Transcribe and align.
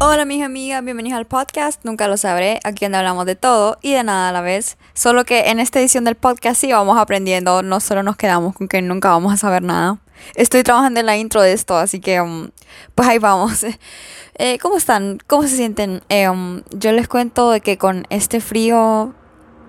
Hola 0.00 0.24
mis 0.24 0.42
amigas, 0.42 0.84
bienvenidos 0.84 1.16
al 1.16 1.26
podcast, 1.26 1.84
nunca 1.84 2.08
lo 2.08 2.16
sabré, 2.16 2.58
aquí 2.64 2.84
donde 2.84 2.98
hablamos 2.98 3.24
de 3.24 3.36
todo 3.36 3.78
y 3.82 3.92
de 3.92 4.02
nada 4.02 4.30
a 4.30 4.32
la 4.32 4.40
vez. 4.40 4.76
Solo 4.92 5.24
que 5.24 5.50
en 5.50 5.60
esta 5.60 5.78
edición 5.78 6.02
del 6.02 6.16
podcast 6.16 6.60
sí 6.60 6.72
vamos 6.72 6.98
aprendiendo, 6.98 7.62
no 7.62 7.78
solo 7.78 8.02
nos 8.02 8.16
quedamos 8.16 8.56
con 8.56 8.66
que 8.66 8.82
nunca 8.82 9.10
vamos 9.10 9.32
a 9.32 9.36
saber 9.36 9.62
nada. 9.62 9.98
Estoy 10.34 10.64
trabajando 10.64 10.98
en 10.98 11.06
la 11.06 11.16
intro 11.16 11.40
de 11.40 11.52
esto, 11.52 11.76
así 11.76 12.00
que 12.00 12.20
um, 12.20 12.50
pues 12.96 13.08
ahí 13.08 13.18
vamos. 13.18 13.64
Eh, 14.36 14.58
¿Cómo 14.58 14.76
están? 14.76 15.20
¿Cómo 15.28 15.44
se 15.44 15.54
sienten? 15.54 16.02
Eh, 16.08 16.28
um, 16.28 16.62
yo 16.72 16.90
les 16.90 17.06
cuento 17.06 17.52
de 17.52 17.60
que 17.60 17.78
con 17.78 18.04
este 18.10 18.40
frío 18.40 19.14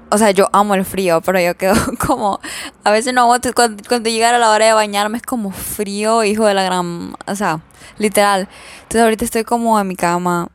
o 0.10 0.18
sea, 0.18 0.32
yo 0.32 0.50
amo 0.54 0.76
el 0.76 0.86
frío, 0.86 1.22
pero 1.22 1.40
yo 1.40 1.56
quedo 1.56 1.76
como, 2.06 2.40
a 2.84 2.92
veces 2.92 3.14
no 3.14 3.22
aguanto, 3.22 3.54
cuando, 3.54 3.84
cuando 3.88 4.10
llegara 4.10 4.38
la 4.38 4.52
hora 4.52 4.66
de 4.66 4.74
bañarme 4.74 5.18
es 5.18 5.24
como 5.24 5.52
frío, 5.52 6.24
hijo 6.24 6.46
de 6.46 6.54
la 6.54 6.64
gran, 6.64 7.16
o 7.26 7.36
sea, 7.36 7.62
literal. 7.98 8.48
Entonces 8.84 9.02
ahorita 9.02 9.26
estoy 9.26 9.44
como 9.44 9.80
en 9.80 9.88
mi 9.88 9.96
cama, 9.96 10.50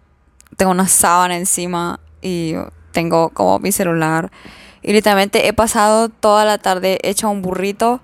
tengo 0.57 0.73
una 0.73 0.89
sábana 0.89 1.37
encima 1.37 2.01
y 2.23 2.55
tengo 2.93 3.31
como 3.31 3.59
mi 3.59 3.73
celular. 3.73 4.31
Y 4.83 4.93
literalmente 4.93 5.47
he 5.47 5.53
pasado 5.53 6.09
toda 6.09 6.45
la 6.45 6.59
tarde 6.59 6.99
hecha 7.03 7.29
un 7.29 7.43
burrito. 7.43 8.01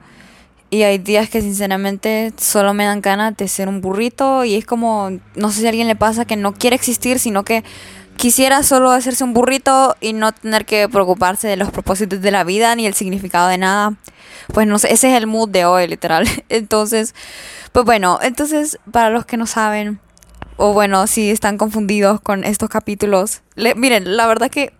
Y 0.68 0.82
hay 0.82 0.98
días 0.98 1.30
que 1.30 1.40
sinceramente 1.40 2.32
solo 2.36 2.74
me 2.74 2.84
dan 2.84 3.00
ganas 3.00 3.36
de 3.36 3.48
ser 3.48 3.68
un 3.68 3.80
burrito. 3.80 4.44
Y 4.44 4.56
es 4.56 4.66
como, 4.66 5.10
no 5.34 5.50
sé 5.50 5.60
si 5.60 5.66
a 5.66 5.68
alguien 5.70 5.86
le 5.86 5.96
pasa 5.96 6.24
que 6.24 6.36
no 6.36 6.54
quiere 6.54 6.76
existir, 6.76 7.18
sino 7.18 7.44
que 7.44 7.64
quisiera 8.16 8.62
solo 8.62 8.90
hacerse 8.90 9.24
un 9.24 9.34
burrito 9.34 9.96
y 10.00 10.12
no 10.12 10.32
tener 10.32 10.66
que 10.66 10.88
preocuparse 10.88 11.48
de 11.48 11.56
los 11.56 11.70
propósitos 11.70 12.20
de 12.20 12.30
la 12.30 12.44
vida 12.44 12.74
ni 12.74 12.86
el 12.86 12.94
significado 12.94 13.48
de 13.48 13.58
nada. 13.58 13.94
Pues 14.52 14.66
no 14.66 14.78
sé, 14.78 14.92
ese 14.92 15.10
es 15.10 15.16
el 15.16 15.26
mood 15.26 15.48
de 15.48 15.64
hoy, 15.64 15.86
literal. 15.86 16.26
Entonces, 16.48 17.14
pues 17.72 17.84
bueno, 17.84 18.18
entonces 18.22 18.78
para 18.90 19.10
los 19.10 19.26
que 19.26 19.36
no 19.36 19.46
saben, 19.46 20.00
o 20.56 20.72
bueno, 20.72 21.06
si 21.06 21.30
están 21.30 21.58
confundidos 21.58 22.20
con 22.20 22.44
estos 22.44 22.70
capítulos, 22.70 23.42
miren, 23.76 24.16
la 24.16 24.26
verdad 24.26 24.50
que 24.50 24.72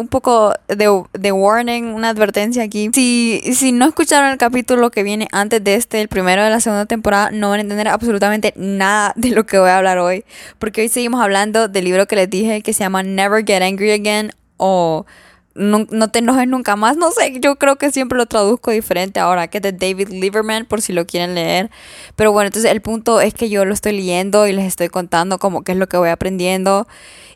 un 0.00 0.08
poco 0.08 0.54
de, 0.68 1.32
warning, 1.32 1.94
una 1.94 2.08
advertencia 2.08 2.62
aquí. 2.62 2.90
Si, 2.92 3.40
si 3.54 3.72
no 3.72 3.86
escucharon 3.86 4.30
el 4.30 4.38
capítulo 4.38 4.90
que 4.90 5.02
viene 5.02 5.28
antes 5.32 5.62
de 5.62 5.74
este, 5.74 6.00
el 6.00 6.08
primero 6.08 6.42
de 6.42 6.50
la 6.50 6.60
segunda 6.60 6.86
temporada, 6.86 7.30
no 7.30 7.50
van 7.50 7.58
a 7.58 7.62
entender 7.62 7.88
absolutamente 7.88 8.52
nada 8.56 9.12
de 9.16 9.30
lo 9.30 9.44
que 9.44 9.58
voy 9.58 9.70
a 9.70 9.78
hablar 9.78 9.98
hoy. 9.98 10.24
Porque 10.58 10.82
hoy 10.82 10.88
seguimos 10.88 11.20
hablando 11.20 11.68
del 11.68 11.84
libro 11.84 12.06
que 12.06 12.16
les 12.16 12.30
dije 12.30 12.62
que 12.62 12.72
se 12.72 12.80
llama 12.80 13.02
Never 13.02 13.44
Get 13.44 13.62
Angry 13.62 13.92
Again 13.92 14.32
o 14.56 15.06
no, 15.54 15.86
te 16.10 16.20
enojes 16.20 16.46
nunca 16.46 16.76
más. 16.76 16.96
No 16.96 17.10
sé, 17.10 17.40
yo 17.40 17.56
creo 17.56 17.76
que 17.76 17.90
siempre 17.90 18.16
lo 18.16 18.26
traduzco 18.26 18.70
diferente 18.70 19.20
ahora, 19.20 19.48
que 19.48 19.58
es 19.58 19.62
de 19.62 19.72
David 19.72 20.08
Lieberman, 20.10 20.64
por 20.66 20.80
si 20.80 20.92
lo 20.92 21.06
quieren 21.06 21.34
leer. 21.34 21.70
Pero 22.16 22.32
bueno, 22.32 22.46
entonces 22.46 22.70
el 22.70 22.80
punto 22.80 23.20
es 23.20 23.34
que 23.34 23.48
yo 23.48 23.64
lo 23.64 23.74
estoy 23.74 23.92
leyendo 23.92 24.46
y 24.46 24.52
les 24.52 24.66
estoy 24.66 24.88
contando 24.88 25.38
como 25.38 25.62
qué 25.62 25.72
es 25.72 25.78
lo 25.78 25.88
que 25.88 25.96
voy 25.96 26.10
aprendiendo. 26.10 26.86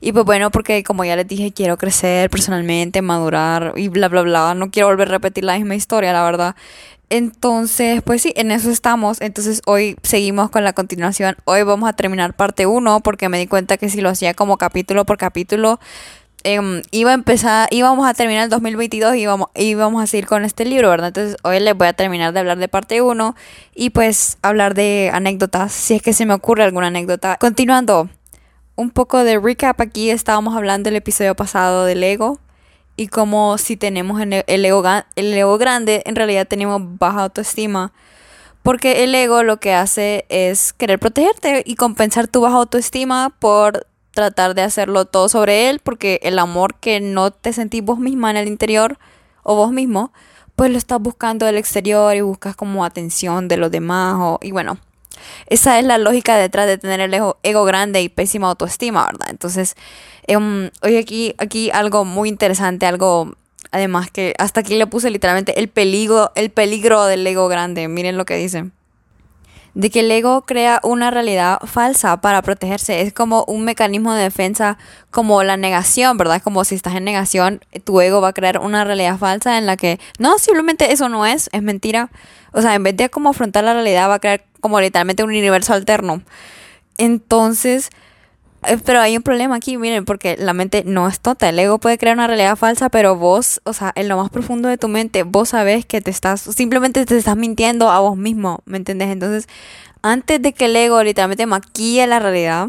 Y 0.01 0.13
pues 0.13 0.25
bueno, 0.25 0.51
porque 0.51 0.85
como 0.85 1.05
ya 1.05 1.17
les 1.17 1.27
dije, 1.27 1.53
quiero 1.53 1.77
crecer 1.77 2.31
personalmente, 2.31 3.03
madurar 3.03 3.73
y 3.77 3.89
bla, 3.89 4.09
bla, 4.09 4.23
bla. 4.23 4.55
No 4.55 4.71
quiero 4.71 4.89
volver 4.89 5.09
a 5.09 5.13
repetir 5.13 5.45
la 5.45 5.57
misma 5.57 5.75
historia, 5.75 6.13
la 6.13 6.23
verdad. 6.25 6.55
Entonces, 7.11 8.03
pues 8.03 8.23
sí, 8.23 8.33
en 8.37 8.51
eso 8.51 8.71
estamos. 8.71 9.21
Entonces 9.21 9.63
hoy 9.67 9.97
seguimos 10.03 10.51
con 10.51 10.65
la 10.65 10.73
continuación. 10.73 11.37
Hoy 11.45 11.63
vamos 11.63 11.89
a 11.89 11.93
terminar 11.93 12.35
parte 12.35 12.67
1 12.67 13.01
porque 13.01 13.29
me 13.29 13.39
di 13.39 13.47
cuenta 13.47 13.77
que 13.77 13.89
si 13.89 14.01
lo 14.01 14.09
hacía 14.09 14.35
como 14.35 14.57
capítulo 14.59 15.05
por 15.05 15.19
capítulo, 15.19 15.81
Em, 16.47 16.83
iba 16.91 17.11
a 17.11 17.15
empezar, 17.15 17.69
íbamos 17.71 18.07
a 18.07 18.13
terminar 18.13 18.45
el 18.45 18.51
2022 18.51 19.17
y 19.17 19.21
íbamos, 19.21 19.49
íbamos 19.55 20.03
a 20.03 20.07
seguir 20.07 20.27
con 20.27 20.45
este 20.45 20.67
libro, 20.67 20.91
¿verdad? 20.91 21.09
Entonces 21.09 21.37
hoy 21.43 21.59
les 21.59 21.75
voy 21.75 21.87
a 21.89 21.95
terminar 21.95 22.35
de 22.35 22.41
hablar 22.41 22.59
de 22.59 22.69
parte 22.69 23.01
1 23.01 23.35
y 23.75 23.91
pues 23.91 24.37
hablar 24.43 24.75
de 24.75 25.11
anécdotas, 25.15 25.73
si 25.73 25.95
es 25.95 26.03
que 26.03 26.13
se 26.13 26.27
me 26.27 26.35
ocurre 26.35 26.63
alguna 26.63 26.89
anécdota. 26.89 27.39
Continuando, 27.41 28.11
un 28.77 28.91
poco 28.91 29.25
de 29.25 29.39
recap 29.39 29.81
aquí, 29.81 30.11
estábamos 30.11 30.55
hablando 30.55 30.91
el 30.91 30.97
episodio 30.97 31.35
pasado 31.35 31.87
del 31.87 32.05
ego 32.05 32.39
y 32.95 33.09
como 33.09 33.57
si 33.57 33.79
tenemos 33.79 34.21
el 34.21 34.65
ego, 34.67 34.83
el 35.17 35.33
ego 35.33 35.57
grande, 35.57 36.03
en 36.05 36.15
realidad 36.15 36.47
tenemos 36.47 36.83
baja 36.99 37.23
autoestima. 37.23 37.95
Porque 38.63 39.05
el 39.05 39.15
ego 39.15 39.43
lo 39.43 39.61
que 39.61 39.73
hace 39.73 40.27
es 40.29 40.75
querer 40.75 40.99
protegerte 40.99 41.63
y 41.65 41.77
compensar 41.77 42.29
tu 42.29 42.43
baja 42.43 42.57
autoestima 42.57 43.35
por 43.39 43.87
tratar 44.15 44.55
de 44.55 44.63
hacerlo 44.63 45.05
todo 45.05 45.29
sobre 45.29 45.69
él, 45.69 45.81
porque 45.83 46.21
el 46.23 46.39
amor 46.39 46.77
que 46.77 47.01
no 47.01 47.31
te 47.31 47.53
sentís 47.53 47.85
vos 47.85 47.99
misma 47.99 48.31
en 48.31 48.37
el 48.37 48.49
interior 48.49 48.99
o 49.43 49.55
vos 49.57 49.73
mismo, 49.73 50.13
pues 50.57 50.71
lo 50.71 50.79
estás 50.79 51.01
buscando 51.01 51.47
del 51.47 51.57
exterior 51.57 52.15
y 52.15 52.21
buscas 52.21 52.57
como 52.57 52.85
atención 52.85 53.49
de 53.49 53.57
los 53.57 53.71
demás. 53.71 54.17
O, 54.19 54.39
y 54.41 54.53
bueno, 54.53 54.79
esa 55.47 55.79
es 55.79 55.85
la 55.85 55.99
lógica 55.99 56.37
detrás 56.37 56.67
de 56.67 56.79
tener 56.79 57.01
el 57.01 57.13
ego, 57.13 57.39
ego 57.43 57.65
grande 57.65 58.01
y 58.03 58.09
pésima 58.09 58.49
autoestima, 58.49 59.05
¿verdad? 59.07 59.29
Entonces, 59.31 59.75
um, 60.29 60.71
hoy 60.83 60.97
aquí, 60.97 61.35
aquí 61.39 61.71
algo 61.71 62.05
muy 62.05 62.29
interesante, 62.29 62.87
algo 62.87 63.35
además 63.71 64.11
que 64.11 64.35
hasta 64.39 64.61
aquí 64.61 64.77
le 64.77 64.87
puse 64.87 65.11
literalmente 65.11 65.59
el 65.59 65.69
peligro, 65.69 66.31
el 66.37 66.51
peligro 66.51 67.05
del 67.07 67.27
ego 67.27 67.49
grande. 67.49 67.89
Miren 67.89 68.17
lo 68.17 68.25
que 68.25 68.37
dice 68.37 68.71
de 69.75 69.91
que 69.91 70.01
el 70.01 70.11
ego 70.11 70.43
crea 70.43 70.81
una 70.83 71.11
realidad 71.11 71.59
falsa 71.65 72.21
para 72.21 72.43
protegerse. 72.43 73.03
Es 73.03 73.13
como 73.13 73.45
un 73.45 73.65
mecanismo 73.65 74.15
de 74.15 74.23
defensa, 74.23 74.79
como 75.11 75.43
la 75.43 75.57
negación, 75.57 76.17
¿verdad? 76.17 76.41
Como 76.43 76.65
si 76.65 76.75
estás 76.75 76.95
en 76.95 77.05
negación, 77.05 77.61
tu 77.85 78.01
ego 78.01 78.21
va 78.21 78.29
a 78.29 78.33
crear 78.33 78.59
una 78.59 78.85
realidad 78.85 79.19
falsa 79.19 79.59
en 79.59 79.67
la 79.67 79.77
que 79.77 79.99
no, 80.19 80.39
simplemente 80.39 80.93
eso 80.93 81.09
no 81.09 81.27
es, 81.27 81.51
es 81.53 81.63
mentira. 81.63 82.11
O 82.53 82.63
sea, 82.63 82.75
en 82.75 82.85
vez 82.85 82.97
de 82.97 83.11
como 83.11 83.31
afrontar 83.31 83.65
la 83.65 83.75
realidad, 83.75 84.09
va 84.09 84.15
a 84.15 84.21
crear 84.21 84.45
como 84.61 84.81
literalmente 84.81 85.25
un 85.25 85.31
universo 85.31 85.75
alterno. 85.75 86.23
Entonces, 86.97 87.91
pero 88.85 89.01
hay 89.01 89.17
un 89.17 89.23
problema 89.23 89.57
aquí, 89.57 89.77
miren, 89.77 90.05
porque 90.05 90.37
la 90.39 90.53
mente 90.53 90.83
no 90.85 91.09
es 91.09 91.21
tonta. 91.21 91.49
El 91.49 91.59
ego 91.59 91.79
puede 91.79 91.99
crear 91.99 92.17
una 92.17 92.27
realidad 92.27 92.57
falsa, 92.57 92.89
pero 92.89 93.17
vos, 93.17 93.61
o 93.65 93.73
sea, 93.73 93.93
en 93.95 94.09
lo 94.09 94.17
más 94.17 94.31
profundo 94.31 94.69
de 94.69 94.79
tu 94.79 94.89
mente, 94.89 95.23
vos 95.23 95.51
sabés 95.51 95.87
que 95.87 96.01
te 96.01 96.11
estás, 96.11 96.41
simplemente 96.41 97.05
te 97.07 97.17
estás 97.17 97.37
mintiendo 97.37 97.91
a 97.91 98.01
vos 98.01 98.17
mismo, 98.17 98.61
¿me 98.65 98.77
entendés? 98.77 99.11
Entonces, 99.11 99.49
antes 100.03 100.43
de 100.43 100.53
que 100.53 100.67
el 100.67 100.77
ego 100.77 101.03
literalmente 101.03 101.47
maquille 101.47 102.07
la 102.07 102.19
realidad, 102.19 102.69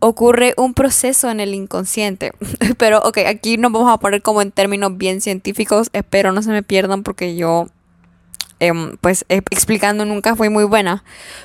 ocurre 0.00 0.52
un 0.58 0.74
proceso 0.74 1.30
en 1.30 1.40
el 1.40 1.54
inconsciente. 1.54 2.32
Pero, 2.78 2.98
ok, 2.98 3.18
aquí 3.26 3.56
nos 3.56 3.72
vamos 3.72 3.92
a 3.92 3.98
poner 3.98 4.22
como 4.22 4.42
en 4.42 4.52
términos 4.52 4.96
bien 4.96 5.20
científicos. 5.20 5.88
Espero 5.92 6.32
no 6.32 6.42
se 6.42 6.50
me 6.50 6.62
pierdan 6.62 7.02
porque 7.02 7.36
yo 7.36 7.68
Em, 8.60 8.96
pues 8.98 9.24
eh, 9.28 9.42
explicando 9.50 10.04
nunca 10.04 10.36
fue 10.36 10.48
muy 10.48 10.64
buena. 10.64 11.04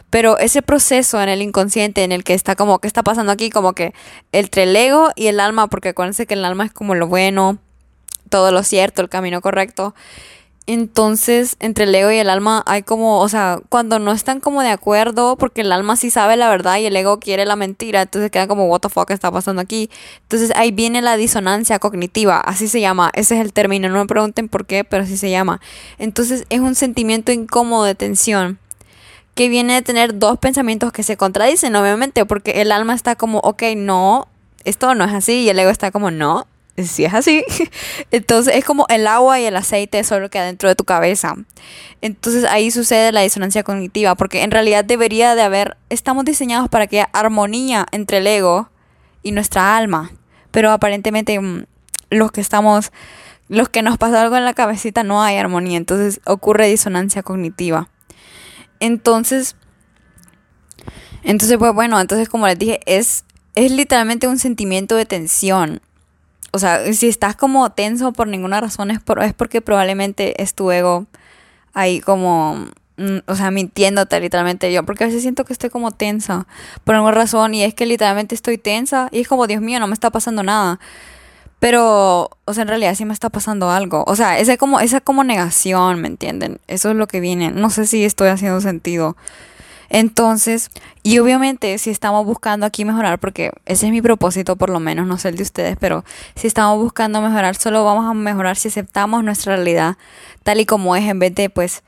Pero 0.09 0.37
ese 0.37 0.61
proceso 0.61 1.21
en 1.21 1.29
el 1.29 1.41
inconsciente 1.41 2.03
en 2.03 2.11
el 2.11 2.23
que 2.23 2.33
está 2.33 2.55
como, 2.55 2.79
¿qué 2.79 2.87
está 2.87 3.03
pasando 3.03 3.31
aquí? 3.31 3.49
Como 3.49 3.73
que 3.73 3.93
entre 4.31 4.63
el 4.63 4.75
ego 4.75 5.09
y 5.15 5.27
el 5.27 5.39
alma, 5.39 5.67
porque 5.67 5.89
acuérdense 5.89 6.27
que 6.27 6.35
el 6.35 6.45
alma 6.45 6.65
es 6.65 6.71
como 6.71 6.95
lo 6.95 7.07
bueno, 7.07 7.57
todo 8.29 8.51
lo 8.51 8.63
cierto, 8.63 9.01
el 9.01 9.09
camino 9.09 9.41
correcto. 9.41 9.95
Entonces, 10.71 11.55
entre 11.59 11.85
el 11.85 11.95
ego 11.95 12.11
y 12.11 12.17
el 12.17 12.29
alma 12.29 12.61
hay 12.67 12.83
como, 12.83 13.21
o 13.21 13.27
sea, 13.27 13.59
cuando 13.69 13.97
no 13.97 14.11
están 14.11 14.39
como 14.39 14.61
de 14.61 14.69
acuerdo, 14.69 15.35
porque 15.35 15.61
el 15.61 15.71
alma 15.71 15.95
sí 15.95 16.11
sabe 16.11 16.37
la 16.37 16.47
verdad 16.47 16.77
y 16.77 16.85
el 16.85 16.95
ego 16.95 17.19
quiere 17.19 17.47
la 17.47 17.55
mentira, 17.55 18.03
entonces 18.03 18.29
queda 18.29 18.47
como, 18.47 18.67
what 18.67 18.81
the 18.81 18.89
fuck 18.89 19.09
está 19.09 19.31
pasando 19.31 19.63
aquí. 19.63 19.89
Entonces 20.21 20.51
ahí 20.55 20.69
viene 20.69 21.01
la 21.01 21.17
disonancia 21.17 21.79
cognitiva, 21.79 22.39
así 22.39 22.67
se 22.67 22.81
llama, 22.81 23.09
ese 23.15 23.33
es 23.33 23.41
el 23.41 23.51
término, 23.51 23.89
no 23.89 23.97
me 23.97 24.05
pregunten 24.05 24.47
por 24.47 24.67
qué, 24.67 24.83
pero 24.83 25.05
así 25.05 25.17
se 25.17 25.31
llama. 25.31 25.59
Entonces 25.97 26.45
es 26.49 26.59
un 26.59 26.75
sentimiento 26.75 27.31
incómodo 27.31 27.85
de 27.85 27.95
tensión 27.95 28.59
que 29.33 29.49
viene 29.49 29.73
de 29.73 29.81
tener 29.81 30.19
dos 30.19 30.37
pensamientos 30.37 30.91
que 30.91 31.01
se 31.01 31.17
contradicen, 31.17 31.75
obviamente, 31.75 32.27
porque 32.27 32.61
el 32.61 32.71
alma 32.71 32.93
está 32.93 33.15
como, 33.15 33.39
ok, 33.39 33.63
no, 33.75 34.27
esto 34.65 34.93
no 34.93 35.05
es 35.05 35.13
así, 35.15 35.39
y 35.39 35.49
el 35.49 35.57
ego 35.57 35.71
está 35.71 35.89
como, 35.89 36.11
no, 36.11 36.45
si 36.87 37.05
es 37.05 37.13
así, 37.13 37.43
entonces 38.11 38.55
es 38.55 38.65
como 38.65 38.85
el 38.89 39.07
agua 39.07 39.39
y 39.39 39.45
el 39.45 39.55
aceite 39.55 40.03
solo 40.03 40.29
queda 40.29 40.45
dentro 40.45 40.69
de 40.69 40.75
tu 40.75 40.83
cabeza. 40.83 41.35
Entonces 42.01 42.45
ahí 42.45 42.71
sucede 42.71 43.11
la 43.11 43.21
disonancia 43.21 43.63
cognitiva, 43.63 44.15
porque 44.15 44.43
en 44.43 44.51
realidad 44.51 44.85
debería 44.85 45.35
de 45.35 45.41
haber, 45.41 45.77
estamos 45.89 46.25
diseñados 46.25 46.69
para 46.69 46.87
que 46.87 47.01
haya 47.01 47.09
armonía 47.13 47.85
entre 47.91 48.19
el 48.19 48.27
ego 48.27 48.69
y 49.23 49.31
nuestra 49.31 49.77
alma, 49.77 50.11
pero 50.51 50.71
aparentemente 50.71 51.39
mm, 51.39 51.65
los 52.09 52.31
que 52.31 52.41
estamos, 52.41 52.91
los 53.47 53.69
que 53.69 53.81
nos 53.81 53.97
pasa 53.97 54.21
algo 54.21 54.37
en 54.37 54.45
la 54.45 54.53
cabecita 54.53 55.03
no 55.03 55.21
hay 55.21 55.37
armonía, 55.37 55.77
entonces 55.77 56.21
ocurre 56.25 56.67
disonancia 56.67 57.23
cognitiva. 57.23 57.89
Entonces, 58.79 59.55
entonces 61.23 61.57
pues 61.57 61.73
bueno, 61.73 61.99
entonces 61.99 62.29
como 62.29 62.47
les 62.47 62.57
dije, 62.57 62.79
es, 62.85 63.25
es 63.55 63.71
literalmente 63.71 64.27
un 64.27 64.39
sentimiento 64.39 64.95
de 64.95 65.05
tensión 65.05 65.81
o 66.51 66.59
sea, 66.59 66.93
si 66.93 67.07
estás 67.07 67.35
como 67.35 67.69
tenso 67.71 68.11
por 68.13 68.27
ninguna 68.27 68.61
razón 68.61 68.91
es, 68.91 68.99
por, 68.99 69.23
es 69.23 69.33
porque 69.33 69.61
probablemente 69.61 70.41
es 70.41 70.53
tu 70.53 70.71
ego 70.71 71.05
ahí 71.73 71.99
como, 72.01 72.67
mm, 72.97 73.17
o 73.27 73.35
sea, 73.35 73.51
mintiéndote 73.51 74.19
literalmente 74.19 74.71
yo, 74.73 74.83
porque 74.83 75.03
a 75.03 75.07
veces 75.07 75.21
siento 75.21 75.45
que 75.45 75.53
estoy 75.53 75.69
como 75.69 75.91
tensa 75.91 76.47
por 76.83 76.95
alguna 76.95 77.13
razón 77.13 77.53
y 77.53 77.63
es 77.63 77.73
que 77.73 77.85
literalmente 77.85 78.35
estoy 78.35 78.57
tensa 78.57 79.09
y 79.11 79.21
es 79.21 79.27
como, 79.27 79.47
Dios 79.47 79.61
mío, 79.61 79.79
no 79.79 79.87
me 79.87 79.93
está 79.93 80.09
pasando 80.09 80.43
nada. 80.43 80.79
Pero, 81.59 82.29
o 82.45 82.53
sea, 82.53 82.61
en 82.61 82.69
realidad 82.69 82.95
sí 82.95 83.03
me 83.03 83.13
está 83.13 83.29
pasando 83.29 83.69
algo. 83.69 84.05
O 84.07 84.15
sea, 84.15 84.39
esa 84.39 84.55
como, 84.55 84.79
esa 84.79 85.01
como 85.01 85.25
negación, 85.25 85.99
¿me 86.01 86.07
entienden? 86.07 86.59
Eso 86.67 86.89
es 86.91 86.95
lo 86.95 87.07
que 87.07 87.19
viene. 87.19 87.51
No 87.51 87.69
sé 87.69 87.85
si 87.85 88.05
estoy 88.05 88.29
haciendo 88.29 88.61
sentido. 88.61 89.17
Entonces, 89.89 90.69
y 91.03 91.19
obviamente 91.19 91.77
si 91.77 91.89
estamos 91.89 92.25
buscando 92.25 92.65
aquí 92.65 92.85
mejorar, 92.85 93.19
porque 93.19 93.51
ese 93.65 93.87
es 93.87 93.91
mi 93.91 94.01
propósito 94.01 94.55
por 94.55 94.69
lo 94.69 94.79
menos, 94.79 95.07
no 95.07 95.17
sé 95.17 95.29
el 95.29 95.35
de 95.35 95.43
ustedes, 95.43 95.77
pero 95.79 96.05
si 96.35 96.47
estamos 96.47 96.77
buscando 96.77 97.21
mejorar, 97.21 97.55
solo 97.55 97.83
vamos 97.83 98.05
a 98.05 98.13
mejorar 98.13 98.55
si 98.55 98.67
aceptamos 98.67 99.23
nuestra 99.23 99.55
realidad 99.55 99.97
tal 100.43 100.59
y 100.59 100.65
como 100.65 100.95
es, 100.95 101.07
en 101.09 101.19
vez 101.19 101.33
de 101.35 101.49
pues 101.49 101.83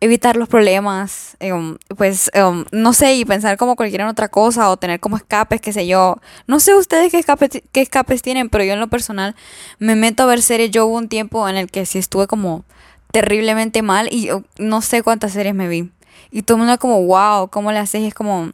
evitar 0.00 0.36
los 0.36 0.48
problemas, 0.48 1.36
em, 1.40 1.78
pues 1.96 2.30
em, 2.34 2.64
no 2.70 2.92
sé, 2.92 3.14
y 3.14 3.24
pensar 3.24 3.56
como 3.56 3.76
cualquier 3.76 4.02
otra 4.02 4.28
cosa 4.28 4.70
o 4.70 4.76
tener 4.76 5.00
como 5.00 5.16
escapes, 5.16 5.60
qué 5.60 5.72
sé 5.72 5.86
yo. 5.86 6.16
No 6.46 6.60
sé 6.60 6.74
ustedes 6.74 7.10
qué 7.10 7.18
escapes, 7.18 7.62
qué 7.72 7.80
escapes 7.80 8.22
tienen, 8.22 8.50
pero 8.50 8.64
yo 8.64 8.74
en 8.74 8.80
lo 8.80 8.88
personal 8.88 9.34
me 9.78 9.96
meto 9.96 10.22
a 10.22 10.26
ver 10.26 10.42
series. 10.42 10.70
Yo 10.70 10.86
hubo 10.86 10.96
un 10.96 11.08
tiempo 11.08 11.48
en 11.48 11.56
el 11.56 11.70
que 11.70 11.86
sí 11.86 11.98
estuve 11.98 12.26
como 12.26 12.64
terriblemente 13.12 13.82
mal 13.82 14.08
y 14.12 14.28
no 14.58 14.82
sé 14.82 15.02
cuántas 15.02 15.32
series 15.32 15.54
me 15.54 15.68
vi. 15.68 15.90
Y 16.36 16.42
todo 16.42 16.58
el 16.58 16.64
mundo 16.64 16.78
como, 16.78 17.02
wow, 17.02 17.48
¿cómo 17.48 17.72
le 17.72 17.78
haces? 17.78 18.02
Y 18.02 18.06
es 18.08 18.14
como, 18.14 18.50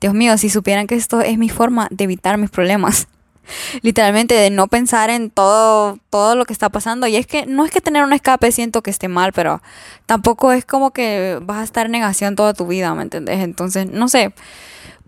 Dios 0.00 0.14
mío, 0.14 0.38
si 0.38 0.48
supieran 0.48 0.86
que 0.86 0.94
esto 0.94 1.20
es 1.20 1.36
mi 1.36 1.48
forma 1.48 1.88
de 1.90 2.04
evitar 2.04 2.38
mis 2.38 2.48
problemas. 2.48 3.08
Literalmente 3.82 4.36
de 4.36 4.50
no 4.50 4.68
pensar 4.68 5.10
en 5.10 5.30
todo, 5.30 5.98
todo 6.10 6.36
lo 6.36 6.44
que 6.44 6.52
está 6.52 6.68
pasando. 6.68 7.08
Y 7.08 7.16
es 7.16 7.26
que 7.26 7.44
no 7.44 7.64
es 7.64 7.72
que 7.72 7.80
tener 7.80 8.04
un 8.04 8.12
escape 8.12 8.52
siento 8.52 8.84
que 8.84 8.92
esté 8.92 9.08
mal, 9.08 9.32
pero 9.32 9.60
tampoco 10.06 10.52
es 10.52 10.64
como 10.64 10.92
que 10.92 11.40
vas 11.42 11.58
a 11.58 11.64
estar 11.64 11.86
en 11.86 11.92
negación 11.92 12.36
toda 12.36 12.54
tu 12.54 12.68
vida, 12.68 12.94
¿me 12.94 13.02
entendés? 13.02 13.40
Entonces, 13.40 13.90
no 13.90 14.06
sé. 14.06 14.32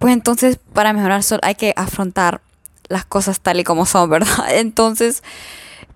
Pues 0.01 0.13
entonces, 0.13 0.59
para 0.73 0.93
mejorar 0.93 1.23
hay 1.43 1.55
que 1.55 1.75
afrontar 1.77 2.41
las 2.89 3.05
cosas 3.05 3.39
tal 3.39 3.61
y 3.61 3.63
como 3.63 3.87
son, 3.87 4.11
¿verdad? 4.11 4.51
Entonces, 4.51 5.23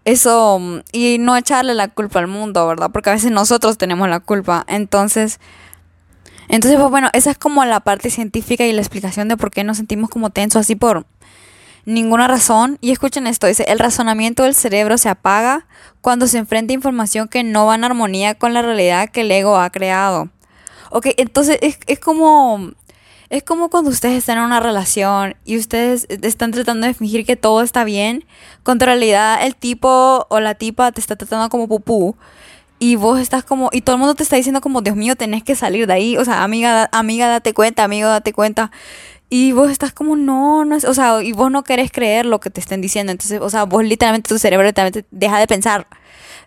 eso, 0.04 0.60
y 0.92 1.18
no 1.18 1.36
echarle 1.36 1.74
la 1.74 1.88
culpa 1.88 2.20
al 2.20 2.28
mundo, 2.28 2.68
¿verdad? 2.68 2.90
Porque 2.92 3.10
a 3.10 3.14
veces 3.14 3.32
nosotros 3.32 3.78
tenemos 3.78 4.08
la 4.08 4.20
culpa. 4.20 4.64
Entonces, 4.68 5.40
entonces, 6.50 6.78
pues 6.80 6.90
bueno, 6.90 7.10
esa 7.12 7.30
es 7.30 7.38
como 7.38 7.64
la 7.64 7.80
parte 7.80 8.10
científica 8.10 8.66
y 8.66 8.72
la 8.72 8.80
explicación 8.80 9.28
de 9.28 9.36
por 9.36 9.52
qué 9.52 9.62
nos 9.62 9.76
sentimos 9.76 10.10
como 10.10 10.30
tensos 10.30 10.60
así 10.60 10.74
por 10.74 11.06
ninguna 11.84 12.26
razón. 12.26 12.76
Y 12.80 12.90
escuchen 12.90 13.28
esto, 13.28 13.46
dice, 13.46 13.64
el 13.68 13.78
razonamiento 13.78 14.42
del 14.42 14.54
cerebro 14.54 14.98
se 14.98 15.08
apaga 15.08 15.66
cuando 16.00 16.26
se 16.26 16.38
enfrenta 16.38 16.72
a 16.72 16.74
información 16.74 17.28
que 17.28 17.44
no 17.44 17.66
va 17.66 17.76
en 17.76 17.84
armonía 17.84 18.34
con 18.34 18.52
la 18.52 18.62
realidad 18.62 19.10
que 19.10 19.20
el 19.20 19.30
ego 19.30 19.58
ha 19.58 19.70
creado. 19.70 20.28
Ok, 20.90 21.08
entonces 21.16 21.58
es, 21.62 21.78
es 21.86 22.00
como... 22.00 22.72
Es 23.28 23.44
como 23.44 23.70
cuando 23.70 23.90
ustedes 23.92 24.18
están 24.18 24.38
en 24.38 24.44
una 24.44 24.58
relación 24.58 25.36
y 25.44 25.56
ustedes 25.56 26.08
están 26.08 26.50
tratando 26.50 26.88
de 26.88 26.94
fingir 26.94 27.24
que 27.24 27.36
todo 27.36 27.62
está 27.62 27.84
bien, 27.84 28.24
cuando 28.64 28.86
en 28.86 28.88
realidad 28.88 29.46
el 29.46 29.54
tipo 29.54 30.26
o 30.28 30.40
la 30.40 30.56
tipa 30.56 30.90
te 30.90 31.00
está 31.00 31.14
tratando 31.14 31.48
como 31.48 31.68
pupú 31.68 32.16
y 32.82 32.96
vos 32.96 33.20
estás 33.20 33.44
como, 33.44 33.68
y 33.72 33.82
todo 33.82 33.96
el 33.96 34.00
mundo 34.00 34.14
te 34.14 34.22
está 34.22 34.36
diciendo 34.36 34.62
como, 34.62 34.80
Dios 34.80 34.96
mío, 34.96 35.14
tenés 35.14 35.44
que 35.44 35.54
salir 35.54 35.86
de 35.86 35.92
ahí, 35.92 36.16
o 36.16 36.24
sea, 36.24 36.42
amiga, 36.42 36.88
amiga, 36.92 37.28
date 37.28 37.52
cuenta, 37.52 37.84
amigo, 37.84 38.08
date 38.08 38.32
cuenta. 38.32 38.72
Y 39.28 39.52
vos 39.52 39.70
estás 39.70 39.92
como, 39.92 40.16
no, 40.16 40.64
no 40.64 40.74
es, 40.74 40.84
o 40.86 40.94
sea, 40.94 41.22
y 41.22 41.32
vos 41.32 41.50
no 41.50 41.62
querés 41.62 41.92
creer 41.92 42.24
lo 42.24 42.40
que 42.40 42.48
te 42.48 42.58
estén 42.58 42.80
diciendo. 42.80 43.12
Entonces, 43.12 43.38
o 43.42 43.50
sea, 43.50 43.64
vos 43.64 43.84
literalmente, 43.84 44.28
tu 44.28 44.38
cerebro 44.38 44.66
literalmente 44.66 45.06
deja 45.10 45.38
de 45.38 45.46
pensar. 45.46 45.88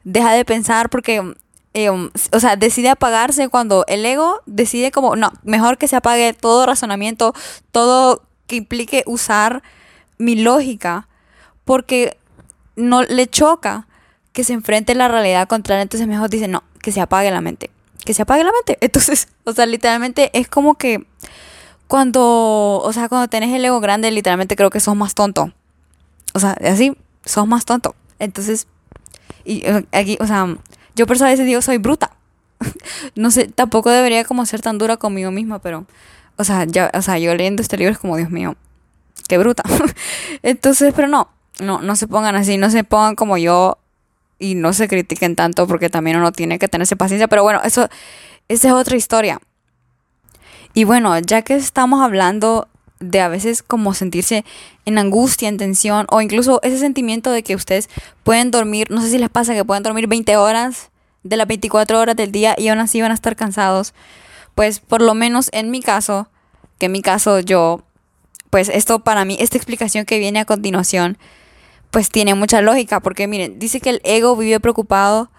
Deja 0.04 0.34
de 0.34 0.44
pensar 0.44 0.90
porque, 0.90 1.36
eh, 1.76 1.90
o 1.90 2.40
sea, 2.40 2.56
decide 2.56 2.90
apagarse 2.90 3.48
cuando 3.50 3.86
el 3.88 4.04
ego 4.04 4.42
decide 4.48 4.92
como, 4.92 5.16
no, 5.16 5.32
mejor 5.44 5.78
que 5.78 5.88
se 5.88 5.98
apague 5.98 6.34
todo 6.34 6.66
razonamiento, 6.66 7.34
todo 7.72 8.24
que 8.48 8.56
implique 8.56 9.04
usar 9.06 9.62
mi 10.18 10.36
lógica, 10.36 11.08
porque 11.64 12.18
no 12.76 13.04
le 13.04 13.28
choca 13.28 13.88
que 14.34 14.44
se 14.44 14.54
enfrente 14.54 14.96
la 14.96 15.08
realidad 15.08 15.48
contraria, 15.48 15.84
entonces 15.84 16.08
mejor 16.08 16.30
dice, 16.30 16.48
no, 16.48 16.64
que 16.82 16.92
se 16.92 17.00
apague 17.00 17.32
la 17.32 17.40
mente, 17.40 17.70
que 18.04 18.14
se 18.14 18.24
apague 18.24 18.44
la 18.44 18.52
mente. 18.52 18.78
Entonces, 18.86 19.30
o 19.46 19.54
sea, 19.54 19.66
literalmente 19.66 20.32
es 20.34 20.50
como 20.50 20.76
que 20.76 21.06
cuando, 21.88 22.82
o 22.84 22.92
sea, 22.92 23.08
cuando 23.08 23.28
tenés 23.28 23.54
el 23.54 23.64
ego 23.64 23.80
grande, 23.80 24.12
literalmente 24.12 24.56
creo 24.56 24.70
que 24.70 24.80
sos 24.80 24.96
más 24.96 25.14
tonto. 25.14 25.54
O 26.34 26.40
sea, 26.40 26.58
así, 26.66 26.98
sos 27.24 27.48
más 27.48 27.66
tonto. 27.66 27.96
Entonces, 28.18 28.68
y 29.46 29.64
eh, 29.66 29.86
aquí, 29.92 30.18
o 30.20 30.26
sea, 30.26 30.58
yo 30.96 31.06
por 31.06 31.16
eso 31.16 31.26
a 31.26 31.36
digo, 31.36 31.62
soy 31.62 31.78
bruta. 31.78 32.12
no 33.16 33.30
sé, 33.30 33.48
tampoco 33.48 33.92
debería 33.92 34.24
como 34.24 34.46
ser 34.46 34.62
tan 34.62 34.80
dura 34.80 34.98
conmigo 34.98 35.30
misma, 35.30 35.60
pero, 35.60 35.86
o 36.38 36.44
sea, 36.44 36.66
ya, 36.66 36.90
o 36.94 37.02
sea, 37.04 37.20
yo 37.20 37.36
leyendo 37.36 37.62
este 37.62 37.78
libro 37.78 37.92
es 37.92 38.00
como, 38.00 38.18
Dios 38.18 38.32
mío, 38.32 38.56
qué 39.28 39.38
bruta. 39.38 39.64
Entonces, 40.42 40.94
pero 40.96 41.08
no, 41.08 41.30
no, 41.60 41.82
no 41.82 41.96
se 41.96 42.08
pongan 42.08 42.36
así, 42.36 42.58
no 42.58 42.72
se 42.72 42.84
pongan 42.84 43.16
como 43.16 43.38
yo 43.38 43.78
y 44.40 44.56
no 44.56 44.74
se 44.74 44.88
critiquen 44.88 45.36
tanto 45.36 45.68
porque 45.68 45.90
también 45.90 46.18
uno 46.18 46.32
tiene 46.32 46.60
que 46.60 46.68
tenerse 46.68 46.96
paciencia. 46.96 47.28
Pero 47.28 47.44
bueno, 47.44 47.62
eso, 47.64 47.88
esa 48.48 48.68
es 48.68 48.74
otra 48.74 48.96
historia. 48.96 49.40
Y 50.74 50.86
bueno, 50.86 51.18
ya 51.20 51.44
que 51.44 51.56
estamos 51.56 52.02
hablando 52.02 52.68
de 53.00 53.22
a 53.22 53.28
veces 53.28 53.62
como 53.64 53.94
sentirse 53.94 54.46
en 54.86 54.98
angustia, 54.98 55.50
en 55.50 55.58
tensión, 55.58 56.08
o 56.10 56.22
incluso 56.22 56.60
ese 56.64 56.80
sentimiento 56.80 57.32
de 57.32 57.44
que 57.44 57.56
ustedes 57.56 57.90
pueden 58.24 58.52
dormir, 58.52 58.90
no 58.90 59.02
sé 59.02 59.10
si 59.10 59.18
les 59.18 59.30
pasa 59.30 59.54
que 59.54 59.66
pueden 59.66 59.84
dormir 59.84 60.08
20 60.08 60.38
horas 60.38 60.90
de 61.24 61.38
las 61.38 61.48
24 61.48 62.00
horas 62.00 62.16
del 62.16 62.32
día 62.32 62.56
y 62.58 62.68
aún 62.68 62.80
así 62.80 63.02
van 63.02 63.12
a 63.12 63.16
estar 63.16 63.36
cansados, 63.36 63.94
pues 64.56 64.80
por 64.80 65.02
lo 65.02 65.14
menos 65.14 65.50
en 65.52 65.72
mi 65.72 65.82
caso, 65.82 66.28
que 66.80 66.88
en 66.88 66.92
mi 66.92 67.02
caso 67.02 67.40
yo, 67.40 67.84
pues 68.50 68.70
esto 68.70 69.00
para 69.00 69.26
mí, 69.26 69.38
esta 69.40 69.58
explicación 69.58 70.06
que 70.06 70.20
viene 70.20 70.40
a 70.40 70.46
continuación, 70.46 71.18
pues 71.94 72.10
tiene 72.10 72.34
mucha 72.34 72.60
lógica, 72.64 73.02
porque 73.02 73.28
miren, 73.28 73.60
dice 73.60 73.80
que 73.80 73.92
el 73.92 74.02
ego 74.04 74.36
vive 74.36 74.60
preocupado. 74.60 75.30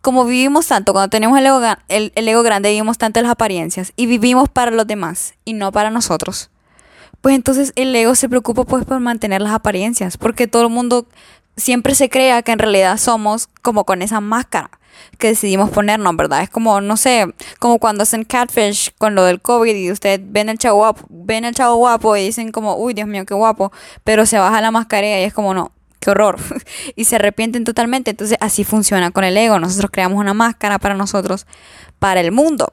Como 0.00 0.24
vivimos 0.24 0.68
tanto, 0.68 0.92
cuando 0.92 1.10
tenemos 1.10 1.36
el 1.36 1.46
ego, 1.46 1.60
el, 1.88 2.12
ego 2.14 2.44
grande, 2.44 2.68
vivimos 2.68 2.98
tanto 2.98 3.20
las 3.20 3.32
apariencias 3.32 3.92
y 3.96 4.06
vivimos 4.06 4.48
para 4.48 4.70
los 4.70 4.86
demás 4.86 5.34
y 5.44 5.54
no 5.54 5.72
para 5.72 5.90
nosotros. 5.90 6.50
Pues 7.20 7.34
entonces 7.34 7.72
el 7.74 7.92
ego 7.96 8.14
se 8.14 8.28
preocupa 8.28 8.62
pues 8.62 8.84
por 8.84 9.00
mantener 9.00 9.42
las 9.42 9.52
apariencias, 9.52 10.16
porque 10.16 10.46
todo 10.46 10.62
el 10.62 10.68
mundo 10.68 11.08
siempre 11.56 11.96
se 11.96 12.08
crea 12.08 12.42
que 12.42 12.52
en 12.52 12.60
realidad 12.60 12.96
somos 12.96 13.48
como 13.60 13.82
con 13.82 14.00
esa 14.00 14.20
máscara 14.20 14.70
que 15.18 15.26
decidimos 15.26 15.68
ponernos, 15.70 16.14
¿verdad? 16.14 16.42
Es 16.42 16.48
como, 16.48 16.80
no 16.80 16.96
sé, 16.96 17.26
como 17.58 17.80
cuando 17.80 18.04
hacen 18.04 18.22
catfish 18.22 18.92
con 18.98 19.16
lo 19.16 19.24
del 19.24 19.40
COVID 19.40 19.74
y 19.74 19.90
usted 19.90 20.20
ven 20.22 20.48
el 20.48 20.58
chavo 20.58 20.94
ven 21.08 21.44
el 21.44 21.56
chavo 21.56 21.74
guapo 21.74 22.16
y 22.16 22.26
dicen 22.26 22.52
como, 22.52 22.76
uy, 22.76 22.94
Dios 22.94 23.08
mío, 23.08 23.26
qué 23.26 23.34
guapo, 23.34 23.72
pero 24.04 24.26
se 24.26 24.38
baja 24.38 24.60
la 24.60 24.70
mascarilla 24.70 25.20
y 25.20 25.24
es 25.24 25.34
como, 25.34 25.54
no, 25.54 25.72
qué 26.00 26.10
horror, 26.10 26.38
y 26.96 27.04
se 27.04 27.16
arrepienten 27.16 27.64
totalmente. 27.64 28.10
Entonces 28.10 28.36
así 28.40 28.64
funciona 28.64 29.10
con 29.10 29.24
el 29.24 29.36
ego. 29.36 29.58
Nosotros 29.58 29.90
creamos 29.90 30.18
una 30.18 30.34
máscara 30.34 30.78
para 30.78 30.94
nosotros, 30.94 31.46
para 31.98 32.20
el 32.20 32.32
mundo. 32.32 32.72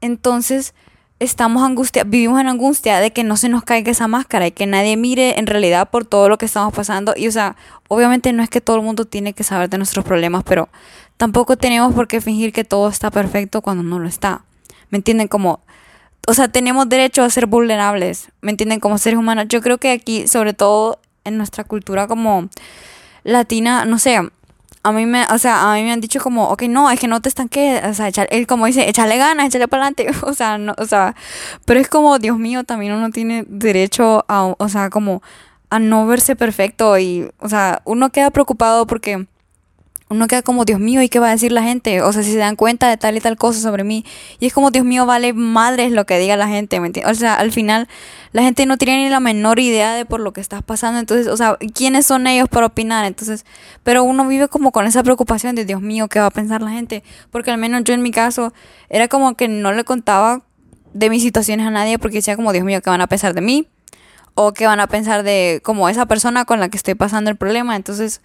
Entonces 0.00 0.74
estamos 1.22 1.62
angustia, 1.62 2.02
vivimos 2.02 2.40
en 2.40 2.48
angustia 2.48 2.98
de 2.98 3.12
que 3.12 3.22
no 3.22 3.36
se 3.36 3.48
nos 3.48 3.62
caiga 3.62 3.92
esa 3.92 4.08
máscara 4.08 4.48
y 4.48 4.50
que 4.50 4.66
nadie 4.66 4.96
mire 4.96 5.38
en 5.38 5.46
realidad 5.46 5.88
por 5.88 6.04
todo 6.04 6.28
lo 6.28 6.36
que 6.36 6.46
estamos 6.46 6.74
pasando. 6.74 7.14
Y 7.16 7.28
o 7.28 7.32
sea, 7.32 7.56
obviamente 7.88 8.32
no 8.32 8.42
es 8.42 8.50
que 8.50 8.60
todo 8.60 8.76
el 8.76 8.82
mundo 8.82 9.04
tiene 9.04 9.32
que 9.32 9.44
saber 9.44 9.70
de 9.70 9.78
nuestros 9.78 10.04
problemas, 10.04 10.42
pero 10.42 10.68
tampoco 11.16 11.56
tenemos 11.56 11.94
por 11.94 12.08
qué 12.08 12.20
fingir 12.20 12.52
que 12.52 12.64
todo 12.64 12.88
está 12.88 13.10
perfecto 13.12 13.62
cuando 13.62 13.84
no 13.84 14.00
lo 14.00 14.08
está. 14.08 14.44
¿Me 14.90 14.98
entienden? 14.98 15.28
Como, 15.28 15.60
o 16.26 16.34
sea, 16.34 16.48
tenemos 16.48 16.88
derecho 16.88 17.22
a 17.22 17.30
ser 17.30 17.46
vulnerables, 17.46 18.28
¿me 18.40 18.50
entienden? 18.50 18.80
Como 18.80 18.98
seres 18.98 19.18
humanos. 19.18 19.46
Yo 19.48 19.62
creo 19.62 19.78
que 19.78 19.92
aquí, 19.92 20.26
sobre 20.26 20.54
todo 20.54 21.00
en 21.24 21.36
nuestra 21.36 21.64
cultura 21.64 22.06
como 22.06 22.48
latina, 23.24 23.84
no 23.84 23.98
sé, 23.98 24.20
a 24.84 24.92
mí 24.92 25.06
me, 25.06 25.24
o 25.26 25.38
sea, 25.38 25.70
a 25.70 25.74
mí 25.76 25.82
me 25.84 25.92
han 25.92 26.00
dicho 26.00 26.20
como, 26.20 26.48
ok, 26.50 26.62
no, 26.62 26.90
es 26.90 26.98
que 26.98 27.06
no 27.06 27.20
te 27.20 27.28
estanques, 27.28 27.84
o 27.84 27.94
sea, 27.94 28.08
echar, 28.08 28.26
él 28.30 28.46
como 28.46 28.66
dice, 28.66 28.88
échale 28.88 29.16
ganas, 29.16 29.46
échale 29.46 29.68
para 29.68 29.86
adelante, 29.86 30.08
o 30.26 30.34
sea, 30.34 30.58
no, 30.58 30.74
o 30.78 30.86
sea, 30.86 31.14
pero 31.64 31.80
es 31.80 31.88
como, 31.88 32.18
Dios 32.18 32.38
mío, 32.38 32.64
también 32.64 32.92
uno 32.92 33.10
tiene 33.10 33.44
derecho 33.48 34.24
a, 34.28 34.54
o 34.58 34.68
sea, 34.68 34.90
como 34.90 35.22
a 35.70 35.78
no 35.78 36.06
verse 36.06 36.36
perfecto 36.36 36.98
y, 36.98 37.30
o 37.38 37.48
sea, 37.48 37.82
uno 37.84 38.10
queda 38.10 38.30
preocupado 38.30 38.86
porque 38.86 39.26
uno 40.12 40.28
queda 40.28 40.42
como, 40.42 40.64
Dios 40.64 40.78
mío, 40.78 41.02
¿y 41.02 41.08
qué 41.08 41.18
va 41.18 41.28
a 41.28 41.30
decir 41.32 41.52
la 41.52 41.62
gente? 41.62 42.02
O 42.02 42.12
sea, 42.12 42.22
si 42.22 42.32
se 42.32 42.38
dan 42.38 42.56
cuenta 42.56 42.88
de 42.88 42.96
tal 42.96 43.16
y 43.16 43.20
tal 43.20 43.36
cosa 43.36 43.60
sobre 43.60 43.82
mí. 43.82 44.04
Y 44.38 44.46
es 44.46 44.52
como, 44.52 44.70
Dios 44.70 44.84
mío, 44.84 45.06
vale 45.06 45.32
madres 45.32 45.90
lo 45.90 46.06
que 46.06 46.18
diga 46.18 46.36
la 46.36 46.48
gente, 46.48 46.78
¿me? 46.80 46.92
O 47.06 47.14
sea, 47.14 47.34
al 47.34 47.50
final 47.52 47.88
la 48.32 48.42
gente 48.42 48.64
no 48.66 48.76
tiene 48.76 49.04
ni 49.04 49.10
la 49.10 49.20
menor 49.20 49.58
idea 49.58 49.94
de 49.94 50.04
por 50.04 50.20
lo 50.20 50.32
que 50.32 50.40
estás 50.40 50.62
pasando. 50.62 51.00
Entonces, 51.00 51.26
o 51.26 51.36
sea, 51.36 51.56
¿quiénes 51.74 52.06
son 52.06 52.26
ellos 52.26 52.48
para 52.48 52.66
opinar? 52.66 53.04
Entonces, 53.04 53.44
pero 53.82 54.04
uno 54.04 54.26
vive 54.28 54.48
como 54.48 54.70
con 54.72 54.86
esa 54.86 55.02
preocupación 55.02 55.54
de, 55.54 55.64
Dios 55.64 55.80
mío, 55.80 56.08
¿qué 56.08 56.20
va 56.20 56.26
a 56.26 56.30
pensar 56.30 56.62
la 56.62 56.70
gente? 56.70 57.02
Porque 57.30 57.50
al 57.50 57.58
menos 57.58 57.82
yo 57.84 57.94
en 57.94 58.02
mi 58.02 58.10
caso 58.10 58.52
era 58.88 59.08
como 59.08 59.34
que 59.34 59.48
no 59.48 59.72
le 59.72 59.84
contaba 59.84 60.42
de 60.94 61.10
mis 61.10 61.22
situaciones 61.22 61.66
a 61.66 61.70
nadie 61.70 61.98
porque 61.98 62.18
decía 62.18 62.36
como, 62.36 62.52
Dios 62.52 62.64
mío, 62.64 62.80
¿qué 62.82 62.90
van 62.90 63.00
a 63.00 63.06
pensar 63.06 63.34
de 63.34 63.40
mí? 63.40 63.68
O 64.34 64.52
qué 64.52 64.66
van 64.66 64.80
a 64.80 64.86
pensar 64.86 65.22
de 65.22 65.60
como 65.62 65.88
esa 65.88 66.06
persona 66.06 66.44
con 66.44 66.60
la 66.60 66.68
que 66.68 66.76
estoy 66.76 66.94
pasando 66.94 67.30
el 67.30 67.36
problema. 67.36 67.76
Entonces 67.76 68.22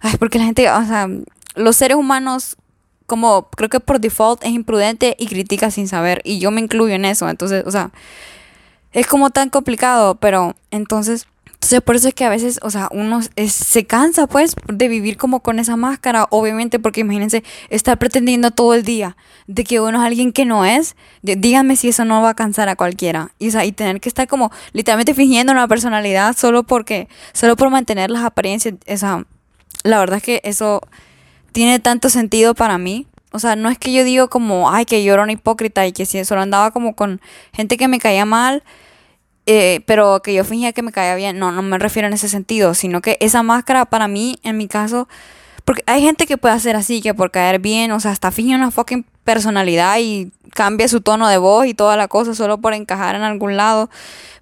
Ay, 0.00 0.16
porque 0.18 0.38
la 0.38 0.44
gente, 0.46 0.68
o 0.70 0.84
sea, 0.84 1.08
los 1.54 1.76
seres 1.76 1.96
humanos, 1.96 2.56
como 3.06 3.48
creo 3.50 3.68
que 3.68 3.80
por 3.80 4.00
default 4.00 4.44
es 4.44 4.50
imprudente 4.50 5.16
y 5.18 5.26
critica 5.26 5.70
sin 5.70 5.88
saber. 5.88 6.22
Y 6.24 6.38
yo 6.38 6.50
me 6.50 6.60
incluyo 6.60 6.94
en 6.94 7.04
eso. 7.04 7.28
Entonces, 7.28 7.64
o 7.66 7.70
sea, 7.70 7.90
es 8.92 9.06
como 9.06 9.30
tan 9.30 9.50
complicado, 9.50 10.16
pero 10.16 10.56
entonces, 10.70 11.26
Entonces 11.54 11.82
por 11.82 11.94
eso 11.96 12.08
es 12.08 12.14
que 12.14 12.24
a 12.24 12.30
veces, 12.30 12.58
o 12.62 12.70
sea, 12.70 12.88
uno 12.90 13.20
se 13.22 13.84
cansa 13.84 14.26
pues 14.26 14.54
de 14.66 14.88
vivir 14.88 15.16
como 15.18 15.40
con 15.40 15.58
esa 15.58 15.76
máscara, 15.76 16.26
obviamente 16.30 16.78
porque 16.78 17.02
imagínense 17.02 17.44
estar 17.68 17.98
pretendiendo 17.98 18.50
todo 18.50 18.72
el 18.74 18.82
día 18.82 19.16
de 19.46 19.64
que 19.64 19.78
uno 19.80 20.00
es 20.00 20.06
alguien 20.06 20.32
que 20.32 20.46
no 20.46 20.64
es, 20.64 20.96
díganme 21.22 21.76
si 21.76 21.90
eso 21.90 22.04
no 22.06 22.22
va 22.22 22.30
a 22.30 22.34
cansar 22.34 22.68
a 22.70 22.76
cualquiera. 22.76 23.32
Y, 23.38 23.48
o 23.48 23.50
sea, 23.50 23.64
y 23.66 23.72
tener 23.72 24.00
que 24.00 24.08
estar 24.08 24.26
como 24.26 24.50
literalmente 24.72 25.12
fingiendo 25.14 25.52
una 25.52 25.68
personalidad 25.68 26.34
solo 26.36 26.62
porque, 26.62 27.08
solo 27.34 27.56
por 27.56 27.68
mantener 27.70 28.10
las 28.10 28.24
apariencias, 28.24 28.74
esa, 28.86 29.26
la 29.84 29.98
verdad 29.98 30.18
es 30.18 30.22
que 30.22 30.40
eso 30.44 30.82
tiene 31.52 31.78
tanto 31.78 32.08
sentido 32.08 32.54
para 32.54 32.78
mí. 32.78 33.06
O 33.32 33.38
sea, 33.38 33.54
no 33.56 33.70
es 33.70 33.78
que 33.78 33.92
yo 33.92 34.02
digo 34.04 34.28
como, 34.28 34.70
ay, 34.70 34.84
que 34.84 35.04
yo 35.04 35.14
era 35.14 35.22
una 35.22 35.32
hipócrita 35.32 35.86
y 35.86 35.92
que 35.92 36.04
si 36.06 36.24
solo 36.24 36.40
andaba 36.40 36.72
como 36.72 36.96
con 36.96 37.20
gente 37.52 37.76
que 37.76 37.86
me 37.86 38.00
caía 38.00 38.24
mal 38.24 38.64
eh, 39.52 39.80
pero 39.86 40.22
que 40.22 40.32
yo 40.34 40.44
fingía 40.44 40.72
que 40.72 40.82
me 40.82 40.92
caía 40.92 41.14
bien, 41.16 41.38
no, 41.38 41.50
no 41.50 41.62
me 41.62 41.78
refiero 41.78 42.06
en 42.06 42.14
ese 42.14 42.28
sentido, 42.28 42.72
sino 42.74 43.00
que 43.00 43.16
esa 43.20 43.42
máscara 43.42 43.84
para 43.84 44.06
mí, 44.06 44.36
en 44.44 44.56
mi 44.56 44.68
caso, 44.68 45.08
porque 45.64 45.82
hay 45.86 46.02
gente 46.02 46.26
que 46.26 46.36
puede 46.36 46.54
hacer 46.54 46.76
así, 46.76 47.00
que 47.00 47.14
por 47.14 47.32
caer 47.32 47.58
bien, 47.58 47.90
o 47.90 47.98
sea, 47.98 48.12
hasta 48.12 48.30
finge 48.30 48.54
una 48.54 48.70
fucking 48.70 49.04
personalidad 49.24 49.96
y 49.98 50.30
cambia 50.54 50.88
su 50.88 51.00
tono 51.00 51.26
de 51.28 51.38
voz 51.38 51.66
y 51.66 51.74
toda 51.74 51.96
la 51.96 52.06
cosa 52.06 52.34
solo 52.34 52.58
por 52.58 52.74
encajar 52.74 53.16
en 53.16 53.22
algún 53.22 53.56
lado. 53.56 53.90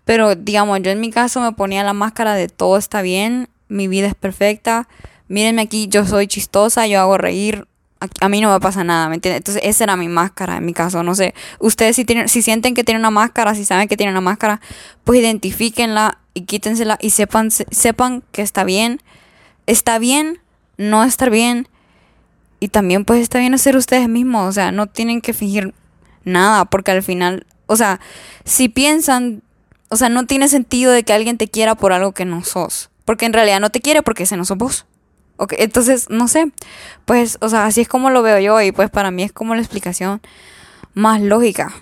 Pero 0.04 0.34
digamos, 0.34 0.80
yo 0.82 0.90
en 0.90 1.00
mi 1.00 1.10
caso 1.10 1.40
me 1.40 1.52
ponía 1.52 1.84
la 1.84 1.94
máscara 1.94 2.34
de 2.34 2.48
todo 2.48 2.76
está 2.76 3.00
bien, 3.00 3.48
mi 3.68 3.88
vida 3.88 4.08
es 4.08 4.14
perfecta, 4.14 4.88
mírenme 5.28 5.62
aquí, 5.62 5.88
yo 5.88 6.04
soy 6.06 6.26
chistosa, 6.26 6.86
yo 6.86 7.00
hago 7.00 7.18
reír, 7.18 7.66
a, 8.20 8.28
mí 8.28 8.40
no 8.40 8.52
me 8.52 8.60
pasa 8.60 8.84
nada, 8.84 9.08
¿me 9.08 9.16
entiendes? 9.16 9.38
Entonces 9.38 9.62
esa 9.64 9.84
era 9.84 9.96
mi 9.96 10.08
máscara 10.08 10.56
en 10.56 10.64
mi 10.64 10.72
caso, 10.72 11.02
no 11.02 11.14
sé, 11.14 11.34
ustedes 11.58 11.96
si, 11.96 12.04
tienen, 12.04 12.28
si 12.28 12.42
sienten 12.42 12.74
que 12.74 12.84
tienen 12.84 13.00
una 13.00 13.10
máscara, 13.10 13.54
si 13.54 13.64
saben 13.64 13.88
que 13.88 13.96
tienen 13.96 14.14
una 14.14 14.20
máscara, 14.20 14.60
pues 15.04 15.20
identifíquenla 15.20 16.18
y 16.34 16.42
quítensela 16.42 16.98
y 17.00 17.10
sepan, 17.10 17.50
sepan 17.50 18.22
que 18.32 18.42
está 18.42 18.64
bien, 18.64 19.00
está 19.66 19.98
bien 19.98 20.40
no 20.76 21.02
estar 21.02 21.28
bien 21.30 21.68
y 22.60 22.68
también 22.68 23.04
pues 23.04 23.20
está 23.20 23.38
bien 23.38 23.58
ser 23.58 23.76
ustedes 23.76 24.08
mismos, 24.08 24.48
o 24.48 24.52
sea, 24.52 24.72
no 24.72 24.86
tienen 24.86 25.20
que 25.20 25.32
fingir 25.32 25.74
nada 26.24 26.64
porque 26.64 26.92
al 26.92 27.02
final, 27.02 27.46
o 27.66 27.76
sea, 27.76 28.00
si 28.44 28.68
piensan, 28.68 29.42
o 29.88 29.96
sea, 29.96 30.08
no 30.08 30.26
tiene 30.26 30.48
sentido 30.48 30.92
de 30.92 31.02
que 31.02 31.12
alguien 31.12 31.36
te 31.36 31.48
quiera 31.48 31.74
por 31.74 31.92
algo 31.92 32.12
que 32.12 32.24
no 32.24 32.44
sos, 32.44 32.90
porque 33.04 33.26
en 33.26 33.32
realidad 33.32 33.60
no 33.60 33.70
te 33.70 33.80
quiere 33.80 34.02
porque 34.02 34.22
ese 34.22 34.36
no 34.36 34.44
sos 34.44 34.56
vos 34.56 34.86
entonces, 35.50 36.10
no 36.10 36.28
sé, 36.28 36.52
pues, 37.04 37.38
o 37.40 37.48
sea, 37.48 37.66
así 37.66 37.82
es 37.82 37.88
como 37.88 38.10
lo 38.10 38.22
veo 38.22 38.38
yo 38.38 38.60
y 38.60 38.72
pues 38.72 38.90
para 38.90 39.10
mí 39.10 39.22
es 39.22 39.32
como 39.32 39.54
la 39.54 39.60
explicación 39.60 40.20
más 40.94 41.20
lógica. 41.20 41.72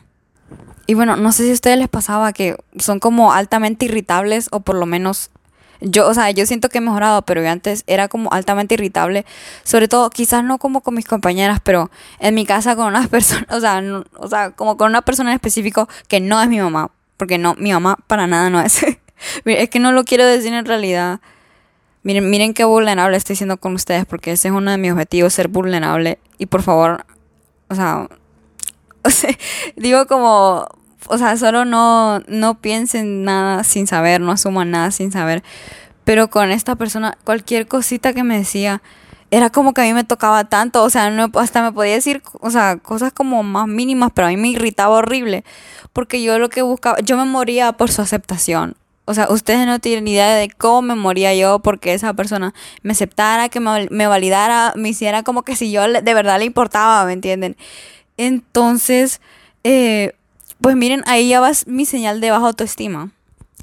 Y 0.86 0.94
bueno, 0.94 1.16
no 1.16 1.32
sé 1.32 1.44
si 1.44 1.50
a 1.50 1.54
ustedes 1.54 1.78
les 1.78 1.88
pasaba 1.88 2.32
que 2.32 2.56
son 2.78 3.00
como 3.00 3.32
altamente 3.32 3.86
irritables 3.86 4.48
o 4.52 4.60
por 4.60 4.76
lo 4.76 4.86
menos 4.86 5.30
yo, 5.80 6.08
o 6.08 6.14
sea, 6.14 6.30
yo 6.30 6.46
siento 6.46 6.68
que 6.68 6.78
he 6.78 6.80
mejorado, 6.80 7.22
pero 7.22 7.42
yo 7.42 7.50
antes 7.50 7.84
era 7.86 8.08
como 8.08 8.32
altamente 8.32 8.74
irritable, 8.74 9.26
sobre 9.62 9.88
todo 9.88 10.08
quizás 10.10 10.42
no 10.42 10.58
como 10.58 10.80
con 10.80 10.94
mis 10.94 11.04
compañeras, 11.04 11.60
pero 11.62 11.90
en 12.18 12.34
mi 12.34 12.46
casa 12.46 12.76
con 12.76 12.86
unas 12.86 13.08
personas, 13.10 13.46
o 13.50 13.60
sea, 13.60 13.82
o 14.18 14.28
sea, 14.28 14.50
como 14.50 14.76
con 14.76 14.90
una 14.90 15.02
persona 15.02 15.30
en 15.30 15.34
específico 15.34 15.88
que 16.08 16.20
no 16.20 16.40
es 16.40 16.48
mi 16.48 16.60
mamá, 16.60 16.90
porque 17.16 17.38
no, 17.38 17.54
mi 17.58 17.72
mamá 17.72 17.98
para 18.06 18.26
nada 18.26 18.50
no 18.50 18.60
es. 18.60 18.84
es 19.44 19.70
que 19.70 19.78
no 19.78 19.92
lo 19.92 20.04
quiero 20.04 20.24
decir 20.24 20.52
en 20.52 20.64
realidad. 20.64 21.20
Miren, 22.06 22.30
miren 22.30 22.54
qué 22.54 22.62
vulnerable 22.62 23.16
estoy 23.16 23.34
siendo 23.34 23.56
con 23.56 23.74
ustedes 23.74 24.06
porque 24.06 24.30
ese 24.30 24.46
es 24.46 24.54
uno 24.54 24.70
de 24.70 24.78
mis 24.78 24.92
objetivos, 24.92 25.34
ser 25.34 25.48
vulnerable. 25.48 26.20
Y 26.38 26.46
por 26.46 26.62
favor, 26.62 27.04
o 27.68 27.74
sea, 27.74 28.06
digo 29.74 30.06
como, 30.06 30.68
o 31.08 31.18
sea, 31.18 31.36
solo 31.36 31.64
no, 31.64 32.20
no 32.28 32.60
piensen 32.60 33.24
nada 33.24 33.64
sin 33.64 33.88
saber, 33.88 34.20
no 34.20 34.30
asuman 34.30 34.70
nada 34.70 34.92
sin 34.92 35.10
saber. 35.10 35.42
Pero 36.04 36.30
con 36.30 36.52
esta 36.52 36.76
persona, 36.76 37.18
cualquier 37.24 37.66
cosita 37.66 38.12
que 38.12 38.22
me 38.22 38.38
decía, 38.38 38.82
era 39.32 39.50
como 39.50 39.74
que 39.74 39.80
a 39.80 39.84
mí 39.84 39.92
me 39.92 40.04
tocaba 40.04 40.44
tanto, 40.44 40.84
o 40.84 40.90
sea, 40.90 41.10
no, 41.10 41.28
hasta 41.34 41.60
me 41.60 41.72
podía 41.72 41.94
decir, 41.94 42.22
o 42.34 42.52
sea, 42.52 42.76
cosas 42.76 43.12
como 43.12 43.42
más 43.42 43.66
mínimas, 43.66 44.12
pero 44.14 44.28
a 44.28 44.30
mí 44.30 44.36
me 44.36 44.46
irritaba 44.46 44.94
horrible, 44.94 45.42
porque 45.92 46.22
yo 46.22 46.38
lo 46.38 46.50
que 46.50 46.62
buscaba, 46.62 47.00
yo 47.00 47.16
me 47.16 47.24
moría 47.24 47.72
por 47.72 47.90
su 47.90 48.00
aceptación, 48.00 48.76
o 49.06 49.14
sea, 49.14 49.28
ustedes 49.30 49.66
no 49.66 49.78
tienen 49.78 50.08
idea 50.08 50.34
de 50.34 50.50
cómo 50.50 50.82
me 50.82 50.94
moría 50.96 51.32
yo 51.34 51.60
porque 51.60 51.94
esa 51.94 52.12
persona 52.14 52.52
me 52.82 52.92
aceptara, 52.92 53.48
que 53.48 53.60
me, 53.60 54.06
validara, 54.08 54.72
me 54.76 54.88
hiciera 54.88 55.22
como 55.22 55.42
que 55.42 55.54
si 55.54 55.70
yo 55.70 55.86
de 55.88 56.14
verdad 56.14 56.40
le 56.40 56.44
importaba, 56.44 57.04
¿me 57.06 57.12
entienden? 57.12 57.56
Entonces, 58.16 59.20
eh, 59.62 60.12
pues 60.60 60.74
miren, 60.74 61.04
ahí 61.06 61.28
ya 61.28 61.40
va 61.40 61.52
mi 61.66 61.86
señal 61.86 62.20
de 62.20 62.32
baja 62.32 62.46
autoestima, 62.46 63.10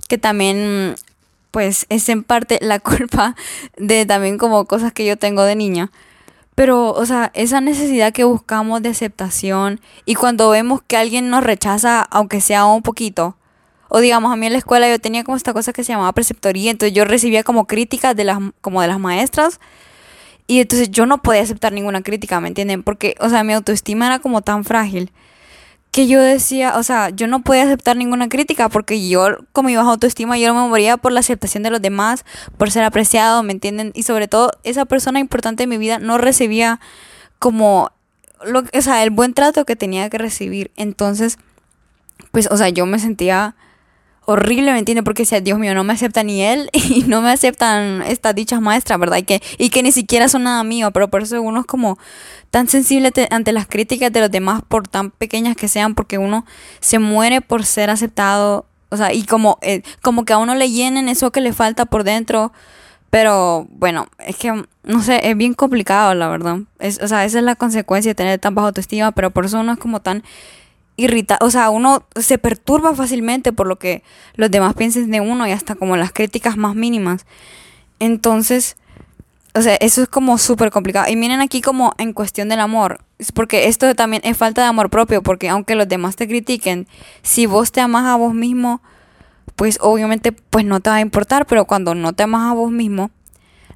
que 0.08 0.18
también, 0.18 0.96
pues, 1.52 1.88
es 1.90 2.08
en 2.08 2.24
parte 2.24 2.60
la 2.62 2.80
culpa 2.80 3.36
de 3.76 4.06
también 4.06 4.38
como 4.38 4.64
cosas 4.66 4.94
que 4.94 5.06
yo 5.06 5.18
tengo 5.18 5.44
de 5.44 5.58
niña. 5.58 5.92
Pero, 6.56 6.94
o 6.94 7.06
sea, 7.06 7.32
esa 7.34 7.60
necesidad 7.60 8.14
que 8.14 8.24
buscamos 8.24 8.82
de 8.82 8.90
aceptación 8.90 9.82
y 10.06 10.16
cuando 10.16 10.50
vemos 10.50 10.82
que 10.86 10.96
alguien 10.96 11.30
nos 11.30 11.44
rechaza, 11.44 12.02
aunque 12.02 12.42
sea 12.42 12.66
un 12.66 12.84
poquito, 12.84 13.36
o 13.96 14.00
digamos, 14.00 14.34
a 14.34 14.36
mí 14.36 14.48
en 14.48 14.54
la 14.54 14.58
escuela 14.58 14.90
yo 14.90 14.98
tenía 14.98 15.24
como 15.24 15.38
esta 15.38 15.54
cosa 15.54 15.72
que 15.72 15.84
se 15.84 15.94
llamaba 15.94 16.12
preceptoría, 16.14 16.72
entonces 16.72 16.96
yo 16.96 17.06
recibía 17.06 17.44
como 17.44 17.68
críticas 17.68 18.16
de 18.16 18.24
las, 18.24 18.40
como 18.60 18.82
de 18.82 18.88
las 18.88 19.00
maestras. 19.00 19.60
Y 20.48 20.62
entonces 20.62 20.90
yo 20.90 21.06
no 21.06 21.22
podía 21.22 21.42
aceptar 21.44 21.74
ninguna 21.74 22.02
crítica, 22.02 22.40
¿me 22.42 22.48
entienden? 22.48 22.82
Porque, 22.82 23.14
o 23.20 23.30
sea, 23.30 23.44
mi 23.44 23.54
autoestima 23.54 24.08
era 24.08 24.18
como 24.18 24.42
tan 24.42 24.64
frágil 24.64 25.12
que 25.92 26.08
yo 26.08 26.20
decía, 26.20 26.76
o 26.78 26.82
sea, 26.82 27.12
yo 27.12 27.28
no 27.28 27.44
podía 27.44 27.66
aceptar 27.66 27.96
ninguna 27.96 28.30
crítica 28.30 28.68
porque 28.68 29.08
yo, 29.08 29.28
con 29.52 29.68
mi 29.68 29.76
baja 29.76 29.92
autoestima, 29.92 30.40
yo 30.40 30.52
no 30.52 30.64
me 30.64 30.70
moría 30.70 30.98
por 30.98 31.12
la 31.12 31.20
aceptación 31.20 31.62
de 31.62 31.70
los 31.70 31.80
demás, 31.80 32.26
por 32.58 32.72
ser 32.72 32.86
apreciado, 32.86 33.44
¿me 33.44 33.54
entienden? 33.54 33.92
Y 33.94 34.02
sobre 34.02 34.28
todo, 34.28 34.50
esa 34.64 34.86
persona 34.86 35.20
importante 35.20 35.64
en 35.64 35.70
mi 35.70 35.78
vida 35.78 36.00
no 36.00 36.18
recibía 36.18 36.80
como, 37.38 37.92
lo, 38.44 38.64
o 38.74 38.82
sea, 38.82 39.04
el 39.04 39.12
buen 39.12 39.36
trato 39.36 39.66
que 39.66 39.76
tenía 39.76 40.10
que 40.10 40.18
recibir. 40.18 40.72
Entonces, 40.78 41.38
pues, 42.32 42.48
o 42.50 42.58
sea, 42.58 42.70
yo 42.70 42.88
me 42.88 42.98
sentía 42.98 43.56
horrible, 44.26 44.72
¿me 44.72 44.80
entiendes? 44.80 45.04
Porque 45.04 45.24
decía, 45.24 45.42
Dios 45.42 45.60
mío, 45.60 45.74
no 45.74 45.84
me 45.84 45.94
acepta 45.94 46.24
ni 46.24 46.42
él 46.42 46.70
y 46.74 47.04
no 47.04 47.22
me 47.22 47.32
aceptan 47.32 48.02
estas 48.04 48.36
dichas 48.36 48.62
maestras, 48.62 49.00
¿verdad? 49.00 49.18
Y 49.18 49.24
que, 49.24 49.42
y 49.58 49.70
que 49.70 49.84
ni 49.84 49.92
siquiera 49.92 50.28
son 50.30 50.44
nada 50.44 50.64
mío, 50.64 50.92
pero 50.92 51.10
por 51.10 51.24
eso 51.24 51.42
uno 51.42 51.62
es 51.62 51.66
como 51.66 51.98
tan 52.52 52.68
sensible 52.68 53.12
ante 53.32 53.52
las 53.52 53.68
críticas 53.68 54.12
de 54.12 54.20
los 54.20 54.32
demás, 54.32 54.62
por 54.68 54.88
tan 54.88 55.12
pequeñas 55.12 55.56
que 55.56 55.68
sean, 55.68 55.96
porque 55.96 56.18
uno 56.18 56.46
se 56.80 57.00
muere 57.00 57.42
por 57.42 57.66
ser 57.66 57.90
aceptado, 57.90 58.66
o 58.90 58.98
sea, 58.98 59.14
y 59.14 59.24
como, 59.24 59.58
eh, 59.62 59.82
como 60.02 60.24
que 60.24 60.34
a 60.34 60.38
uno 60.38 60.54
le 60.54 60.70
llenen 60.70 61.10
eso 61.10 61.32
que 61.32 61.42
le 61.42 61.52
falta 61.52 61.86
por 61.86 62.04
dentro. 62.04 62.54
Pero 63.10 63.68
bueno, 63.70 64.08
es 64.20 64.38
que, 64.38 64.66
no 64.84 65.04
sé, 65.04 65.30
es 65.30 65.38
bien 65.38 65.54
complicado, 65.54 66.16
la 66.16 66.30
verdad. 66.30 66.62
O 66.80 67.08
sea, 67.08 67.26
esa 67.26 67.38
es 67.38 67.44
la 67.44 67.56
consecuencia 67.56 68.10
de 68.10 68.16
tener 68.16 68.40
tan 68.40 68.56
baja 68.56 68.70
autoestima, 68.70 69.12
pero 69.12 69.30
por 69.30 69.46
eso 69.46 69.60
uno 69.60 69.74
es 69.74 69.78
como 69.78 70.00
tan 70.00 70.24
irrita, 70.96 71.38
o 71.42 71.50
sea, 71.50 71.70
uno 71.70 72.06
se 72.16 72.38
perturba 72.38 72.96
fácilmente 72.96 73.52
por 73.54 73.68
lo 73.68 73.78
que 73.78 74.04
los 74.36 74.52
demás 74.52 74.76
piensen 74.76 75.12
de 75.12 75.22
uno 75.22 75.48
y 75.48 75.52
hasta 75.52 75.76
como 75.76 75.98
las 75.98 76.12
críticas 76.12 76.58
más 76.58 76.76
mínimas. 76.76 77.26
Entonces, 78.00 78.78
o 79.56 79.62
sea, 79.62 79.76
eso 79.76 80.02
es 80.02 80.08
como 80.08 80.38
súper 80.38 80.72
complicado. 80.72 81.10
Y 81.10 81.16
miren 81.16 81.42
aquí 81.42 81.62
como 81.62 81.94
en 81.98 82.14
cuestión 82.14 82.50
del 82.50 82.60
amor, 82.60 83.00
porque 83.34 83.68
esto 83.68 83.94
también 83.96 84.22
es 84.26 84.38
falta 84.38 84.62
de 84.62 84.68
amor 84.68 84.90
propio, 84.90 85.22
porque 85.22 85.50
aunque 85.50 85.76
los 85.76 85.88
demás 85.88 86.16
te 86.16 86.28
critiquen, 86.28 86.88
si 87.22 87.46
vos 87.46 87.72
te 87.72 87.82
amas 87.82 88.06
a 88.06 88.16
vos 88.16 88.34
mismo, 88.34 88.82
pues 89.56 89.78
obviamente 89.82 90.32
pues 90.32 90.66
no 90.66 90.80
te 90.80 90.90
va 90.90 90.98
a 90.98 91.02
importar, 91.02 91.46
pero 91.46 91.66
cuando 91.66 91.96
no 91.96 92.14
te 92.14 92.24
amas 92.24 92.52
a 92.52 92.54
vos 92.54 92.72
mismo, 92.72 93.12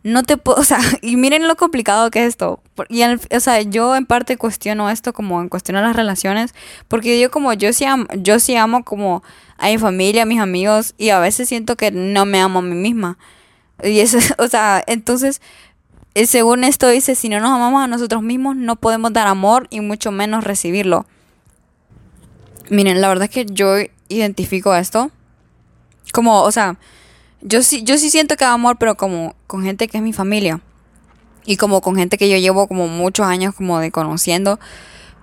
no 0.07 0.23
te 0.23 0.37
puedo, 0.37 0.57
o 0.61 0.63
sea, 0.63 0.79
y 1.01 1.17
miren 1.17 1.47
lo 1.47 1.55
complicado 1.55 2.09
que 2.09 2.21
es 2.21 2.29
esto. 2.29 2.61
Y, 2.89 3.03
o 3.03 3.39
sea, 3.39 3.61
yo 3.61 3.95
en 3.95 4.05
parte 4.05 4.37
cuestiono 4.37 4.89
esto 4.89 5.13
como 5.13 5.41
en 5.41 5.49
cuestión 5.49 5.77
a 5.77 5.81
las 5.81 5.95
relaciones, 5.95 6.53
porque 6.87 7.19
yo 7.19 7.29
como, 7.29 7.53
yo 7.53 7.73
sí, 7.73 7.85
amo, 7.85 8.05
yo 8.17 8.39
sí 8.39 8.55
amo 8.55 8.83
como 8.83 9.23
a 9.57 9.67
mi 9.67 9.77
familia, 9.77 10.23
a 10.23 10.25
mis 10.25 10.39
amigos, 10.39 10.93
y 10.97 11.09
a 11.09 11.19
veces 11.19 11.49
siento 11.49 11.75
que 11.75 11.91
no 11.91 12.25
me 12.25 12.39
amo 12.39 12.59
a 12.59 12.61
mí 12.61 12.75
misma. 12.75 13.17
Y 13.83 13.99
eso, 13.99 14.17
o 14.37 14.47
sea, 14.47 14.83
entonces, 14.87 15.41
eh, 16.15 16.25
según 16.25 16.63
esto 16.63 16.87
dice, 16.87 17.15
si 17.15 17.29
no 17.29 17.39
nos 17.39 17.51
amamos 17.51 17.83
a 17.83 17.87
nosotros 17.87 18.23
mismos, 18.23 18.55
no 18.55 18.77
podemos 18.77 19.13
dar 19.13 19.27
amor 19.27 19.67
y 19.69 19.81
mucho 19.81 20.11
menos 20.11 20.43
recibirlo. 20.43 21.05
Miren, 22.69 23.01
la 23.01 23.07
verdad 23.07 23.25
es 23.25 23.31
que 23.31 23.45
yo 23.45 23.75
identifico 24.09 24.75
esto 24.75 25.11
como, 26.13 26.43
o 26.43 26.51
sea, 26.51 26.77
yo 27.41 27.61
sí, 27.63 27.83
yo 27.83 27.97
sí 27.97 28.09
siento 28.09 28.35
que 28.35 28.45
hay 28.45 28.51
amor, 28.51 28.77
pero 28.77 28.95
como 28.95 29.35
con 29.47 29.63
gente 29.63 29.87
que 29.87 29.97
es 29.97 30.03
mi 30.03 30.13
familia. 30.13 30.61
Y 31.45 31.57
como 31.57 31.81
con 31.81 31.95
gente 31.95 32.17
que 32.17 32.29
yo 32.29 32.37
llevo 32.37 32.67
como 32.67 32.87
muchos 32.87 33.25
años 33.25 33.55
como 33.55 33.79
de 33.79 33.91
conociendo. 33.91 34.59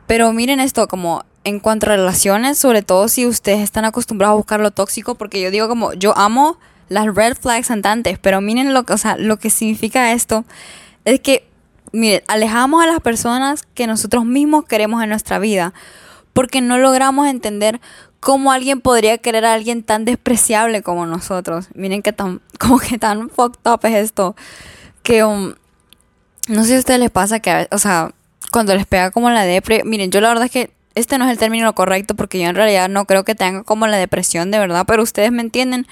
Pero 0.07 0.33
miren 0.33 0.61
esto, 0.61 0.89
como 0.89 1.25
en 1.45 1.61
cuanto 1.61 1.87
a 1.87 1.91
relaciones, 1.91 2.59
sobre 2.59 2.83
todo 2.83 3.09
si 3.09 3.27
ustedes 3.27 3.61
están 3.61 3.85
acostumbrados 3.85 4.33
a 4.33 4.37
buscar 4.37 4.61
lo 4.61 4.71
tóxico, 4.71 5.15
porque 5.15 5.41
yo 5.41 5.51
digo 5.51 5.69
como, 5.69 5.93
yo 5.93 6.17
amo 6.17 6.59
las 6.89 7.15
red 7.15 7.37
flags 7.37 7.71
andantes, 7.71 8.19
pero 8.19 8.41
miren 8.41 8.73
lo 8.73 8.85
que, 8.85 8.95
o 8.95 8.99
sea, 8.99 9.17
lo 9.17 9.39
que 9.39 9.51
significa 9.51 10.13
esto, 10.13 10.45
es 11.05 11.21
que, 11.21 11.47
miren, 11.93 12.23
alejamos 12.29 12.83
a 12.83 12.87
las 12.87 13.01
personas 13.01 13.63
que 13.75 13.87
nosotros 13.87 14.25
mismos 14.25 14.65
queremos 14.65 15.03
en 15.03 15.11
nuestra 15.11 15.39
vida, 15.39 15.75
porque 16.33 16.61
no 16.61 16.79
logramos 16.79 17.29
entender 17.29 17.81
¿Cómo 18.25 18.53
alguien 18.53 18.81
podría 18.81 19.19
querer 19.19 19.45
a 19.45 19.53
alguien 19.53 19.83
tan 19.83 20.07
despreciable 20.07 20.83
como 20.83 21.05
nosotros? 21.05 21.69
Miren 21.75 22.01
que 22.01 22.15
tan, 22.15 22.41
como 22.59 22.79
que 22.79 22.97
tan 22.97 23.29
fucked 23.29 23.71
up 23.71 23.81
es 23.83 23.97
esto. 23.97 24.35
Que, 25.03 25.25
um, 25.25 25.53
no 26.49 26.63
sé 26.63 26.69
si 26.69 26.75
a 26.77 26.79
ustedes 26.79 27.01
les 27.01 27.11
pasa 27.11 27.41
que, 27.41 27.69
o 27.71 27.77
sea, 27.77 28.13
cuando 28.51 28.75
les 28.75 28.87
pega 28.87 29.11
como 29.11 29.29
la 29.29 29.45
depre, 29.45 29.85
miren, 29.85 30.11
yo 30.11 30.23
la 30.23 30.29
verdad 30.31 30.47
es 30.47 30.51
que 30.51 30.71
este 30.95 31.19
no 31.19 31.27
es 31.27 31.33
el 31.33 31.39
término 31.39 31.75
correcto 31.75 32.15
porque 32.15 32.41
yo 32.41 32.49
en 32.49 32.55
realidad 32.55 32.89
no 32.89 33.05
creo 33.05 33.25
que 33.25 33.35
tenga 33.35 33.63
como 33.63 33.87
la 33.89 33.99
depresión 33.99 34.51
de 34.51 34.59
verdad, 34.59 34.85
pero 34.87 35.03
ustedes 35.03 35.31
me 35.31 35.43
entienden 35.43 35.87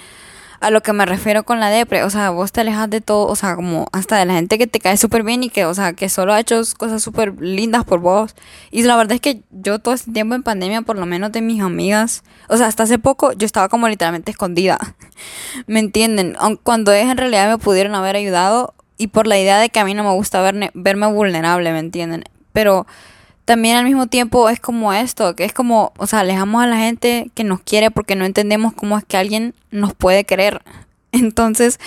a 0.63 0.71
lo 0.71 0.81
que 0.81 0.93
me 0.93 1.05
refiero 1.05 1.43
con 1.43 1.59
la 1.59 1.71
depre, 1.71 2.05
o 2.05 2.11
sea, 2.11 2.31
vos 2.31 2.53
te 2.53 2.61
alejas 2.61 2.89
de 2.89 3.01
todo, 3.01 3.27
o 3.27 3.35
sea, 3.35 3.57
como 3.57 3.89
hasta 3.93 4.17
de 4.17 4.25
la 4.25 4.35
gente 4.35 4.59
que 4.59 4.69
te 4.69 4.79
cae 4.79 4.97
súper 4.97 5.25
bien 5.25 5.43
y 5.43 5.51
que, 5.51 5.67
o 5.67 5.75
sea, 5.75 5.93
que 5.93 6.09
solo 6.09 6.33
ha 6.33 6.39
hecho 6.39 6.63
cosas 6.79 7.03
súper 7.03 7.35
lindas 7.43 7.85
por 7.85 7.99
vos. 7.99 8.37
Y 8.71 8.85
la 8.85 8.97
verdad 8.97 9.15
es 9.17 9.21
que 9.21 9.43
yo 9.51 9.81
todo 9.81 9.93
este 9.93 10.13
tiempo 10.13 10.37
en 10.37 10.45
pandemia, 10.45 10.83
por 10.83 10.97
lo 10.97 11.05
menos 11.05 11.33
de 11.33 11.43
mis 11.43 11.61
amigas, 11.61 12.23
o 12.49 12.57
sea, 12.57 12.69
hasta 12.69 12.85
hace 12.85 13.01
poco 13.01 13.33
yo 13.33 13.45
estaba 13.45 13.69
como 13.69 13.89
literalmente 13.89 14.31
escondida, 14.31 14.79
¿me 15.67 15.81
entienden? 15.81 16.37
Cuando 16.63 16.93
es 16.93 17.11
en 17.11 17.17
realidad 17.17 17.51
me 17.51 17.59
pudieron 17.59 17.97
haber 17.97 18.15
ayudado 18.15 18.75
y 18.99 19.09
por 19.09 19.27
la 19.27 19.41
idea 19.41 19.59
de 19.59 19.69
que 19.69 19.81
a 19.81 19.85
mí 19.85 19.95
no 19.95 20.05
me 20.05 20.13
gusta 20.13 20.41
verme, 20.43 20.71
verme 20.75 21.09
vulnerable, 21.09 21.73
¿me 21.73 21.81
entienden? 21.81 22.23
Pero 22.53 22.87
también 23.45 23.77
al 23.77 23.85
mismo 23.85 24.07
tiempo 24.07 24.49
es 24.49 24.61
como 24.61 24.93
esto, 24.93 25.35
que 25.35 25.45
es 25.45 25.53
como, 25.53 25.93
o 25.99 26.07
sea, 26.07 26.21
alejamos 26.21 26.63
a 26.63 26.67
la 26.67 26.79
gente 26.79 27.31
que 27.35 27.45
nos 27.45 27.61
quiere 27.61 27.91
porque 27.91 28.15
no 28.15 28.25
entendemos 28.25 28.73
cómo 28.73 28.97
es 28.97 29.05
que 29.05 29.17
alguien 29.17 29.55
nos 29.71 29.95
puede 29.95 30.25
querer. 30.25 30.63
Entonces, 31.13 31.81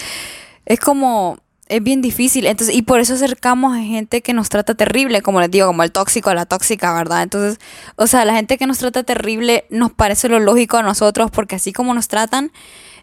es 0.65 0.79
como, 0.79 1.37
es 1.67 1.81
bien 1.81 2.01
difícil. 2.01 2.45
Entonces, 2.45 2.75
y 2.75 2.81
por 2.81 2.99
eso 2.99 3.13
acercamos 3.13 3.75
a 3.75 3.81
gente 3.81 4.21
que 4.21 4.33
nos 4.33 4.49
trata 4.49 4.75
terrible, 4.75 5.21
como 5.21 5.39
les 5.39 5.49
digo, 5.49 5.67
como 5.67 5.83
el 5.83 5.91
tóxico, 5.91 6.33
la 6.33 6.45
tóxica, 6.45 6.93
¿verdad? 6.93 7.23
Entonces, 7.23 7.59
o 7.95 8.07
sea, 8.07 8.25
la 8.25 8.35
gente 8.35 8.57
que 8.57 8.67
nos 8.67 8.77
trata 8.77 9.03
terrible 9.03 9.65
nos 9.69 9.91
parece 9.91 10.29
lo 10.29 10.39
lógico 10.39 10.77
a 10.77 10.83
nosotros 10.83 11.31
porque 11.31 11.55
así 11.55 11.73
como 11.73 11.93
nos 11.93 12.07
tratan, 12.07 12.51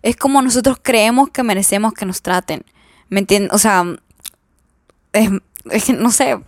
es 0.02 0.16
como 0.16 0.42
nosotros 0.42 0.78
creemos 0.82 1.30
que 1.30 1.42
merecemos 1.42 1.94
que 1.94 2.06
nos 2.06 2.23
traten. 2.23 2.64
¿Me 3.09 3.21
entienden? 3.21 3.50
O 3.52 3.59
sea, 3.59 3.85
es, 5.12 5.30
es 5.71 5.85
que 5.85 5.92
no 5.92 6.11
sé, 6.11 6.38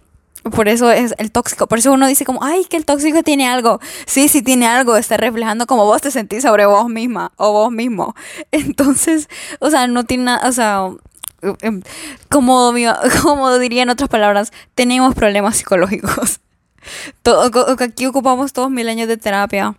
por 0.51 0.69
eso 0.69 0.91
es 0.91 1.15
el 1.19 1.31
tóxico. 1.31 1.67
Por 1.67 1.79
eso 1.79 1.93
uno 1.93 2.07
dice 2.07 2.25
como, 2.25 2.45
ay, 2.45 2.65
que 2.67 2.77
el 2.77 2.85
tóxico 2.85 3.23
tiene 3.23 3.49
algo. 3.49 3.81
Sí, 4.07 4.29
sí 4.29 4.43
tiene 4.43 4.67
algo. 4.67 4.97
Está 4.97 5.17
reflejando 5.17 5.67
como 5.67 5.85
vos 5.85 6.03
te 6.03 6.11
sentís 6.11 6.43
sobre 6.43 6.67
vos 6.67 6.89
misma 6.89 7.33
o 7.37 7.53
vos 7.53 7.73
mismo. 7.73 8.15
Entonces, 8.53 9.29
o 9.59 9.71
sea, 9.71 9.87
no 9.87 10.05
tiene 10.05 10.25
nada, 10.25 10.49
o 10.49 10.53
sea, 10.53 10.89
em, 11.63 11.83
como, 12.29 12.73
como 13.23 13.59
diría 13.59 13.83
en 13.83 13.91
otras 13.91 14.09
palabras, 14.09 14.53
tenemos 14.75 15.15
problemas 15.15 15.57
psicológicos. 15.57 16.41
Todo, 17.23 17.77
aquí 17.81 18.05
ocupamos 18.05 18.53
todos 18.53 18.71
mil 18.71 18.89
años 18.91 19.09
de 19.09 19.17
terapia. 19.17 19.75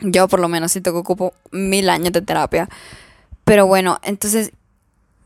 Yo 0.00 0.28
por 0.28 0.38
lo 0.38 0.48
menos 0.48 0.72
siento 0.72 0.92
que 0.92 0.98
ocupo 0.98 1.32
mil 1.50 1.88
años 1.88 2.12
de 2.12 2.20
terapia. 2.20 2.68
Pero 3.44 3.66
bueno, 3.66 3.98
entonces, 4.02 4.52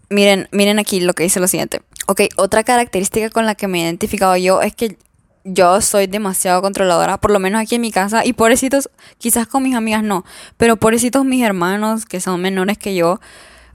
miren, 0.08 0.48
miren 0.52 0.78
aquí 0.78 1.00
lo 1.00 1.14
que 1.14 1.24
dice 1.24 1.40
lo 1.40 1.48
siguiente. 1.48 1.82
Ok, 2.10 2.22
otra 2.34 2.64
característica 2.64 3.30
con 3.30 3.46
la 3.46 3.54
que 3.54 3.68
me 3.68 3.78
he 3.78 3.84
identificado 3.84 4.36
yo 4.36 4.62
es 4.62 4.74
que 4.74 4.98
yo 5.44 5.80
soy 5.80 6.08
demasiado 6.08 6.60
controladora, 6.60 7.18
por 7.20 7.30
lo 7.30 7.38
menos 7.38 7.62
aquí 7.62 7.76
en 7.76 7.82
mi 7.82 7.92
casa, 7.92 8.26
y 8.26 8.32
pobrecitos, 8.32 8.90
quizás 9.18 9.46
con 9.46 9.62
mis 9.62 9.76
amigas 9.76 10.02
no, 10.02 10.24
pero 10.56 10.76
pobrecitos 10.76 11.24
mis 11.24 11.44
hermanos 11.44 12.06
que 12.06 12.18
son 12.18 12.42
menores 12.42 12.78
que 12.78 12.96
yo, 12.96 13.20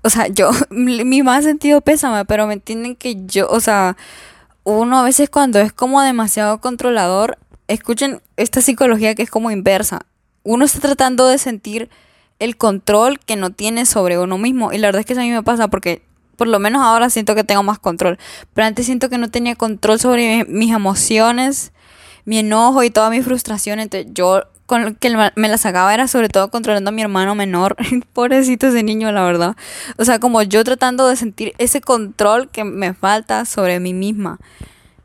o 0.02 0.10
sea, 0.10 0.28
yo, 0.28 0.52
mi 0.70 1.24
más 1.24 1.46
sentido 1.46 1.80
pésame, 1.80 2.26
pero 2.26 2.46
me 2.46 2.56
entienden 2.56 2.98
que 2.98 3.26
yo, 3.26 3.48
o 3.50 3.62
sea, 3.62 3.96
uno 4.66 5.00
a 5.00 5.04
veces 5.04 5.30
cuando 5.30 5.60
es 5.60 5.72
como 5.72 6.02
demasiado 6.02 6.60
controlador, 6.60 7.38
escuchen 7.70 8.22
esta 8.36 8.60
psicología 8.60 9.16
que 9.16 9.24
es 9.24 9.30
como 9.30 9.50
inversa, 9.50 10.02
uno 10.44 10.66
está 10.66 10.82
tratando 10.82 11.26
de 11.30 11.38
sentir 11.38 11.90
el 12.40 12.58
control 12.58 13.18
que 13.18 13.38
no 13.38 13.52
tiene 13.52 13.86
sobre 13.86 14.20
uno 14.20 14.38
mismo, 14.38 14.74
y 14.74 14.78
la 14.78 14.90
verdad 14.90 15.00
es 15.00 15.06
que 15.06 15.14
eso 15.14 15.22
a 15.22 15.24
mí 15.24 15.32
me 15.32 15.42
pasa 15.42 15.70
porque 15.70 16.02
por 16.38 16.48
lo 16.48 16.60
menos 16.60 16.82
ahora 16.84 17.10
siento 17.10 17.36
que 17.36 17.44
tengo 17.44 17.64
más 17.64 17.80
control. 17.80 18.18
Pero 18.54 18.68
antes 18.68 18.86
siento 18.86 19.10
que 19.10 19.18
no 19.18 19.30
tenía 19.30 19.56
control 19.56 20.00
sobre 20.00 20.46
mis 20.46 20.74
emociones, 20.74 21.72
mi 22.26 22.40
enojo 22.40 22.84
y 22.84 22.90
toda 22.90 23.10
mi 23.10 23.22
frustración. 23.22 23.80
Entonces 23.80 24.12
yo 24.14 24.44
con 24.66 24.84
lo 24.84 24.96
que 24.96 25.16
me 25.36 25.48
la 25.48 25.58
sacaba 25.58 25.94
era 25.94 26.08
sobre 26.08 26.28
todo 26.28 26.50
controlando 26.50 26.90
a 26.90 26.92
mi 26.92 27.02
hermano 27.02 27.36
menor. 27.36 27.76
Pobrecito 28.14 28.68
ese 28.68 28.84
niño, 28.84 29.12
la 29.12 29.24
verdad. 29.24 29.56
O 29.98 30.06
sea, 30.06 30.20
como 30.20 30.42
yo 30.42 30.64
tratando 30.64 31.08
de 31.08 31.16
sentir 31.16 31.54
ese 31.58 31.82
control 31.82 32.50
que 32.50 32.64
me 32.64 32.94
falta 32.94 33.46
sobre 33.46 33.80
mí 33.80 33.94
misma. 33.94 34.40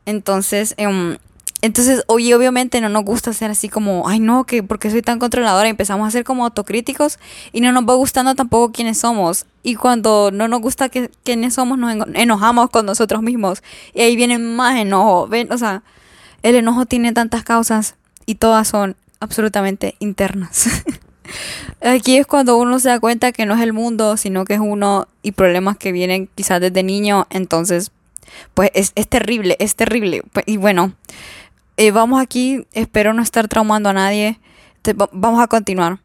Entonces, 0.05 0.73
eh, 0.77 1.17
entonces, 1.61 2.03
hoy 2.07 2.33
obviamente 2.33 2.81
no 2.81 2.89
nos 2.89 3.05
gusta 3.05 3.33
ser 3.33 3.51
así 3.51 3.69
como, 3.69 4.09
ay 4.09 4.19
no, 4.19 4.45
que 4.45 4.63
porque 4.63 4.89
soy 4.89 5.03
tan 5.03 5.19
controladora, 5.19 5.69
empezamos 5.69 6.07
a 6.07 6.11
ser 6.11 6.23
como 6.23 6.43
autocríticos 6.43 7.19
y 7.53 7.61
no 7.61 7.71
nos 7.71 7.87
va 7.87 7.93
gustando 7.93 8.33
tampoco 8.33 8.71
quiénes 8.71 8.97
somos. 8.97 9.45
Y 9.61 9.75
cuando 9.75 10.31
no 10.31 10.47
nos 10.47 10.59
gusta 10.59 10.89
que, 10.89 11.11
quiénes 11.23 11.53
somos, 11.53 11.77
nos 11.77 12.07
enojamos 12.15 12.71
con 12.71 12.87
nosotros 12.87 13.21
mismos. 13.21 13.61
Y 13.93 14.01
ahí 14.01 14.15
viene 14.15 14.39
más 14.39 14.75
enojo. 14.79 15.27
¿Ven? 15.27 15.51
O 15.51 15.57
sea, 15.59 15.83
el 16.41 16.55
enojo 16.55 16.87
tiene 16.87 17.13
tantas 17.13 17.43
causas 17.43 17.93
y 18.25 18.35
todas 18.35 18.67
son 18.67 18.95
absolutamente 19.19 19.95
internas. 19.99 20.67
Aquí 21.81 22.17
es 22.17 22.25
cuando 22.25 22.57
uno 22.57 22.79
se 22.79 22.89
da 22.89 22.99
cuenta 22.99 23.31
que 23.31 23.45
no 23.45 23.53
es 23.53 23.61
el 23.61 23.71
mundo, 23.71 24.17
sino 24.17 24.45
que 24.45 24.55
es 24.55 24.59
uno 24.59 25.07
y 25.21 25.33
problemas 25.33 25.77
que 25.77 25.91
vienen 25.91 26.27
quizás 26.33 26.59
desde 26.59 26.81
niño. 26.81 27.27
Entonces, 27.29 27.91
pues 28.55 28.71
es, 28.73 28.93
es 28.95 29.07
terrible, 29.07 29.57
es 29.59 29.75
terrible. 29.75 30.23
Pues, 30.33 30.43
y 30.47 30.57
bueno. 30.57 30.93
Eh, 31.83 31.89
vamos 31.89 32.21
aquí, 32.21 32.67
espero 32.73 33.11
no 33.11 33.23
estar 33.23 33.47
traumando 33.47 33.89
a 33.89 33.93
nadie. 33.93 34.39
vamos 35.13 35.41
a 35.41 35.47
continuar. 35.47 35.99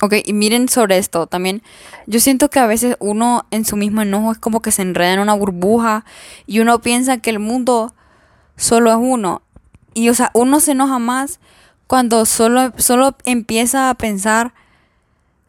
Ok, 0.00 0.14
y 0.24 0.32
miren 0.32 0.68
sobre 0.68 0.98
esto 0.98 1.28
también. 1.28 1.62
Yo 2.08 2.18
siento 2.18 2.50
que 2.50 2.58
a 2.58 2.66
veces 2.66 2.96
uno 2.98 3.46
en 3.52 3.64
su 3.64 3.76
mismo 3.76 4.02
enojo 4.02 4.32
es 4.32 4.38
como 4.38 4.60
que 4.60 4.72
se 4.72 4.82
enreda 4.82 5.12
en 5.12 5.20
una 5.20 5.34
burbuja 5.34 6.04
y 6.48 6.58
uno 6.58 6.80
piensa 6.80 7.18
que 7.18 7.30
el 7.30 7.38
mundo 7.38 7.94
solo 8.56 8.90
es 8.90 8.96
uno. 8.98 9.42
Y 9.94 10.08
o 10.08 10.14
sea, 10.14 10.32
uno 10.34 10.58
se 10.58 10.72
enoja 10.72 10.98
más 10.98 11.38
cuando 11.86 12.26
solo, 12.26 12.72
solo 12.76 13.14
empieza 13.24 13.88
a 13.88 13.94
pensar 13.94 14.52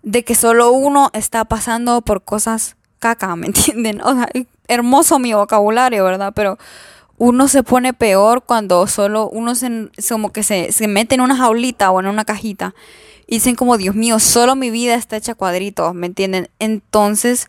de 0.03 0.23
que 0.23 0.35
solo 0.35 0.71
uno 0.73 1.09
está 1.13 1.45
pasando 1.45 2.01
por 2.01 2.23
cosas 2.23 2.75
caca, 2.99 3.35
¿me 3.35 3.47
entienden? 3.47 3.99
O 4.01 4.13
sea, 4.13 4.29
hermoso 4.67 5.17
mi 5.17 5.33
vocabulario, 5.33 6.03
¿verdad? 6.03 6.33
Pero 6.35 6.59
uno 7.17 7.47
se 7.47 7.63
pone 7.63 7.93
peor 7.93 8.43
cuando 8.43 8.85
solo 8.87 9.29
uno 9.29 9.55
se, 9.55 9.89
como 10.09 10.31
que 10.31 10.43
se, 10.43 10.87
mete 10.87 11.15
en 11.15 11.21
una 11.21 11.37
jaulita 11.37 11.91
o 11.91 11.99
en 11.99 12.07
una 12.07 12.25
cajita 12.25 12.73
y 13.27 13.35
dicen 13.35 13.55
como, 13.55 13.77
Dios 13.77 13.95
mío, 13.95 14.19
solo 14.19 14.55
mi 14.55 14.69
vida 14.69 14.95
está 14.95 15.15
hecha 15.15 15.35
cuadritos, 15.35 15.93
¿me 15.93 16.07
entienden? 16.07 16.49
Entonces, 16.59 17.47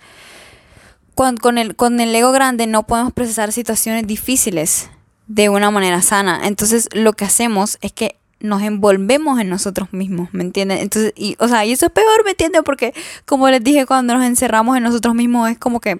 con, 1.14 1.58
el, 1.58 1.76
con 1.76 2.00
el 2.00 2.14
ego 2.14 2.32
grande 2.32 2.66
no 2.66 2.86
podemos 2.86 3.12
procesar 3.12 3.52
situaciones 3.52 4.06
difíciles 4.06 4.90
de 5.26 5.48
una 5.48 5.70
manera 5.70 6.02
sana. 6.02 6.42
Entonces, 6.44 6.88
lo 6.92 7.12
que 7.12 7.24
hacemos 7.24 7.78
es 7.80 7.92
que 7.92 8.16
nos 8.44 8.62
envolvemos 8.62 9.40
en 9.40 9.48
nosotros 9.48 9.92
mismos, 9.92 10.28
¿me 10.32 10.44
entienden? 10.44 10.78
Entonces, 10.78 11.12
y, 11.16 11.36
o 11.38 11.48
sea, 11.48 11.64
y 11.64 11.72
eso 11.72 11.86
es 11.86 11.92
peor, 11.92 12.24
¿me 12.24 12.30
entienden? 12.30 12.62
Porque, 12.62 12.94
como 13.24 13.48
les 13.48 13.64
dije, 13.64 13.86
cuando 13.86 14.14
nos 14.14 14.24
encerramos 14.24 14.76
en 14.76 14.82
nosotros 14.82 15.14
mismos 15.14 15.50
es 15.50 15.58
como 15.58 15.80
que 15.80 15.98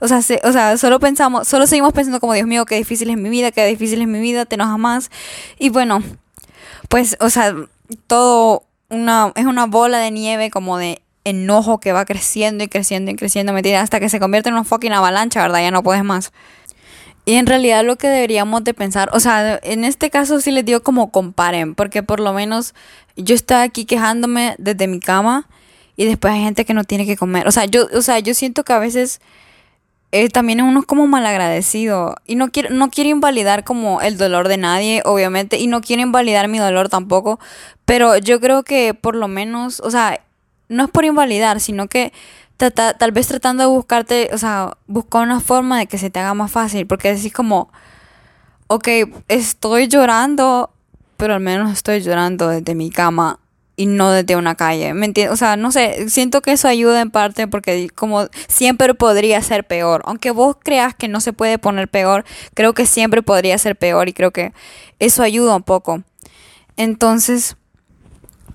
o 0.00 0.08
sea, 0.08 0.18
o 0.18 0.52
sea, 0.52 0.76
solo 0.78 0.98
pensamos, 0.98 1.46
solo 1.46 1.64
seguimos 1.68 1.92
pensando 1.92 2.18
como, 2.18 2.34
Dios 2.34 2.48
mío, 2.48 2.66
qué 2.66 2.74
difícil 2.74 3.08
es 3.10 3.16
mi 3.16 3.28
vida, 3.28 3.52
qué 3.52 3.64
difícil 3.66 4.02
es 4.02 4.08
mi 4.08 4.18
vida, 4.18 4.44
te 4.46 4.56
enojas 4.56 4.76
más. 4.76 5.10
Y 5.60 5.68
bueno, 5.68 6.02
pues, 6.88 7.16
o 7.20 7.30
sea, 7.30 7.54
todo 8.08 8.64
una, 8.88 9.32
es 9.36 9.46
una 9.46 9.66
bola 9.66 9.98
de 9.98 10.10
nieve 10.10 10.50
como 10.50 10.76
de 10.76 11.02
enojo 11.22 11.78
que 11.78 11.92
va 11.92 12.04
creciendo 12.04 12.64
y 12.64 12.68
creciendo 12.68 13.12
y 13.12 13.14
creciendo, 13.14 13.52
¿me 13.52 13.76
Hasta 13.76 14.00
que 14.00 14.08
se 14.08 14.18
convierte 14.18 14.48
en 14.48 14.56
una 14.56 14.64
fucking 14.64 14.92
avalancha, 14.92 15.40
¿verdad? 15.40 15.60
Ya 15.60 15.70
no 15.70 15.84
puedes 15.84 16.02
más. 16.02 16.32
Y 17.24 17.34
en 17.34 17.46
realidad 17.46 17.84
lo 17.84 17.96
que 17.96 18.08
deberíamos 18.08 18.64
de 18.64 18.74
pensar, 18.74 19.08
o 19.12 19.20
sea, 19.20 19.60
en 19.62 19.84
este 19.84 20.10
caso 20.10 20.40
sí 20.40 20.50
les 20.50 20.64
digo 20.64 20.82
como 20.82 21.12
comparen, 21.12 21.74
porque 21.76 22.02
por 22.02 22.18
lo 22.18 22.32
menos 22.32 22.74
yo 23.16 23.34
estoy 23.34 23.58
aquí 23.58 23.84
quejándome 23.84 24.56
desde 24.58 24.88
mi 24.88 24.98
cama 24.98 25.48
y 25.96 26.04
después 26.04 26.34
hay 26.34 26.42
gente 26.42 26.64
que 26.64 26.74
no 26.74 26.82
tiene 26.84 27.06
que 27.06 27.16
comer. 27.16 27.46
O 27.46 27.52
sea, 27.52 27.66
yo, 27.66 27.86
o 27.94 28.02
sea, 28.02 28.18
yo 28.18 28.34
siento 28.34 28.64
que 28.64 28.72
a 28.72 28.80
veces 28.80 29.20
eh, 30.10 30.28
también 30.28 30.62
uno 30.62 30.80
es 30.80 30.86
como 30.86 31.06
malagradecido 31.06 32.16
y 32.26 32.34
no 32.34 32.50
quiero, 32.50 32.70
no 32.70 32.90
quiero 32.90 33.10
invalidar 33.10 33.64
como 33.64 34.00
el 34.02 34.18
dolor 34.18 34.48
de 34.48 34.58
nadie, 34.58 35.02
obviamente, 35.04 35.58
y 35.58 35.68
no 35.68 35.80
quiero 35.80 36.02
invalidar 36.02 36.48
mi 36.48 36.58
dolor 36.58 36.88
tampoco, 36.88 37.38
pero 37.84 38.18
yo 38.18 38.40
creo 38.40 38.62
que 38.62 38.94
por 38.94 39.14
lo 39.14 39.28
menos, 39.28 39.80
o 39.80 39.90
sea, 39.90 40.20
no 40.68 40.84
es 40.84 40.90
por 40.90 41.04
invalidar, 41.04 41.60
sino 41.60 41.88
que 41.88 42.12
tal 42.56 43.12
vez 43.12 43.26
tratando 43.26 43.62
de 43.62 43.68
buscarte, 43.68 44.30
o 44.32 44.38
sea, 44.38 44.76
buscar 44.86 45.22
una 45.22 45.40
forma 45.40 45.78
de 45.78 45.86
que 45.86 45.98
se 45.98 46.10
te 46.10 46.20
haga 46.20 46.34
más 46.34 46.50
fácil, 46.50 46.86
porque 46.86 47.14
decís 47.14 47.32
como, 47.32 47.70
ok, 48.68 48.88
estoy 49.28 49.88
llorando, 49.88 50.70
pero 51.16 51.34
al 51.34 51.40
menos 51.40 51.72
estoy 51.72 52.00
llorando 52.00 52.48
desde 52.48 52.74
mi 52.74 52.90
cama 52.90 53.38
y 53.76 53.86
no 53.86 54.10
desde 54.10 54.36
una 54.36 54.54
calle. 54.54 54.94
¿Me 54.94 55.06
entiendes? 55.06 55.32
O 55.32 55.36
sea, 55.36 55.56
no 55.56 55.72
sé, 55.72 56.08
siento 56.08 56.40
que 56.42 56.52
eso 56.52 56.68
ayuda 56.68 57.00
en 57.00 57.10
parte 57.10 57.48
porque 57.48 57.88
como 57.94 58.28
siempre 58.48 58.94
podría 58.94 59.40
ser 59.42 59.66
peor. 59.66 60.02
Aunque 60.04 60.30
vos 60.30 60.56
creas 60.62 60.94
que 60.94 61.08
no 61.08 61.20
se 61.20 61.32
puede 61.32 61.58
poner 61.58 61.88
peor, 61.88 62.24
creo 62.54 62.74
que 62.74 62.86
siempre 62.86 63.22
podría 63.22 63.58
ser 63.58 63.76
peor 63.76 64.08
y 64.08 64.12
creo 64.12 64.30
que 64.30 64.52
eso 64.98 65.22
ayuda 65.22 65.56
un 65.56 65.62
poco. 65.62 66.02
Entonces, 66.76 67.56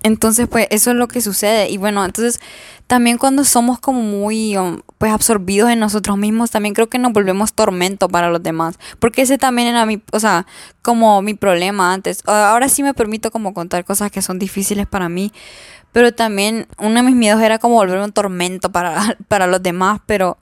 Entonces, 0.02 0.48
pues 0.48 0.66
eso 0.70 0.90
es 0.90 0.96
lo 0.96 1.08
que 1.08 1.20
sucede. 1.20 1.68
Y 1.68 1.76
bueno, 1.76 2.04
entonces 2.04 2.40
también 2.86 3.18
cuando 3.18 3.44
somos 3.44 3.78
como 3.78 4.00
muy 4.00 4.56
um, 4.56 4.80
pues 4.96 5.12
absorbidos 5.12 5.70
en 5.70 5.78
nosotros 5.78 6.16
mismos, 6.16 6.50
también 6.50 6.74
creo 6.74 6.88
que 6.88 6.98
nos 6.98 7.12
volvemos 7.12 7.52
tormento 7.52 8.08
para 8.08 8.30
los 8.30 8.42
demás. 8.42 8.78
Porque 8.98 9.22
ese 9.22 9.38
también 9.38 9.68
era 9.68 9.84
mi, 9.86 10.00
o 10.12 10.20
sea, 10.20 10.46
como 10.82 11.20
mi 11.20 11.34
problema 11.34 11.92
antes. 11.92 12.22
Ahora 12.26 12.68
sí 12.68 12.82
me 12.82 12.94
permito 12.94 13.30
como 13.30 13.52
contar 13.54 13.84
cosas 13.84 14.10
que 14.10 14.22
son 14.22 14.38
difíciles 14.38 14.86
para 14.86 15.08
mí. 15.08 15.32
Pero 15.92 16.14
también 16.14 16.66
uno 16.78 16.94
de 16.94 17.02
mis 17.02 17.14
miedos 17.14 17.42
era 17.42 17.58
como 17.58 17.74
volverme 17.74 18.04
un 18.04 18.12
tormento 18.12 18.70
para, 18.70 19.16
para 19.28 19.46
los 19.46 19.62
demás. 19.62 20.00
Pero, 20.06 20.38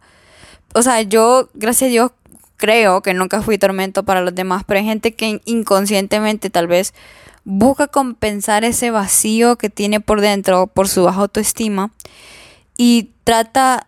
o 0.74 0.82
sea, 0.82 1.02
yo, 1.02 1.48
gracias 1.54 1.88
a 1.88 1.90
Dios, 1.90 2.10
creo 2.56 3.02
que 3.02 3.14
nunca 3.14 3.42
fui 3.42 3.58
tormento 3.58 4.04
para 4.04 4.20
los 4.20 4.34
demás. 4.34 4.62
Pero 4.66 4.80
hay 4.80 4.86
gente 4.86 5.14
que 5.14 5.40
inconscientemente 5.46 6.50
tal 6.50 6.68
vez 6.68 6.94
busca 7.48 7.86
compensar 7.86 8.64
ese 8.64 8.90
vacío 8.90 9.56
que 9.56 9.70
tiene 9.70 10.00
por 10.00 10.20
dentro 10.20 10.66
por 10.66 10.88
su 10.88 11.04
baja 11.04 11.20
autoestima 11.20 11.92
y 12.76 13.12
trata 13.22 13.86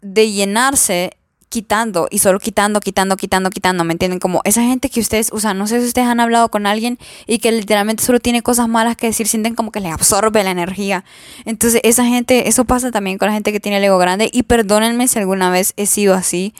de 0.00 0.32
llenarse 0.32 1.18
quitando 1.50 2.08
y 2.10 2.20
solo 2.20 2.40
quitando, 2.40 2.80
quitando, 2.80 3.18
quitando, 3.18 3.50
quitando, 3.50 3.84
¿me 3.84 3.92
entienden? 3.92 4.18
Como 4.18 4.40
esa 4.44 4.62
gente 4.62 4.88
que 4.88 5.00
ustedes, 5.00 5.30
sea, 5.38 5.52
no 5.52 5.66
sé 5.66 5.80
si 5.80 5.88
ustedes 5.88 6.08
han 6.08 6.20
hablado 6.20 6.50
con 6.50 6.66
alguien 6.66 6.98
y 7.26 7.38
que 7.38 7.52
literalmente 7.52 8.02
solo 8.02 8.18
tiene 8.18 8.42
cosas 8.42 8.66
malas 8.66 8.96
que 8.96 9.08
decir, 9.08 9.28
sienten 9.28 9.54
como 9.54 9.72
que 9.72 9.80
le 9.80 9.90
absorbe 9.90 10.42
la 10.42 10.50
energía. 10.50 11.04
Entonces, 11.44 11.82
esa 11.84 12.06
gente, 12.06 12.48
eso 12.48 12.64
pasa 12.64 12.90
también 12.90 13.18
con 13.18 13.28
la 13.28 13.34
gente 13.34 13.52
que 13.52 13.60
tiene 13.60 13.76
el 13.76 13.84
ego 13.84 13.98
grande 13.98 14.30
y 14.32 14.44
perdónenme 14.44 15.06
si 15.06 15.18
alguna 15.18 15.50
vez 15.50 15.74
he 15.76 15.84
sido 15.84 16.14
así, 16.14 16.54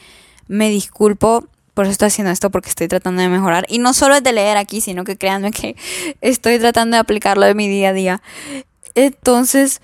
me 0.47 0.69
disculpo, 0.69 1.47
por 1.77 1.85
eso 1.85 1.91
estoy 1.91 2.07
haciendo 2.07 2.31
esto 2.31 2.49
porque 2.49 2.69
estoy 2.69 2.87
tratando 2.87 3.21
de 3.21 3.29
mejorar. 3.29 3.67
Y 3.69 3.77
no 3.77 3.93
solo 3.93 4.15
es 4.15 4.23
de 4.23 4.33
leer 4.33 4.57
aquí, 4.57 4.81
sino 4.81 5.03
que 5.03 5.15
créanme 5.15 5.51
que 5.51 5.75
estoy 6.21 6.57
tratando 6.57 6.95
de 6.95 7.01
aplicarlo 7.01 7.45
en 7.45 7.55
mi 7.55 7.67
día 7.67 7.89
a 7.89 7.93
día. 7.93 8.21
Entonces, 8.95 9.79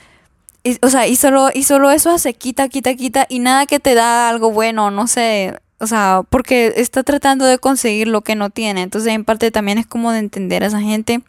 o 0.81 0.89
sea, 0.89 1.05
y 1.05 1.15
solo, 1.15 1.51
y 1.53 1.61
solo 1.61 1.91
eso 1.91 2.09
hace 2.09 2.33
quita, 2.33 2.67
quita, 2.67 2.95
quita 2.95 3.27
y 3.29 3.37
nada 3.37 3.67
que 3.67 3.79
te 3.79 3.93
da 3.93 4.27
algo 4.27 4.49
bueno, 4.49 4.89
no 4.89 5.05
sé. 5.05 5.55
O 5.77 5.85
sea, 5.85 6.23
porque 6.31 6.73
está 6.77 7.03
tratando 7.03 7.45
de 7.45 7.59
conseguir 7.59 8.07
lo 8.07 8.21
que 8.21 8.33
no 8.33 8.49
tiene. 8.49 8.81
Entonces, 8.81 9.13
en 9.13 9.23
parte 9.23 9.51
también 9.51 9.77
es 9.77 9.85
como 9.85 10.11
de 10.11 10.17
entender 10.17 10.63
a 10.63 10.67
esa 10.67 10.81
gente. 10.81 11.21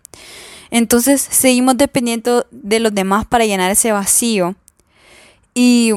Entonces, 0.71 1.21
seguimos 1.21 1.77
dependiendo 1.77 2.47
de 2.53 2.81
los 2.81 2.95
demás 2.95 3.27
para 3.27 3.45
llenar 3.45 3.71
ese 3.71 3.93
vacío. 3.93 4.55
Y 5.53 5.93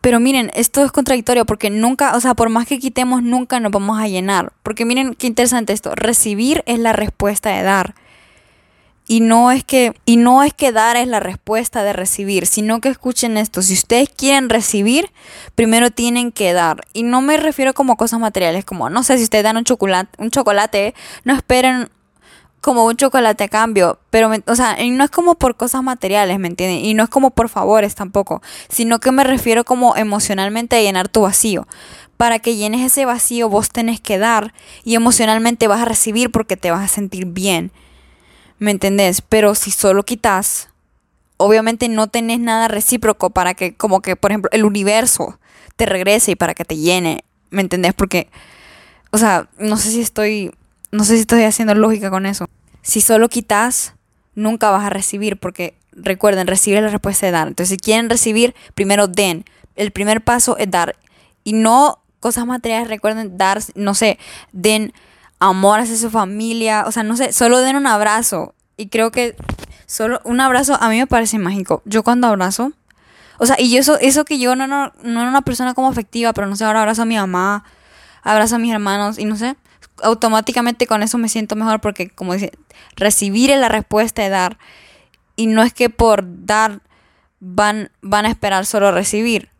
pero 0.00 0.18
miren, 0.18 0.50
esto 0.54 0.84
es 0.84 0.92
contradictorio 0.92 1.44
porque 1.44 1.68
nunca, 1.68 2.16
o 2.16 2.20
sea, 2.20 2.34
por 2.34 2.48
más 2.48 2.66
que 2.66 2.78
quitemos, 2.78 3.22
nunca 3.22 3.60
nos 3.60 3.70
vamos 3.70 4.00
a 4.00 4.08
llenar. 4.08 4.52
Porque 4.62 4.84
miren 4.84 5.14
qué 5.14 5.26
interesante 5.26 5.72
esto. 5.72 5.94
Recibir 5.94 6.62
es 6.66 6.78
la 6.78 6.92
respuesta 6.92 7.50
de 7.50 7.62
dar. 7.62 7.94
Y 9.06 9.20
no 9.20 9.50
es 9.50 9.64
que, 9.64 9.92
y 10.06 10.16
no 10.16 10.42
es 10.44 10.54
que 10.54 10.70
dar 10.70 10.96
es 10.96 11.08
la 11.08 11.18
respuesta 11.18 11.82
de 11.82 11.92
recibir, 11.92 12.46
sino 12.46 12.80
que 12.80 12.88
escuchen 12.88 13.36
esto. 13.36 13.60
Si 13.60 13.74
ustedes 13.74 14.08
quieren 14.08 14.48
recibir, 14.48 15.10
primero 15.56 15.90
tienen 15.90 16.30
que 16.30 16.52
dar. 16.52 16.82
Y 16.92 17.02
no 17.02 17.20
me 17.20 17.36
refiero 17.36 17.74
como 17.74 17.96
cosas 17.96 18.20
materiales, 18.20 18.64
como 18.64 18.88
no 18.88 19.02
sé 19.02 19.18
si 19.18 19.24
ustedes 19.24 19.42
dan 19.42 19.56
un 19.56 19.64
chocolate, 19.64 20.10
un 20.22 20.30
chocolate, 20.30 20.94
no 21.24 21.34
esperen 21.34 21.90
como 22.60 22.84
un 22.84 22.96
chocolate 22.96 23.44
a 23.44 23.48
cambio, 23.48 23.98
pero, 24.10 24.30
o 24.46 24.54
sea, 24.54 24.80
y 24.82 24.90
no 24.90 25.04
es 25.04 25.10
como 25.10 25.36
por 25.36 25.56
cosas 25.56 25.82
materiales, 25.82 26.38
¿me 26.38 26.48
entienden? 26.48 26.84
Y 26.84 26.94
no 26.94 27.02
es 27.02 27.08
como 27.08 27.30
por 27.30 27.48
favores 27.48 27.94
tampoco, 27.94 28.42
sino 28.68 29.00
que 29.00 29.12
me 29.12 29.24
refiero 29.24 29.64
como 29.64 29.96
emocionalmente 29.96 30.76
a 30.76 30.82
llenar 30.82 31.08
tu 31.08 31.22
vacío. 31.22 31.66
Para 32.18 32.38
que 32.38 32.56
llenes 32.56 32.84
ese 32.84 33.06
vacío 33.06 33.48
vos 33.48 33.70
tenés 33.70 34.00
que 34.00 34.18
dar 34.18 34.52
y 34.84 34.94
emocionalmente 34.94 35.68
vas 35.68 35.80
a 35.80 35.86
recibir 35.86 36.30
porque 36.30 36.58
te 36.58 36.70
vas 36.70 36.84
a 36.84 36.88
sentir 36.88 37.24
bien, 37.24 37.72
¿me 38.58 38.70
entendés? 38.72 39.22
Pero 39.22 39.54
si 39.54 39.70
solo 39.70 40.04
quitas, 40.04 40.68
obviamente 41.38 41.88
no 41.88 42.08
tenés 42.08 42.40
nada 42.40 42.68
recíproco 42.68 43.30
para 43.30 43.54
que, 43.54 43.74
como 43.74 44.02
que, 44.02 44.16
por 44.16 44.32
ejemplo, 44.32 44.50
el 44.52 44.66
universo 44.66 45.38
te 45.76 45.86
regrese 45.86 46.32
y 46.32 46.36
para 46.36 46.52
que 46.52 46.66
te 46.66 46.76
llene, 46.76 47.24
¿me 47.48 47.62
entendés? 47.62 47.94
Porque, 47.94 48.28
o 49.12 49.16
sea, 49.16 49.48
no 49.56 49.78
sé 49.78 49.90
si 49.90 50.02
estoy 50.02 50.52
no 50.92 51.04
sé 51.04 51.14
si 51.14 51.20
estoy 51.20 51.44
haciendo 51.44 51.74
lógica 51.74 52.10
con 52.10 52.26
eso. 52.26 52.46
Si 52.82 53.00
solo 53.00 53.28
quitas, 53.28 53.94
nunca 54.34 54.70
vas 54.70 54.84
a 54.84 54.90
recibir, 54.90 55.38
porque 55.38 55.74
recuerden, 55.92 56.46
recibir 56.46 56.82
la 56.82 56.88
respuesta 56.88 57.26
de 57.26 57.32
dar. 57.32 57.48
Entonces, 57.48 57.70
si 57.70 57.76
quieren 57.76 58.10
recibir, 58.10 58.54
primero 58.74 59.06
den. 59.06 59.44
El 59.76 59.92
primer 59.92 60.22
paso 60.22 60.56
es 60.58 60.70
dar. 60.70 60.96
Y 61.44 61.52
no 61.52 62.00
cosas 62.20 62.46
materiales, 62.46 62.88
recuerden 62.88 63.36
dar, 63.38 63.60
no 63.74 63.94
sé, 63.94 64.18
den 64.52 64.92
amor 65.38 65.80
hacia 65.80 65.96
su 65.96 66.10
familia, 66.10 66.84
o 66.86 66.92
sea, 66.92 67.02
no 67.02 67.16
sé, 67.16 67.32
solo 67.32 67.58
den 67.60 67.76
un 67.76 67.86
abrazo. 67.86 68.54
Y 68.76 68.88
creo 68.88 69.10
que 69.10 69.36
solo 69.86 70.20
un 70.24 70.40
abrazo 70.40 70.76
a 70.80 70.88
mí 70.90 70.98
me 70.98 71.06
parece 71.06 71.38
mágico. 71.38 71.82
Yo 71.86 72.02
cuando 72.02 72.26
abrazo, 72.26 72.72
o 73.38 73.46
sea, 73.46 73.56
y 73.58 73.76
eso, 73.78 73.98
eso 73.98 74.24
que 74.24 74.38
yo 74.38 74.54
no, 74.54 74.66
no, 74.66 74.92
no 75.02 75.20
era 75.20 75.30
una 75.30 75.42
persona 75.42 75.72
como 75.72 75.88
afectiva, 75.88 76.34
pero 76.34 76.46
no 76.46 76.56
sé, 76.56 76.64
ahora 76.64 76.80
abrazo 76.80 77.02
a 77.02 77.06
mi 77.06 77.16
mamá, 77.16 77.64
abrazo 78.22 78.56
a 78.56 78.58
mis 78.58 78.72
hermanos 78.72 79.18
y 79.18 79.24
no 79.24 79.36
sé, 79.36 79.56
automáticamente 80.02 80.86
con 80.86 81.02
eso 81.02 81.18
me 81.18 81.28
siento 81.28 81.56
mejor 81.56 81.80
porque, 81.80 82.10
como 82.10 82.34
dice, 82.34 82.52
recibir 82.96 83.50
es 83.50 83.58
la 83.58 83.68
respuesta 83.68 84.22
de 84.22 84.28
dar. 84.28 84.58
Y 85.36 85.46
no 85.46 85.62
es 85.62 85.72
que 85.72 85.90
por 85.90 86.24
dar 86.44 86.80
van, 87.40 87.90
van 88.02 88.26
a 88.26 88.28
esperar 88.28 88.66
solo 88.66 88.92
recibir. 88.92 89.50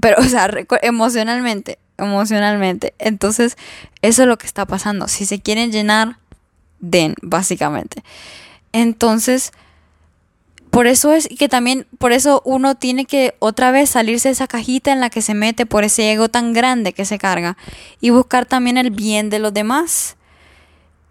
Pero, 0.00 0.16
o 0.20 0.24
sea, 0.24 0.48
emocionalmente, 0.82 1.78
emocionalmente. 1.96 2.94
Entonces, 2.98 3.56
eso 4.02 4.22
es 4.22 4.28
lo 4.28 4.38
que 4.38 4.46
está 4.46 4.66
pasando. 4.66 5.08
Si 5.08 5.26
se 5.26 5.40
quieren 5.40 5.72
llenar, 5.72 6.18
den, 6.78 7.14
básicamente. 7.22 8.02
Entonces, 8.72 9.52
por 10.76 10.86
eso 10.86 11.14
es 11.14 11.26
que 11.38 11.48
también, 11.48 11.86
por 11.96 12.12
eso 12.12 12.42
uno 12.44 12.74
tiene 12.74 13.06
que 13.06 13.34
otra 13.38 13.70
vez 13.70 13.88
salirse 13.88 14.28
de 14.28 14.32
esa 14.32 14.46
cajita 14.46 14.92
en 14.92 15.00
la 15.00 15.08
que 15.08 15.22
se 15.22 15.32
mete 15.32 15.64
por 15.64 15.84
ese 15.84 16.12
ego 16.12 16.28
tan 16.28 16.52
grande 16.52 16.92
que 16.92 17.06
se 17.06 17.16
carga 17.16 17.56
y 17.98 18.10
buscar 18.10 18.44
también 18.44 18.76
el 18.76 18.90
bien 18.90 19.30
de 19.30 19.38
los 19.38 19.54
demás. 19.54 20.16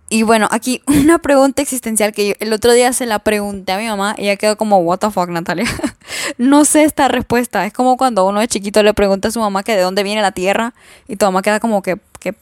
Y 0.07 0.21
bueno, 0.21 0.47
aquí 0.51 0.83
una 0.87 1.17
pregunta 1.17 1.63
existencial 1.63 2.13
que 2.13 2.37
el 2.39 2.53
otro 2.53 2.73
día 2.73 2.93
se 2.93 3.07
la 3.07 3.17
pregunté 3.17 3.71
a 3.71 3.79
mi 3.79 3.87
mamá 3.87 4.13
y 4.19 4.25
ella 4.25 4.35
quedó 4.35 4.55
como, 4.55 4.77
what 4.77 4.99
the 4.99 5.09
fuck, 5.09 5.29
Natalia. 5.29 5.65
no 6.37 6.63
sé 6.63 6.83
esta 6.83 7.07
respuesta. 7.07 7.65
Es 7.65 7.73
como 7.73 7.97
cuando 7.97 8.27
uno 8.27 8.41
de 8.41 8.47
chiquito 8.47 8.83
le 8.83 8.93
pregunta 8.93 9.29
a 9.29 9.31
su 9.31 9.39
mamá 9.39 9.63
que 9.63 9.75
de 9.75 9.81
dónde 9.81 10.03
viene 10.03 10.21
la 10.21 10.31
tierra 10.31 10.75
y 11.07 11.15
tu 11.15 11.25
mamá 11.25 11.41
queda 11.41 11.59
como 11.59 11.81
que, 11.81 11.97
que, 12.19 12.35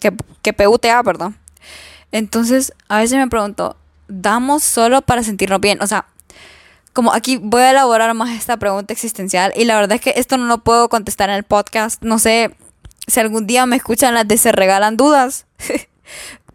que, 0.00 0.12
que 0.42 0.52
PUTA, 0.52 1.00
¿verdad? 1.04 1.30
Entonces, 2.10 2.72
a 2.88 2.98
veces 2.98 3.16
me 3.16 3.28
pregunto, 3.28 3.76
¿damos 4.08 4.64
solo 4.64 5.02
para 5.02 5.22
sentirnos 5.22 5.60
bien? 5.60 5.80
O 5.80 5.86
sea, 5.86 6.06
como 6.94 7.12
aquí 7.12 7.36
voy 7.36 7.60
a 7.62 7.72
elaborar 7.72 8.14
más 8.14 8.30
esta 8.30 8.56
pregunta 8.56 8.92
existencial 8.92 9.52
y 9.56 9.64
la 9.64 9.74
verdad 9.74 9.96
es 9.96 10.00
que 10.00 10.14
esto 10.16 10.38
no 10.38 10.46
lo 10.46 10.58
puedo 10.58 10.88
contestar 10.88 11.28
en 11.28 11.36
el 11.36 11.42
podcast. 11.42 12.02
No 12.02 12.18
sé 12.18 12.56
si 13.06 13.20
algún 13.20 13.46
día 13.46 13.66
me 13.66 13.76
escuchan 13.76 14.14
las 14.14 14.26
de 14.26 14.38
Se 14.38 14.52
Regalan 14.52 14.96
Dudas. 14.96 15.46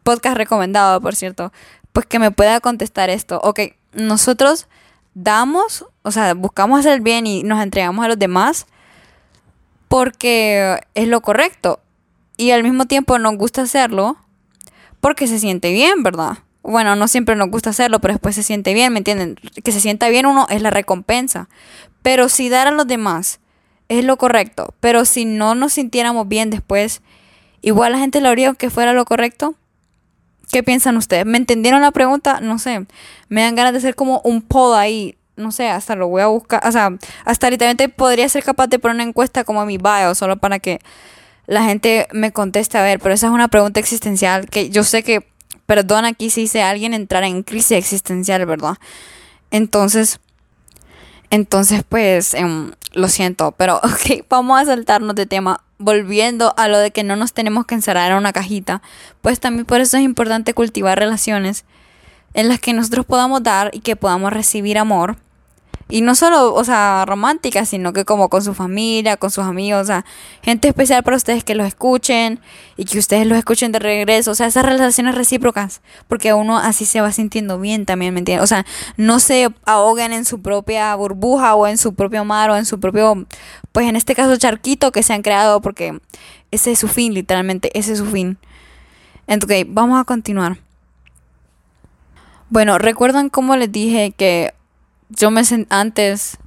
podcast 0.03 0.37
recomendado, 0.37 1.01
por 1.01 1.15
cierto. 1.15 1.51
Pues 1.91 2.05
que 2.05 2.19
me 2.19 2.31
pueda 2.31 2.61
contestar 2.61 3.09
esto. 3.09 3.39
Ok, 3.43 3.59
nosotros 3.93 4.67
damos, 5.13 5.85
o 6.03 6.11
sea, 6.11 6.33
buscamos 6.33 6.79
hacer 6.79 6.93
el 6.93 7.01
bien 7.01 7.27
y 7.27 7.43
nos 7.43 7.61
entregamos 7.61 8.05
a 8.05 8.07
los 8.07 8.17
demás 8.17 8.65
porque 9.89 10.79
es 10.95 11.07
lo 11.09 11.19
correcto. 11.21 11.81
Y 12.37 12.51
al 12.51 12.63
mismo 12.63 12.85
tiempo 12.85 13.19
nos 13.19 13.35
gusta 13.35 13.63
hacerlo 13.63 14.15
porque 15.01 15.27
se 15.27 15.37
siente 15.37 15.73
bien, 15.73 16.01
¿verdad? 16.01 16.37
Bueno, 16.69 16.95
no 16.95 17.07
siempre 17.07 17.35
nos 17.35 17.49
gusta 17.49 17.71
hacerlo, 17.71 17.99
pero 17.99 18.13
después 18.13 18.35
se 18.35 18.43
siente 18.43 18.73
bien, 18.73 18.93
¿me 18.93 18.99
entienden? 18.99 19.35
Que 19.63 19.71
se 19.71 19.79
sienta 19.79 20.07
bien 20.09 20.25
uno 20.25 20.45
es 20.49 20.61
la 20.61 20.69
recompensa. 20.69 21.49
Pero 22.03 22.29
si 22.29 22.49
dar 22.49 22.67
a 22.67 22.71
los 22.71 22.85
demás 22.85 23.39
es 23.87 24.05
lo 24.05 24.17
correcto, 24.17 24.75
pero 24.79 25.03
si 25.05 25.25
no 25.25 25.55
nos 25.55 25.73
sintiéramos 25.73 26.27
bien 26.27 26.51
después, 26.51 27.01
igual 27.61 27.93
la 27.93 27.97
gente 27.97 28.21
lo 28.21 28.29
haría 28.29 28.53
que 28.53 28.69
fuera 28.69 28.93
lo 28.93 29.03
correcto. 29.05 29.55
¿Qué 30.51 30.61
piensan 30.61 30.95
ustedes? 30.97 31.25
¿Me 31.25 31.37
entendieron 31.37 31.81
la 31.81 31.91
pregunta? 31.91 32.39
No 32.39 32.59
sé. 32.59 32.85
Me 33.29 33.41
dan 33.41 33.55
ganas 33.55 33.73
de 33.73 33.79
hacer 33.79 33.95
como 33.95 34.21
un 34.23 34.41
poll 34.41 34.77
ahí. 34.77 35.17
No 35.35 35.51
sé, 35.51 35.69
hasta 35.69 35.95
lo 35.95 36.07
voy 36.07 36.21
a 36.21 36.27
buscar. 36.27 36.65
O 36.67 36.71
sea, 36.71 36.91
hasta 37.25 37.49
literalmente 37.49 37.89
podría 37.89 38.29
ser 38.29 38.43
capaz 38.43 38.67
de 38.67 38.77
poner 38.77 38.95
una 38.95 39.03
encuesta 39.03 39.43
como 39.43 39.61
en 39.61 39.67
mi 39.67 39.77
bio, 39.77 40.13
solo 40.15 40.37
para 40.37 40.59
que 40.59 40.79
la 41.47 41.63
gente 41.63 42.07
me 42.11 42.31
conteste. 42.31 42.77
A 42.77 42.83
ver, 42.83 42.99
pero 42.99 43.13
esa 43.13 43.27
es 43.27 43.33
una 43.33 43.47
pregunta 43.47 43.79
existencial 43.79 44.49
que 44.49 44.69
yo 44.69 44.83
sé 44.83 45.03
que 45.03 45.27
perdón, 45.69 46.05
aquí 46.05 46.31
si 46.31 46.41
dice 46.41 46.63
alguien 46.63 46.95
entrar 46.95 47.23
en 47.23 47.43
crisis 47.43 47.73
existencial, 47.73 48.43
¿verdad? 48.47 48.77
Entonces, 49.51 50.19
entonces 51.29 51.83
pues, 51.87 52.33
em, 52.33 52.71
lo 52.93 53.07
siento, 53.07 53.51
pero 53.51 53.75
ok, 53.83 54.25
vamos 54.27 54.59
a 54.59 54.65
saltarnos 54.65 55.13
de 55.13 55.27
tema. 55.27 55.61
Volviendo 55.77 56.55
a 56.57 56.67
lo 56.69 56.79
de 56.79 56.89
que 56.89 57.03
no 57.03 57.15
nos 57.15 57.33
tenemos 57.33 57.67
que 57.67 57.75
encerrar 57.75 58.11
en 58.11 58.17
una 58.17 58.33
cajita, 58.33 58.81
pues 59.21 59.39
también 59.39 59.67
por 59.67 59.79
eso 59.79 59.97
es 59.97 60.03
importante 60.03 60.55
cultivar 60.55 60.97
relaciones 60.97 61.65
en 62.33 62.49
las 62.49 62.59
que 62.59 62.73
nosotros 62.73 63.05
podamos 63.05 63.43
dar 63.43 63.69
y 63.71 63.81
que 63.81 63.95
podamos 63.95 64.33
recibir 64.33 64.79
amor 64.79 65.17
Y 65.91 66.01
no 66.01 66.13
solo, 66.13 66.53
o 66.53 66.63
sea, 66.63 67.03
romántica, 67.07 67.65
sino 67.65 67.93
que 67.93 68.05
como 68.05 68.29
con 68.29 68.43
su 68.43 68.53
familia, 68.53 69.17
con 69.17 69.31
sus 69.31 69.43
amigos, 69.43 69.81
o 69.81 69.85
sea, 69.85 70.05
gente 70.43 70.67
especial 70.67 71.01
para 71.01 71.17
ustedes 71.17 71.43
que 71.43 71.55
los 71.55 71.65
escuchen 71.65 72.39
y 72.77 72.85
que 72.85 72.99
ustedes 72.99 73.25
los 73.25 73.39
escuchen 73.39 73.71
de 73.71 73.79
regreso. 73.79 74.29
O 74.29 74.35
sea, 74.35 74.45
esas 74.45 74.63
relaciones 74.63 75.15
recíprocas, 75.15 75.81
porque 76.07 76.31
uno 76.33 76.59
así 76.59 76.85
se 76.85 77.01
va 77.01 77.11
sintiendo 77.11 77.59
bien 77.59 77.87
también, 77.87 78.13
¿me 78.13 78.19
entiendes? 78.19 78.43
O 78.43 78.47
sea, 78.47 78.67
no 78.97 79.19
se 79.19 79.49
ahoguen 79.65 80.13
en 80.13 80.25
su 80.25 80.43
propia 80.43 80.93
burbuja 80.95 81.55
o 81.55 81.65
en 81.65 81.79
su 81.79 81.95
propio 81.95 82.23
mar 82.23 82.51
o 82.51 82.55
en 82.55 82.67
su 82.67 82.79
propio, 82.79 83.25
pues 83.71 83.87
en 83.87 83.95
este 83.95 84.13
caso, 84.13 84.37
charquito 84.37 84.91
que 84.91 85.01
se 85.01 85.13
han 85.13 85.23
creado, 85.23 85.59
porque 85.59 85.99
ese 86.51 86.71
es 86.71 86.77
su 86.77 86.87
fin, 86.87 87.15
literalmente, 87.15 87.71
ese 87.73 87.93
es 87.93 87.97
su 87.97 88.05
fin. 88.05 88.37
Entonces, 89.25 89.65
vamos 89.67 89.99
a 89.99 90.03
continuar. 90.03 90.59
Bueno, 92.51 92.77
¿recuerdan 92.77 93.29
cómo 93.29 93.55
les 93.55 93.71
dije 93.71 94.11
que 94.15 94.53
yo 95.09 95.31
me 95.31 95.43
sent 95.43 95.71
antes 95.71 96.37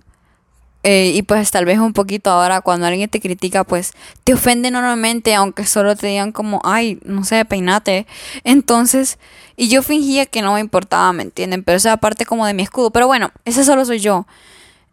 eh, 0.85 1.13
y 1.15 1.23
pues 1.23 1.51
tal 1.51 1.65
vez 1.65 1.79
un 1.79 1.93
poquito 1.93 2.31
ahora 2.31 2.61
cuando 2.61 2.87
alguien 2.87 3.09
te 3.09 3.21
critica 3.21 3.63
pues 3.63 3.93
te 4.25 4.35
ofende 4.35 4.69
enormemente 4.69 5.35
aunque 5.35 5.65
solo 5.65 5.95
te 5.95 6.09
digan 6.09 6.33
como 6.33 6.61
ay 6.65 6.99
no 7.05 7.23
sé 7.25 7.45
peinate 7.45 8.07
entonces 8.43 9.19
y 9.57 9.69
yo 9.69 9.83
fingía 9.83 10.27
que 10.27 10.43
no 10.43 10.55
me 10.55 10.61
importaba 10.61 11.13
me 11.13 11.23
entienden 11.23 11.63
pero 11.63 11.77
esa 11.77 11.97
parte 11.99 12.27
como 12.27 12.47
de 12.47 12.55
mi 12.55 12.63
escudo. 12.63 12.91
Pero 12.91 13.07
bueno 13.07 13.31
ese 13.45 13.65
solo 13.65 13.85
soy 13.85 14.01
yo. 14.01 14.27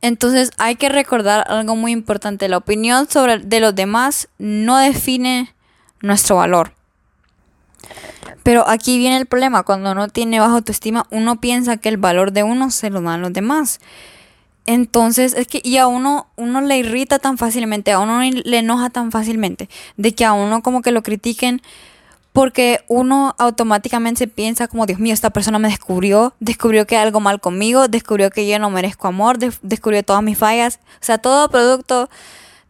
Entonces 0.02 0.52
hay 0.58 0.76
que 0.76 0.90
recordar 0.90 1.46
algo 1.50 1.76
muy 1.76 1.92
importante. 1.92 2.48
La 2.48 2.58
opinión 2.58 3.10
sobre 3.10 3.40
de 3.40 3.60
los 3.60 3.76
demás 3.76 4.30
no 4.38 4.78
define 4.78 5.54
nuestro 6.02 6.38
valor 6.38 6.79
pero 8.44 8.68
aquí 8.68 8.98
viene 8.98 9.18
el 9.18 9.26
problema, 9.26 9.64
cuando 9.64 9.92
uno 9.92 10.08
tiene 10.08 10.40
baja 10.40 10.54
autoestima, 10.54 11.06
uno 11.12 11.40
piensa 11.40 11.78
que 11.78 11.90
el 11.90 11.98
valor 11.98 12.32
de 12.32 12.44
uno 12.44 12.72
se 12.72 12.90
lo 12.90 13.02
dan 13.02 13.22
los 13.22 13.34
demás. 13.34 13.80
Entonces, 14.66 15.34
es 15.34 15.48
que 15.48 15.62
y 15.64 15.78
a 15.78 15.88
uno, 15.88 16.28
uno 16.36 16.62
le 16.62 16.78
irrita 16.78 17.20
tan 17.20 17.38
fácilmente, 17.38 17.92
a 17.92 18.00
uno 18.00 18.22
le 18.22 18.58
enoja 18.58 18.90
tan 18.90 19.12
fácilmente, 19.12 19.70
de 19.98 20.14
que 20.14 20.26
a 20.26 20.34
uno 20.34 20.62
como 20.62 20.82
que 20.82 20.92
lo 20.92 21.02
critiquen, 21.02 21.62
porque 22.34 22.82
uno 22.88 23.36
automáticamente 23.40 24.28
piensa 24.28 24.68
como, 24.68 24.86
Dios 24.86 25.00
mío, 25.00 25.14
esta 25.14 25.32
persona 25.32 25.60
me 25.60 25.70
descubrió, 25.70 26.36
descubrió 26.40 26.86
que 26.86 26.98
hay 26.98 27.04
algo 27.04 27.20
mal 27.20 27.40
conmigo, 27.42 27.88
descubrió 27.88 28.30
que 28.30 28.48
yo 28.48 28.60
no 28.60 28.70
merezco 28.70 29.08
amor, 29.08 29.40
descubrió 29.40 30.04
todas 30.04 30.22
mis 30.22 30.38
fallas, 30.38 30.80
o 31.02 31.06
sea, 31.06 31.18
todo 31.18 31.50
producto 31.50 32.10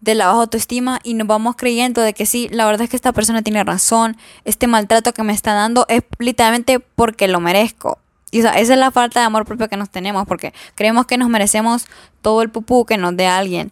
de 0.02 0.16
la 0.16 0.28
baja 0.28 0.40
autoestima 0.40 1.00
y 1.04 1.14
nos 1.14 1.28
vamos 1.28 1.56
creyendo 1.56 2.02
de 2.02 2.14
que 2.14 2.26
sí, 2.26 2.48
la 2.52 2.66
verdad 2.66 2.84
es 2.84 2.90
que 2.90 2.96
esta 2.96 3.12
persona 3.12 3.42
tiene 3.42 3.64
razón, 3.64 4.18
este 4.46 4.68
maltrato 4.68 5.14
que 5.14 5.24
me 5.24 5.34
está 5.34 5.54
dando 5.54 5.86
es 5.90 6.04
literalmente 6.20 6.80
porque 6.80 7.28
lo 7.28 7.40
merezco. 7.40 8.00
Y 8.32 8.40
esa 8.40 8.54
es 8.60 8.70
la 8.70 8.92
falta 8.92 9.20
de 9.20 9.26
amor 9.26 9.46
propio 9.46 9.68
que 9.70 9.78
nos 9.78 9.90
tenemos, 9.90 10.28
porque 10.28 10.54
creemos 10.76 11.08
que 11.08 11.18
nos 11.18 11.30
merecemos 11.30 11.88
todo 12.22 12.42
el 12.42 12.50
pupú 12.50 12.86
que 12.86 12.98
nos 12.98 13.18
dé 13.18 13.26
alguien. 13.26 13.72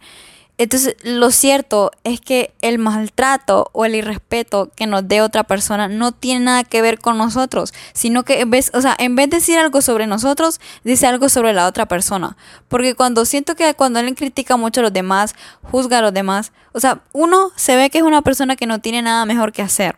Entonces, 0.60 0.96
lo 1.04 1.30
cierto 1.30 1.92
es 2.04 2.20
que 2.20 2.54
el 2.62 2.80
maltrato 2.80 3.70
o 3.74 3.86
el 3.86 3.94
irrespeto 3.94 4.72
que 4.76 4.88
nos 4.88 5.08
dé 5.08 5.22
otra 5.22 5.44
persona 5.44 5.88
no 5.88 6.12
tiene 6.12 6.46
nada 6.46 6.64
que 6.64 6.82
ver 6.82 7.00
con 7.00 7.18
nosotros, 7.18 7.74
sino 7.94 8.24
que 8.24 8.42
en 8.42 8.50
vez, 8.50 8.72
o 8.74 8.82
sea, 8.82 8.96
en 8.98 9.16
vez 9.16 9.30
de 9.30 9.38
decir 9.38 9.60
algo 9.60 9.82
sobre 9.82 10.08
nosotros, 10.08 10.60
dice 10.84 11.06
algo 11.06 11.30
sobre 11.30 11.54
la 11.54 11.68
otra 11.68 11.86
persona. 11.86 12.38
Porque 12.70 12.96
cuando 12.96 13.26
siento 13.26 13.56
que 13.56 13.72
cuando 13.76 14.00
alguien 14.00 14.16
critica 14.16 14.58
mucho 14.58 14.80
a 14.80 14.84
los 14.84 14.94
demás, 14.94 15.36
juzga 15.62 16.00
a 16.00 16.02
los 16.02 16.14
demás, 16.14 16.52
o 16.72 16.80
sea, 16.80 17.02
uno 17.14 17.52
se 17.56 17.76
ve 17.76 17.92
que 17.92 18.00
es 18.00 18.04
una 18.04 18.24
persona 18.24 18.56
que 18.56 18.66
no 18.66 18.80
tiene 18.80 19.04
nada 19.04 19.26
mejor 19.26 19.52
que 19.52 19.62
hacer. 19.62 19.98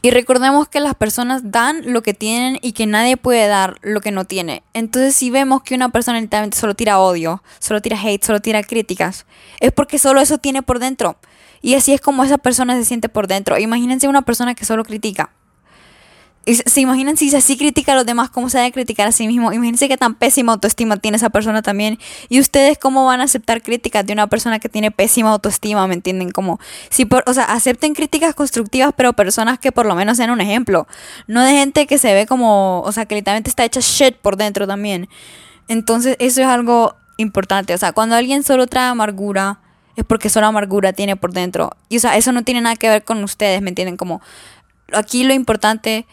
Y 0.00 0.10
recordemos 0.10 0.68
que 0.68 0.78
las 0.80 0.94
personas 0.94 1.50
dan 1.50 1.92
lo 1.92 2.02
que 2.02 2.14
tienen 2.14 2.58
y 2.62 2.72
que 2.72 2.86
nadie 2.86 3.16
puede 3.16 3.48
dar 3.48 3.78
lo 3.82 4.00
que 4.00 4.12
no 4.12 4.24
tiene. 4.24 4.62
Entonces 4.72 5.14
si 5.14 5.30
vemos 5.30 5.62
que 5.62 5.74
una 5.74 5.88
persona 5.88 6.20
literalmente 6.20 6.56
solo 6.56 6.74
tira 6.74 7.00
odio, 7.00 7.42
solo 7.58 7.82
tira 7.82 8.00
hate, 8.00 8.24
solo 8.24 8.40
tira 8.40 8.62
críticas, 8.62 9.26
es 9.60 9.72
porque 9.72 9.98
solo 9.98 10.20
eso 10.20 10.38
tiene 10.38 10.62
por 10.62 10.78
dentro. 10.78 11.16
Y 11.60 11.74
así 11.74 11.92
es 11.92 12.00
como 12.00 12.22
esa 12.22 12.38
persona 12.38 12.76
se 12.76 12.84
siente 12.84 13.08
por 13.08 13.26
dentro. 13.26 13.58
Imagínense 13.58 14.06
una 14.06 14.22
persona 14.22 14.54
que 14.54 14.64
solo 14.64 14.84
critica. 14.84 15.30
¿Se 16.54 16.80
imaginan 16.80 17.16
si 17.16 17.34
así 17.34 17.58
critica 17.58 17.92
a 17.92 17.94
los 17.94 18.06
demás, 18.06 18.30
cómo 18.30 18.48
se 18.48 18.58
debe 18.58 18.72
criticar 18.72 19.06
a 19.08 19.12
sí 19.12 19.26
mismo? 19.26 19.52
Imagínense 19.52 19.88
qué 19.88 19.96
tan 19.96 20.14
pésima 20.14 20.52
autoestima 20.52 20.96
tiene 20.96 21.16
esa 21.16 21.30
persona 21.30 21.62
también. 21.62 21.98
Y 22.28 22.40
ustedes 22.40 22.78
cómo 22.78 23.04
van 23.04 23.20
a 23.20 23.24
aceptar 23.24 23.62
críticas 23.62 24.06
de 24.06 24.12
una 24.12 24.28
persona 24.28 24.58
que 24.58 24.68
tiene 24.68 24.90
pésima 24.90 25.30
autoestima, 25.30 25.86
¿me 25.86 25.94
entienden? 25.94 26.30
Como, 26.30 26.58
si 26.90 27.04
por, 27.04 27.22
o 27.26 27.34
sea, 27.34 27.44
acepten 27.44 27.94
críticas 27.94 28.34
constructivas, 28.34 28.92
pero 28.96 29.12
personas 29.12 29.58
que 29.58 29.72
por 29.72 29.86
lo 29.86 29.94
menos 29.94 30.16
sean 30.16 30.30
un 30.30 30.40
ejemplo. 30.40 30.86
No 31.26 31.42
de 31.42 31.52
gente 31.52 31.86
que 31.86 31.98
se 31.98 32.14
ve 32.14 32.26
como, 32.26 32.80
o 32.80 32.92
sea, 32.92 33.04
que 33.04 33.14
literalmente 33.14 33.50
está 33.50 33.64
hecha 33.64 33.80
shit 33.80 34.16
por 34.16 34.36
dentro 34.36 34.66
también. 34.66 35.08
Entonces, 35.68 36.16
eso 36.18 36.40
es 36.40 36.46
algo 36.46 36.96
importante. 37.18 37.74
O 37.74 37.78
sea, 37.78 37.92
cuando 37.92 38.16
alguien 38.16 38.42
solo 38.42 38.66
trae 38.66 38.88
amargura, 38.88 39.60
es 39.96 40.04
porque 40.04 40.30
solo 40.30 40.46
amargura 40.46 40.92
tiene 40.92 41.16
por 41.16 41.32
dentro. 41.32 41.72
Y, 41.88 41.98
o 41.98 42.00
sea, 42.00 42.16
eso 42.16 42.32
no 42.32 42.42
tiene 42.42 42.60
nada 42.62 42.76
que 42.76 42.88
ver 42.88 43.04
con 43.04 43.22
ustedes, 43.22 43.60
¿me 43.60 43.68
entienden? 43.68 43.96
Como, 43.96 44.22
aquí 44.92 45.24
lo 45.24 45.34
importante 45.34 46.06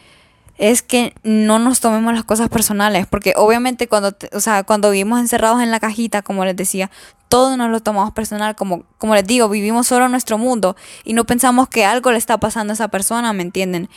es 0.57 0.81
que 0.81 1.13
no 1.23 1.59
nos 1.59 1.79
tomemos 1.79 2.13
las 2.13 2.23
cosas 2.23 2.49
personales, 2.49 3.07
porque 3.07 3.33
obviamente 3.35 3.87
cuando, 3.87 4.15
o 4.33 4.39
sea, 4.39 4.63
cuando 4.63 4.91
vivimos 4.91 5.19
encerrados 5.19 5.61
en 5.61 5.71
la 5.71 5.79
cajita, 5.79 6.21
como 6.21 6.45
les 6.45 6.55
decía, 6.55 6.89
todo 7.27 7.57
nos 7.57 7.69
lo 7.69 7.81
tomamos 7.81 8.13
personal, 8.13 8.55
como, 8.55 8.83
como 8.97 9.15
les 9.15 9.25
digo, 9.25 9.49
vivimos 9.49 9.87
solo 9.87 10.05
en 10.05 10.11
nuestro 10.11 10.37
mundo 10.37 10.75
y 11.03 11.13
no 11.13 11.25
pensamos 11.25 11.67
que 11.67 11.85
algo 11.85 12.11
le 12.11 12.17
está 12.17 12.37
pasando 12.37 12.71
a 12.71 12.75
esa 12.75 12.87
persona, 12.87 13.33
¿me 13.33 13.43
entienden? 13.43 13.89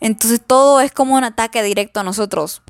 Entonces 0.00 0.40
todo 0.46 0.80
es 0.80 0.92
como 0.92 1.16
un 1.16 1.24
ataque 1.24 1.62
directo 1.62 2.00
a 2.00 2.04
nosotros. 2.04 2.62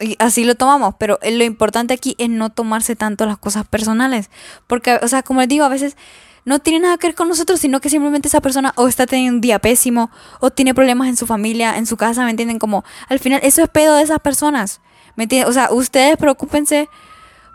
Y 0.00 0.16
así 0.18 0.44
lo 0.44 0.54
tomamos, 0.54 0.96
pero 0.98 1.18
lo 1.22 1.44
importante 1.44 1.94
aquí 1.94 2.16
es 2.18 2.28
no 2.28 2.50
tomarse 2.50 2.96
tanto 2.96 3.26
las 3.26 3.38
cosas 3.38 3.66
personales, 3.66 4.28
porque, 4.66 4.98
o 5.02 5.08
sea, 5.08 5.22
como 5.22 5.40
les 5.40 5.48
digo, 5.48 5.64
a 5.64 5.68
veces 5.68 5.96
no 6.44 6.58
tiene 6.58 6.80
nada 6.80 6.98
que 6.98 7.08
ver 7.08 7.14
con 7.14 7.28
nosotros, 7.28 7.60
sino 7.60 7.80
que 7.80 7.88
simplemente 7.88 8.28
esa 8.28 8.40
persona 8.40 8.72
o 8.76 8.88
está 8.88 9.06
teniendo 9.06 9.36
un 9.36 9.40
día 9.40 9.58
pésimo 9.58 10.10
o 10.40 10.50
tiene 10.50 10.74
problemas 10.74 11.08
en 11.08 11.16
su 11.16 11.26
familia, 11.26 11.76
en 11.76 11.86
su 11.86 11.96
casa, 11.96 12.24
¿me 12.24 12.30
entienden? 12.30 12.58
Como 12.58 12.84
al 13.08 13.18
final 13.18 13.40
eso 13.42 13.62
es 13.62 13.68
pedo 13.68 13.96
de 13.96 14.02
esas 14.02 14.20
personas, 14.20 14.80
¿me 15.16 15.24
entienden? 15.24 15.48
O 15.48 15.52
sea, 15.52 15.70
ustedes 15.72 16.16
preocúpense 16.16 16.88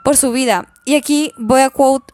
por 0.03 0.17
su 0.17 0.31
vida. 0.31 0.67
Y 0.85 0.95
aquí 0.95 1.33
voy 1.37 1.61
a 1.61 1.69
quote 1.69 2.13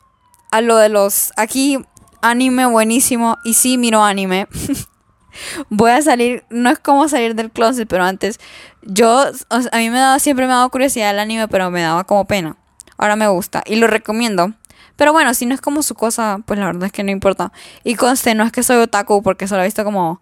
a 0.51 0.61
lo 0.61 0.77
de 0.77 0.89
los, 0.89 1.31
aquí 1.37 1.79
anime 2.21 2.65
buenísimo 2.65 3.37
y 3.43 3.53
sí 3.53 3.77
miro 3.77 4.03
anime. 4.03 4.47
voy 5.69 5.91
a 5.91 6.01
salir, 6.01 6.43
no 6.49 6.69
es 6.69 6.79
como 6.79 7.07
salir 7.07 7.35
del 7.35 7.51
closet, 7.51 7.87
pero 7.87 8.03
antes 8.03 8.39
yo, 8.81 9.25
a 9.49 9.77
mí 9.77 9.89
me 9.89 9.99
daba, 9.99 10.19
siempre 10.19 10.45
me 10.45 10.53
daba 10.53 10.69
curiosidad 10.69 11.11
el 11.11 11.19
anime, 11.19 11.47
pero 11.47 11.71
me 11.71 11.81
daba 11.81 12.03
como 12.03 12.25
pena. 12.25 12.57
Ahora 12.97 13.15
me 13.15 13.27
gusta 13.27 13.63
y 13.65 13.75
lo 13.75 13.87
recomiendo. 13.87 14.53
Pero 14.95 15.11
bueno, 15.11 15.33
si 15.33 15.45
no 15.45 15.53
es 15.53 15.61
como 15.61 15.83
su 15.83 15.95
cosa, 15.95 16.39
pues 16.45 16.59
la 16.59 16.67
verdad 16.67 16.85
es 16.85 16.91
que 16.91 17.03
no 17.03 17.11
importa. 17.11 17.51
Y 17.83 17.95
conste, 17.95 18.35
no 18.35 18.43
es 18.43 18.51
que 18.51 18.63
soy 18.63 18.77
otaku 18.77 19.21
porque 19.21 19.47
solo 19.47 19.61
he 19.61 19.65
visto 19.65 19.83
como 19.83 20.21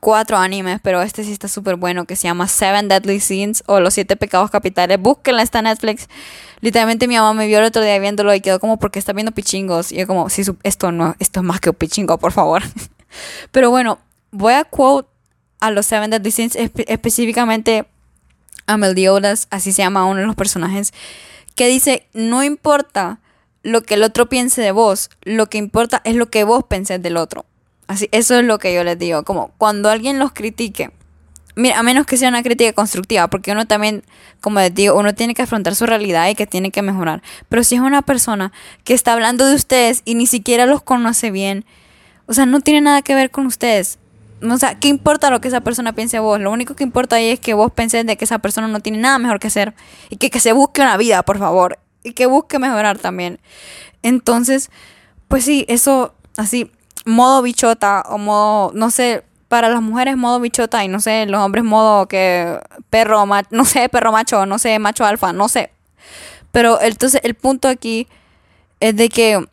cuatro 0.00 0.36
animes, 0.36 0.80
pero 0.82 1.00
este 1.00 1.22
sí 1.22 1.30
está 1.30 1.46
súper 1.46 1.76
bueno, 1.76 2.06
que 2.06 2.16
se 2.16 2.26
llama 2.26 2.48
Seven 2.48 2.88
Deadly 2.88 3.20
Sins 3.20 3.62
o 3.66 3.78
Los 3.78 3.94
Siete 3.94 4.16
Pecados 4.16 4.50
Capitales. 4.50 4.98
Búsquenla, 5.00 5.42
está 5.42 5.62
Netflix. 5.62 6.08
Literalmente 6.60 7.06
mi 7.06 7.14
mamá 7.14 7.34
me 7.34 7.46
vio 7.46 7.58
el 7.58 7.64
otro 7.64 7.82
día 7.82 7.98
viéndolo 8.00 8.34
y 8.34 8.40
quedó 8.40 8.58
como, 8.58 8.78
porque 8.78 8.98
está 8.98 9.12
viendo 9.12 9.30
pichingos? 9.30 9.92
Y 9.92 9.98
yo 9.98 10.08
como, 10.08 10.28
sí, 10.28 10.42
esto 10.64 10.90
no, 10.90 11.14
esto 11.20 11.40
es 11.40 11.46
más 11.46 11.60
que 11.60 11.70
un 11.70 11.76
pichingo, 11.76 12.18
por 12.18 12.32
favor. 12.32 12.62
pero 13.52 13.70
bueno, 13.70 14.00
voy 14.32 14.54
a 14.54 14.64
quote 14.64 15.08
a 15.60 15.70
los 15.70 15.86
Seven 15.86 16.10
Deadly 16.10 16.32
Sins, 16.32 16.56
específicamente 16.56 17.86
a 18.66 18.76
Meliodas, 18.76 19.46
así 19.50 19.70
se 19.70 19.82
llama 19.82 20.04
uno 20.06 20.18
de 20.20 20.26
los 20.26 20.34
personajes, 20.34 20.92
que 21.54 21.68
dice, 21.68 22.08
no 22.12 22.42
importa 22.42 23.20
lo 23.62 23.82
que 23.82 23.94
el 23.94 24.02
otro 24.02 24.28
piense 24.28 24.60
de 24.60 24.72
vos, 24.72 25.10
lo 25.22 25.48
que 25.48 25.58
importa 25.58 26.00
es 26.04 26.16
lo 26.16 26.30
que 26.30 26.44
vos 26.44 26.64
pensés 26.64 27.00
del 27.02 27.16
otro. 27.16 27.46
Así, 27.86 28.08
eso 28.12 28.38
es 28.38 28.44
lo 28.44 28.58
que 28.58 28.74
yo 28.74 28.84
les 28.84 28.98
digo, 28.98 29.22
como 29.24 29.52
cuando 29.58 29.90
alguien 29.90 30.18
los 30.18 30.32
critique, 30.32 30.90
mira, 31.56 31.78
a 31.78 31.82
menos 31.82 32.06
que 32.06 32.16
sea 32.16 32.28
una 32.28 32.42
crítica 32.42 32.72
constructiva, 32.72 33.28
porque 33.28 33.52
uno 33.52 33.66
también, 33.66 34.02
como 34.40 34.60
les 34.60 34.74
digo, 34.74 34.98
uno 34.98 35.14
tiene 35.14 35.34
que 35.34 35.42
afrontar 35.42 35.74
su 35.74 35.86
realidad 35.86 36.28
y 36.28 36.34
que 36.34 36.46
tiene 36.46 36.70
que 36.70 36.82
mejorar. 36.82 37.22
Pero 37.48 37.64
si 37.64 37.74
es 37.74 37.80
una 37.80 38.02
persona 38.02 38.52
que 38.84 38.94
está 38.94 39.12
hablando 39.12 39.46
de 39.46 39.54
ustedes 39.54 40.02
y 40.04 40.14
ni 40.14 40.26
siquiera 40.26 40.66
los 40.66 40.82
conoce 40.82 41.30
bien, 41.30 41.64
o 42.26 42.34
sea, 42.34 42.46
no 42.46 42.60
tiene 42.60 42.80
nada 42.80 43.02
que 43.02 43.14
ver 43.14 43.30
con 43.30 43.46
ustedes. 43.46 43.98
O 44.42 44.58
sea, 44.58 44.74
¿qué 44.76 44.88
importa 44.88 45.30
lo 45.30 45.40
que 45.40 45.48
esa 45.48 45.60
persona 45.60 45.92
piense 45.92 46.16
de 46.16 46.20
vos? 46.20 46.40
Lo 46.40 46.50
único 46.50 46.74
que 46.74 46.82
importa 46.82 47.16
ahí 47.16 47.28
es 47.28 47.38
que 47.40 47.54
vos 47.54 47.70
penses 47.70 48.04
de 48.06 48.16
que 48.16 48.24
esa 48.24 48.40
persona 48.40 48.66
no 48.66 48.80
tiene 48.80 48.98
nada 48.98 49.18
mejor 49.18 49.38
que 49.38 49.46
hacer 49.48 49.74
y 50.10 50.16
que, 50.16 50.30
que 50.30 50.40
se 50.40 50.52
busque 50.52 50.80
una 50.80 50.96
vida, 50.96 51.22
por 51.22 51.38
favor 51.38 51.78
y 52.02 52.12
que 52.12 52.26
busque 52.26 52.58
mejorar 52.58 52.98
también. 52.98 53.40
Entonces, 54.02 54.70
pues 55.28 55.44
sí, 55.44 55.64
eso 55.68 56.14
así, 56.36 56.70
modo 57.04 57.42
bichota 57.42 58.04
o 58.08 58.18
modo, 58.18 58.72
no 58.74 58.90
sé, 58.90 59.24
para 59.48 59.68
las 59.68 59.82
mujeres 59.82 60.16
modo 60.16 60.40
bichota 60.40 60.84
y 60.84 60.88
no 60.88 61.00
sé, 61.00 61.26
los 61.26 61.40
hombres 61.40 61.64
modo 61.64 62.06
que 62.06 62.58
perro, 62.90 63.26
no 63.50 63.64
sé, 63.64 63.88
perro 63.88 64.12
macho, 64.12 64.46
no 64.46 64.58
sé, 64.58 64.78
macho 64.78 65.04
alfa, 65.04 65.32
no 65.32 65.48
sé. 65.48 65.70
Pero 66.52 66.80
entonces 66.80 67.20
el 67.24 67.34
punto 67.34 67.68
aquí 67.68 68.08
es 68.80 68.96
de 68.96 69.08
que 69.08 69.46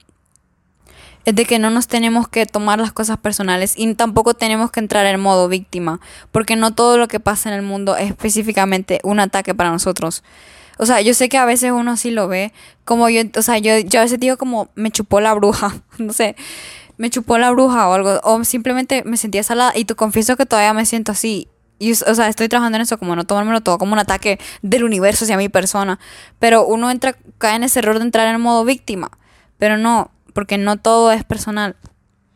es 1.26 1.36
de 1.36 1.46
que 1.46 1.60
no 1.60 1.70
nos 1.70 1.88
tenemos 1.88 2.28
que 2.28 2.46
tomar 2.46 2.80
las 2.80 2.92
cosas 2.92 3.18
personales 3.18 3.74
y 3.76 3.94
tampoco 3.94 4.34
tenemos 4.34 4.72
que 4.72 4.80
entrar 4.80 5.06
en 5.06 5.20
modo 5.20 5.48
víctima, 5.48 6.00
porque 6.32 6.56
no 6.56 6.74
todo 6.74 6.98
lo 6.98 7.08
que 7.08 7.20
pasa 7.20 7.50
en 7.50 7.56
el 7.56 7.62
mundo 7.62 7.98
es 7.98 8.10
específicamente 8.10 9.00
un 9.04 9.20
ataque 9.20 9.54
para 9.54 9.70
nosotros. 9.70 10.24
O 10.82 10.86
sea, 10.86 11.02
yo 11.02 11.14
sé 11.14 11.28
que 11.28 11.38
a 11.38 11.44
veces 11.44 11.74
uno 11.74 11.98
sí 11.98 12.10
lo 12.10 12.30
ve, 12.30 12.54
como 12.86 13.10
yo, 13.10 13.24
o 13.36 13.42
sea, 13.42 13.58
yo, 13.58 13.78
yo 13.80 14.00
a 14.00 14.04
veces 14.04 14.18
digo 14.18 14.38
como 14.38 14.70
me 14.76 14.92
chupó 14.92 15.20
la 15.20 15.34
bruja, 15.34 15.76
no 15.98 16.14
sé, 16.14 16.38
me 16.96 17.10
chupó 17.10 17.38
la 17.38 17.52
bruja 17.52 17.90
o 17.90 17.94
algo, 17.94 18.22
o 18.24 18.44
simplemente 18.46 19.04
me 19.04 19.18
sentía 19.18 19.44
salada 19.44 19.74
y 19.76 19.84
te 19.84 19.96
confieso 19.96 20.38
que 20.38 20.46
todavía 20.46 20.74
me 20.74 20.86
siento 20.86 21.12
así. 21.12 21.50
Y, 21.80 21.92
o 21.92 21.96
sea, 21.96 22.30
estoy 22.30 22.48
trabajando 22.48 22.78
en 22.78 22.84
eso, 22.84 22.98
como 22.98 23.16
no 23.18 23.26
tomármelo 23.26 23.60
todo 23.60 23.78
como 23.78 23.92
un 23.92 24.00
ataque 24.00 24.40
del 24.62 24.86
universo 24.86 25.26
hacia 25.26 25.36
mi 25.36 25.50
persona. 25.50 26.00
Pero 26.40 26.66
uno 26.66 26.92
entra, 26.92 27.16
cae 27.38 27.56
en 27.56 27.64
ese 27.64 27.80
error 27.80 28.00
de 28.00 28.06
entrar 28.06 28.34
en 28.34 28.40
modo 28.42 28.66
víctima. 28.66 29.12
Pero 29.58 29.78
no, 29.78 30.12
porque 30.34 30.58
no 30.58 30.78
todo 30.78 31.12
es 31.14 31.24
personal. 31.24 31.78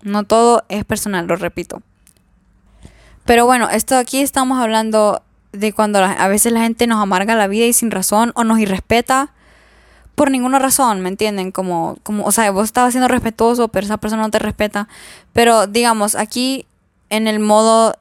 No 0.01 0.23
todo 0.23 0.63
es 0.69 0.86
personal, 0.86 1.27
lo 1.27 1.36
repito. 1.36 1.82
Pero 3.25 3.45
bueno, 3.45 3.69
esto 3.69 3.97
aquí 3.97 4.21
estamos 4.21 4.60
hablando 4.60 5.23
de 5.54 5.72
cuando 5.72 6.00
a 6.00 6.28
veces 6.28 6.52
la 6.52 6.62
gente 6.62 6.88
nos 6.88 7.02
amarga 7.02 7.36
la 7.36 7.48
vida 7.48 7.66
y 7.66 7.74
sin 7.74 7.92
razón 7.92 8.32
o 8.36 8.44
nos 8.44 8.60
irrespeta 8.60 9.32
por 10.16 10.30
ninguna 10.30 10.60
razón, 10.60 11.02
¿me 11.02 11.10
entienden? 11.10 11.52
Como, 11.52 11.98
como, 12.04 12.26
o 12.26 12.32
sea, 12.32 12.52
vos 12.52 12.66
estabas 12.66 12.94
siendo 12.94 13.08
respetuoso, 13.08 13.70
pero 13.70 13.86
esa 13.86 13.98
persona 13.98 14.22
no 14.22 14.30
te 14.30 14.39
respeta. 14.39 14.88
Pero 15.32 15.66
digamos, 15.68 16.16
aquí 16.16 16.66
en 17.10 17.28
el 17.28 17.39
modo 17.39 17.96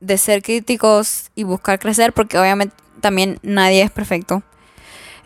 de 0.00 0.16
ser 0.16 0.42
críticos 0.42 1.30
y 1.34 1.42
buscar 1.42 1.78
crecer, 1.78 2.12
porque 2.12 2.38
obviamente 2.38 2.74
también 3.00 3.38
nadie 3.42 3.82
es 3.82 3.90
perfecto. 3.90 4.42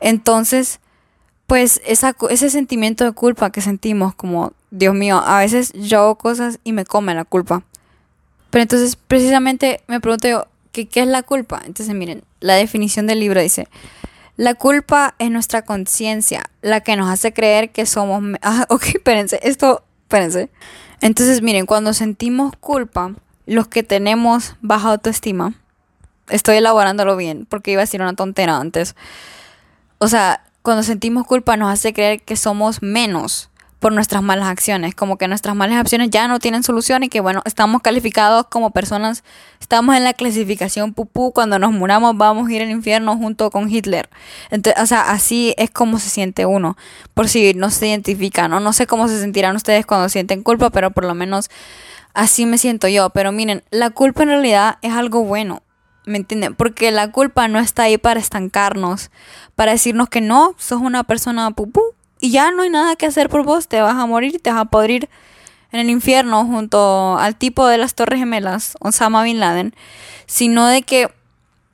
Entonces, 0.01 0.81
pues 1.47 1.81
esa, 1.85 2.17
ese 2.31 2.51
sentimiento 2.51 3.05
de 3.05 3.13
culpa 3.13 3.51
que 3.51 3.61
sentimos, 3.61 4.15
como, 4.15 4.53
Dios 4.71 4.95
mío, 4.95 5.23
a 5.25 5.39
veces 5.39 5.73
yo 5.75 6.01
hago 6.01 6.17
cosas 6.17 6.59
y 6.65 6.73
me 6.73 6.85
come 6.85 7.15
la 7.15 7.25
culpa. 7.25 7.63
Pero 8.51 8.63
entonces, 8.63 8.97
precisamente 8.97 9.81
me 9.87 10.01
pregunto 10.01 10.29
yo, 10.29 10.47
¿qué, 10.73 10.89
¿qué 10.89 11.03
es 11.03 11.07
la 11.07 11.23
culpa? 11.23 11.63
Entonces, 11.65 11.95
miren, 11.95 12.25
la 12.41 12.55
definición 12.55 13.07
del 13.07 13.21
libro 13.21 13.41
dice, 13.41 13.69
la 14.37 14.55
culpa 14.55 15.15
es 15.19 15.31
nuestra 15.31 15.63
conciencia, 15.63 16.43
la 16.63 16.81
que 16.81 16.97
nos 16.97 17.09
hace 17.09 17.33
creer 17.33 17.71
que 17.71 17.87
somos... 17.87 18.23
Ah, 18.43 18.67
ok, 18.69 18.83
espérense, 18.95 19.39
esto, 19.43 19.85
espérense. 20.03 20.51
Entonces, 21.01 21.43
miren, 21.43 21.67
cuando 21.67 21.93
sentimos 21.93 22.53
culpa, 22.59 23.15
los 23.47 23.69
que 23.69 23.83
tenemos 23.83 24.57
baja 24.61 24.89
autoestima, 24.91 25.55
estoy 26.29 26.57
elaborándolo 26.57 27.17
bien, 27.17 27.47
porque 27.47 27.73
iba 27.73 27.81
a 27.81 27.85
decir 27.85 28.01
una 28.01 28.15
tontera 28.15 28.57
antes. 28.57 28.97
O 29.99 30.09
sea, 30.09 30.45
cuando 30.63 30.83
sentimos 30.83 31.27
culpa 31.27 31.57
nos 31.57 31.73
hace 31.73 31.93
creer 31.93 32.23
que 32.23 32.37
somos 32.37 32.83
menos 32.83 33.51
por 33.83 33.93
nuestras 33.93 34.23
malas 34.23 34.47
acciones, 34.47 34.95
como 34.95 35.19
que 35.19 35.27
nuestras 35.27 35.57
malas 35.57 35.77
acciones 35.77 36.09
ya 36.09 36.29
no 36.29 36.39
tienen 36.39 36.63
solución 36.63 37.03
y 37.03 37.09
que 37.09 37.19
bueno, 37.19 37.43
estamos 37.45 37.83
calificados 37.83 38.47
como 38.47 38.71
personas, 38.71 39.25
estamos 39.61 39.97
en 39.97 40.05
la 40.05 40.15
clasificación 40.15 40.95
pupú, 40.95 41.33
cuando 41.33 41.59
nos 41.59 41.73
muramos 41.73 42.17
vamos 42.17 42.49
a 42.49 42.53
ir 42.53 42.63
al 42.63 42.71
infierno 42.71 43.17
junto 43.17 43.51
con 43.51 43.69
Hitler. 43.69 44.09
Entonces, 44.53 44.81
o 44.81 44.87
sea, 44.87 45.11
así 45.11 45.53
es 45.59 45.69
como 45.71 45.99
se 45.99 46.11
siente 46.11 46.47
uno, 46.47 46.77
por 47.13 47.29
si 47.29 47.55
no 47.55 47.71
se 47.71 47.89
identifica, 47.89 48.47
¿no? 48.47 48.61
No 48.61 48.73
sé 48.73 48.87
cómo 48.87 49.09
se 49.09 49.21
sentirán 49.21 49.57
ustedes 49.57 49.85
cuando 49.85 50.09
sienten 50.09 50.45
culpa, 50.45 50.71
pero 50.71 50.93
por 50.93 51.05
lo 51.05 51.17
menos 51.17 51.51
así 52.15 52.47
me 52.47 52.59
siento 52.59 52.87
yo. 52.87 53.11
Pero 53.11 53.33
miren, 53.33 53.65
la 53.73 53.91
culpa 53.91 54.23
en 54.23 54.29
realidad 54.29 54.79
es 54.83 54.93
algo 54.93 55.25
bueno. 55.25 55.65
¿Me 56.07 56.19
entienden? 56.19 56.55
Porque 56.55 56.93
la 56.93 57.11
culpa 57.11 57.49
no 57.49 57.59
está 57.59 57.83
ahí 57.85 57.99
para 57.99 58.21
estancarnos, 58.21 59.11
para 59.57 59.73
decirnos 59.73 60.09
que 60.09 60.21
no, 60.21 60.55
sos 60.57 60.81
una 60.81 61.03
persona 61.03 61.51
pupú, 61.51 61.83
y 62.23 62.31
ya 62.31 62.53
no 62.53 62.63
hay 62.63 62.71
nada 62.71 62.95
que 62.95 63.05
hacer 63.05 63.29
por 63.29 63.45
vos, 63.45 63.67
te 63.67 63.81
vas 63.81 63.97
a 63.97 64.07
morir, 64.07 64.41
te 64.41 64.53
vas 64.53 64.61
a 64.61 64.65
podrir 64.67 65.11
en 65.73 65.81
el 65.81 65.91
infierno 65.91 66.47
junto 66.47 67.19
al 67.19 67.35
tipo 67.35 67.67
de 67.67 67.79
las 67.79 67.97
Torres 67.97 68.21
Gemelas, 68.21 68.77
Osama 68.79 69.25
Bin 69.25 69.41
Laden, 69.41 69.75
sino 70.27 70.69
de 70.69 70.83
que 70.83 71.13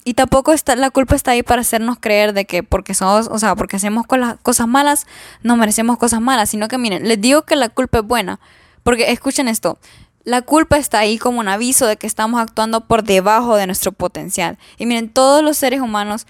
y 0.05 0.15
tampoco 0.15 0.55
está 0.55 0.75
la 0.75 0.89
culpa 0.89 1.17
está 1.17 1.33
ahí 1.33 1.43
para 1.43 1.61
hacernos 1.61 1.99
creer 2.01 2.33
de 2.33 2.47
que 2.47 2.63
porque 2.63 2.95
somos, 2.95 3.29
o 3.31 3.39
sea, 3.39 3.57
porque 3.57 3.77
hacemos 3.77 4.07
cosas 4.07 4.67
malas, 4.67 5.07
no 5.43 5.59
merecemos 5.59 5.99
cosas 5.99 6.23
malas, 6.23 6.49
sino 6.49 6.67
que 6.67 6.79
miren, 6.79 7.07
les 7.07 7.21
digo 7.21 7.43
que 7.43 7.55
la 7.55 7.69
culpa 7.69 7.99
es 7.99 8.05
buena, 8.07 8.41
porque 8.85 9.13
escuchen 9.13 9.49
esto, 9.49 9.79
la 10.25 10.41
culpa 10.41 10.79
está 10.79 11.01
ahí 11.01 11.19
como 11.19 11.41
un 11.41 11.49
aviso 11.49 11.85
de 11.87 11.99
que 11.99 12.07
estamos 12.07 12.41
actuando 12.41 12.87
por 12.87 13.05
debajo 13.05 13.57
de 13.57 13.67
nuestro 13.67 13.93
potencial. 13.93 14.57
Y 14.79 14.87
miren, 14.87 15.11
todos 15.11 15.45
los 15.45 15.59
seres 15.59 15.83
humanos 15.83 16.27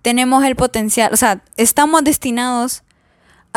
tenemos 0.00 0.42
el 0.44 0.56
potencial, 0.56 1.12
o 1.12 1.18
sea, 1.18 1.42
estamos 1.58 2.02
destinados 2.02 2.82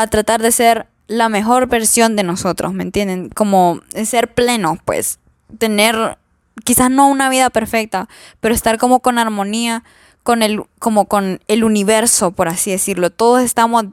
a 0.02 0.06
tratar 0.08 0.42
de 0.42 0.52
ser 0.52 0.86
la 1.08 1.28
mejor 1.28 1.66
versión 1.66 2.16
de 2.16 2.22
nosotros, 2.22 2.72
¿me 2.72 2.82
entienden? 2.82 3.28
Como 3.30 3.80
ser 4.04 4.34
pleno, 4.34 4.78
pues, 4.84 5.18
tener 5.58 6.18
quizás 6.64 6.90
no 6.90 7.08
una 7.08 7.28
vida 7.28 7.50
perfecta, 7.50 8.08
pero 8.40 8.54
estar 8.54 8.78
como 8.78 9.00
con 9.00 9.18
armonía 9.18 9.84
con 10.22 10.42
el 10.42 10.62
como 10.78 11.06
con 11.06 11.40
el 11.48 11.64
universo, 11.64 12.30
por 12.30 12.48
así 12.48 12.70
decirlo. 12.70 13.10
Todos 13.10 13.42
estamos 13.42 13.86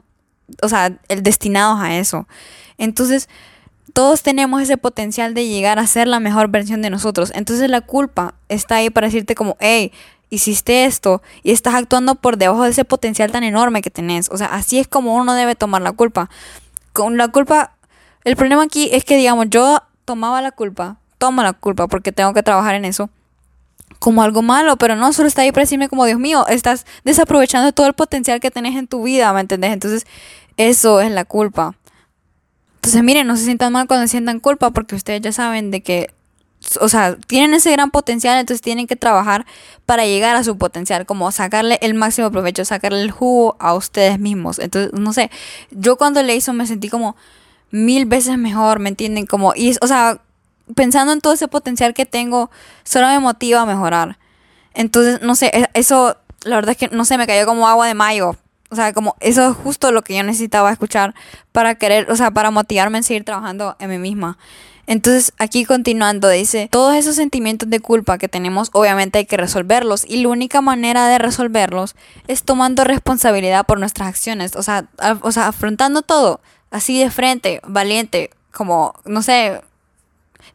o 0.62 0.68
sea, 0.68 0.90
destinados 1.08 1.80
a 1.80 1.96
eso. 1.98 2.26
Entonces, 2.78 3.28
todos 3.92 4.22
tenemos 4.22 4.62
ese 4.62 4.76
potencial 4.76 5.34
de 5.34 5.48
llegar 5.48 5.78
a 5.78 5.86
ser 5.86 6.08
la 6.08 6.20
mejor 6.20 6.48
versión 6.48 6.82
de 6.82 6.90
nosotros. 6.90 7.32
Entonces, 7.34 7.68
la 7.70 7.80
culpa 7.80 8.34
está 8.48 8.76
ahí 8.76 8.90
para 8.90 9.08
decirte 9.08 9.34
como, 9.34 9.56
hey, 9.60 9.92
hiciste 10.30 10.84
esto 10.84 11.22
y 11.42 11.50
estás 11.50 11.74
actuando 11.74 12.14
por 12.14 12.38
debajo 12.38 12.64
de 12.64 12.70
ese 12.70 12.84
potencial 12.84 13.30
tan 13.30 13.44
enorme 13.44 13.82
que 13.82 13.90
tenés. 13.90 14.30
O 14.30 14.36
sea, 14.36 14.46
así 14.46 14.78
es 14.78 14.88
como 14.88 15.14
uno 15.14 15.34
debe 15.34 15.54
tomar 15.54 15.82
la 15.82 15.92
culpa. 15.92 16.30
Con 16.92 17.16
la 17.16 17.28
culpa, 17.28 17.72
el 18.24 18.36
problema 18.36 18.62
aquí 18.62 18.88
es 18.92 19.04
que, 19.04 19.16
digamos, 19.16 19.46
yo 19.50 19.82
tomaba 20.04 20.40
la 20.40 20.52
culpa, 20.52 20.96
tomo 21.18 21.42
la 21.42 21.52
culpa 21.52 21.88
porque 21.88 22.12
tengo 22.12 22.32
que 22.32 22.42
trabajar 22.42 22.74
en 22.74 22.84
eso 22.84 23.10
como 23.98 24.22
algo 24.22 24.40
malo, 24.40 24.76
pero 24.76 24.96
no 24.96 25.12
solo 25.12 25.28
está 25.28 25.42
ahí 25.42 25.52
para 25.52 25.64
decirme 25.64 25.88
como, 25.88 26.06
Dios 26.06 26.18
mío, 26.18 26.46
estás 26.48 26.86
desaprovechando 27.04 27.72
todo 27.72 27.86
el 27.86 27.92
potencial 27.92 28.40
que 28.40 28.50
tenés 28.50 28.76
en 28.76 28.86
tu 28.86 29.02
vida, 29.02 29.30
¿me 29.32 29.40
entendés? 29.40 29.72
Entonces, 29.72 30.06
eso 30.56 31.00
es 31.02 31.10
la 31.12 31.24
culpa. 31.26 31.74
Entonces, 32.76 33.02
miren, 33.02 33.26
no 33.26 33.36
se 33.36 33.44
sientan 33.44 33.74
mal 33.74 33.86
cuando 33.86 34.08
sientan 34.08 34.40
culpa 34.40 34.70
porque 34.70 34.94
ustedes 34.94 35.20
ya 35.20 35.32
saben 35.32 35.70
de 35.70 35.82
que 35.82 36.10
o 36.80 36.88
sea, 36.88 37.16
tienen 37.26 37.54
ese 37.54 37.70
gran 37.70 37.90
potencial, 37.90 38.38
entonces 38.38 38.60
tienen 38.60 38.86
que 38.86 38.96
trabajar 38.96 39.46
para 39.86 40.04
llegar 40.04 40.36
a 40.36 40.44
su 40.44 40.58
potencial, 40.58 41.06
como 41.06 41.30
sacarle 41.32 41.78
el 41.82 41.94
máximo 41.94 42.30
provecho, 42.30 42.64
sacarle 42.64 43.02
el 43.02 43.10
jugo 43.10 43.56
a 43.58 43.74
ustedes 43.74 44.18
mismos. 44.18 44.58
Entonces, 44.58 44.92
no 44.92 45.12
sé, 45.12 45.30
yo 45.70 45.96
cuando 45.96 46.22
le 46.22 46.36
hizo 46.36 46.52
me 46.52 46.66
sentí 46.66 46.88
como 46.88 47.16
mil 47.70 48.06
veces 48.06 48.38
mejor, 48.38 48.78
¿me 48.78 48.88
entienden? 48.88 49.26
Como, 49.26 49.52
y, 49.54 49.76
o 49.80 49.86
sea, 49.86 50.20
pensando 50.74 51.12
en 51.12 51.20
todo 51.20 51.32
ese 51.32 51.48
potencial 51.48 51.94
que 51.94 52.06
tengo, 52.06 52.50
solo 52.84 53.08
me 53.08 53.18
motiva 53.18 53.62
a 53.62 53.66
mejorar. 53.66 54.18
Entonces, 54.74 55.22
no 55.22 55.34
sé, 55.34 55.50
e, 55.52 55.68
eso, 55.74 56.16
la 56.42 56.56
verdad 56.56 56.72
es 56.72 56.76
que, 56.76 56.94
no 56.94 57.04
sé, 57.04 57.18
me 57.18 57.26
cayó 57.26 57.46
como 57.46 57.68
agua 57.68 57.86
de 57.86 57.94
mayo. 57.94 58.36
O 58.70 58.76
sea, 58.76 58.92
como 58.92 59.16
eso 59.18 59.50
es 59.50 59.56
justo 59.56 59.90
lo 59.90 60.02
que 60.02 60.14
yo 60.16 60.22
necesitaba 60.22 60.70
escuchar 60.70 61.14
para 61.50 61.74
querer, 61.74 62.10
o 62.10 62.16
sea, 62.16 62.30
para 62.30 62.52
motivarme 62.52 62.98
en 62.98 63.04
seguir 63.04 63.24
trabajando 63.24 63.76
en 63.80 63.90
mí 63.90 63.98
misma. 63.98 64.38
Entonces, 64.90 65.32
aquí 65.38 65.64
continuando, 65.64 66.28
dice, 66.28 66.68
todos 66.68 66.96
esos 66.96 67.14
sentimientos 67.14 67.70
de 67.70 67.78
culpa 67.78 68.18
que 68.18 68.26
tenemos, 68.26 68.70
obviamente 68.72 69.18
hay 69.18 69.24
que 69.24 69.36
resolverlos. 69.36 70.04
Y 70.04 70.20
la 70.20 70.30
única 70.30 70.62
manera 70.62 71.06
de 71.06 71.18
resolverlos 71.18 71.94
es 72.26 72.42
tomando 72.42 72.82
responsabilidad 72.82 73.64
por 73.66 73.78
nuestras 73.78 74.08
acciones. 74.08 74.56
O 74.56 74.64
sea, 74.64 74.88
o 75.22 75.30
sea 75.30 75.46
afrontando 75.46 76.02
todo, 76.02 76.40
así 76.72 76.98
de 76.98 77.08
frente, 77.08 77.60
valiente, 77.68 78.30
como, 78.50 78.94
no 79.04 79.22
sé, 79.22 79.60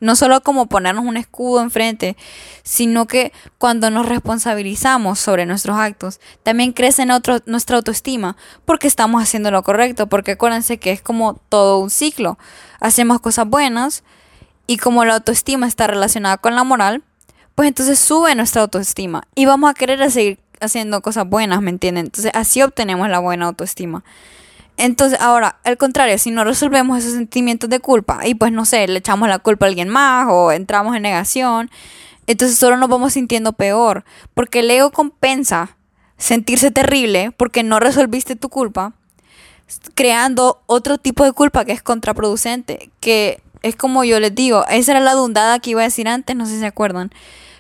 no 0.02 0.18
solo 0.18 0.42
como 0.42 0.66
ponernos 0.66 1.06
un 1.06 1.16
escudo 1.16 1.62
enfrente, 1.62 2.18
sino 2.62 3.08
que 3.08 3.32
cuando 3.58 3.90
nos 3.90 4.06
responsabilizamos 4.06 5.18
sobre 5.18 5.46
nuestros 5.46 5.78
actos, 5.78 6.20
también 6.44 6.74
crece 6.74 7.06
nuestra 7.06 7.78
autoestima 7.78 8.36
porque 8.66 8.88
estamos 8.88 9.24
haciendo 9.24 9.50
lo 9.50 9.64
correcto, 9.64 10.08
porque 10.08 10.32
acuérdense 10.32 10.78
que 10.78 10.92
es 10.92 11.02
como 11.02 11.36
todo 11.48 11.80
un 11.80 11.90
ciclo. 11.90 12.38
Hacemos 12.82 13.22
cosas 13.22 13.48
buenas, 13.48 14.04
y 14.68 14.78
como 14.78 15.06
la 15.06 15.16
autoestima 15.16 15.68
está 15.68 15.88
relacionada 15.88 16.38
con 16.38 16.56
la 16.56 16.64
moral, 16.64 17.04
pues 17.56 17.68
entonces 17.68 18.00
sube 18.00 18.36
nuestra 18.36 18.64
autoestima 18.64 19.28
y 19.36 19.46
vamos 19.46 19.70
a 19.70 19.74
querer 19.74 20.12
seguir 20.12 20.40
haciendo 20.60 21.02
cosas 21.02 21.28
buenas, 21.28 21.62
¿me 21.62 21.70
entienden? 21.70 22.06
Entonces 22.06 22.32
así 22.34 22.62
obtenemos 22.62 23.10
la 23.10 23.20
buena 23.20 23.46
autoestima. 23.46 24.04
Entonces, 24.78 25.20
ahora, 25.22 25.60
al 25.64 25.78
contrario, 25.78 26.18
si 26.18 26.32
no 26.32 26.44
resolvemos 26.44 27.00
esos 27.00 27.14
sentimientos 27.14 27.70
de 27.70 27.80
culpa 27.80 28.28
y 28.28 28.36
pues 28.36 28.52
no 28.52 28.66
sé, 28.66 28.88
le 28.88 29.00
echamos 29.00 29.30
la 29.30 29.40
culpa 29.40 29.66
a 29.66 29.70
alguien 29.70 29.88
más 29.88 30.28
o 30.30 30.52
entramos 30.52 30.96
en 30.96 31.04
negación, 31.04 31.72
entonces 32.28 32.58
solo 32.58 32.76
nos 32.76 32.90
vamos 32.90 33.14
sintiendo 33.14 33.54
peor, 33.54 34.04
porque 34.34 34.60
el 34.60 34.72
ego 34.72 34.92
compensa 34.92 35.78
sentirse 36.18 36.72
terrible 36.72 37.32
porque 37.38 37.64
no 37.64 37.80
resolviste 37.80 38.36
tu 38.36 38.50
culpa, 38.50 38.94
creando 39.94 40.62
otro 40.66 40.98
tipo 40.98 41.24
de 41.24 41.32
culpa 41.32 41.64
que 41.64 41.72
es 41.72 41.82
contraproducente, 41.82 42.92
que 43.00 43.42
es 43.66 43.76
como 43.76 44.04
yo 44.04 44.20
les 44.20 44.34
digo, 44.36 44.64
esa 44.70 44.92
era 44.92 45.00
la 45.00 45.14
dundada 45.14 45.60
que 45.60 45.72
iba 45.72 45.82
a 45.82 45.86
decir 45.86 46.08
antes, 46.08 46.36
no 46.36 46.46
sé 46.46 46.54
si 46.54 46.60
se 46.60 46.68
acuerdan. 46.68 47.12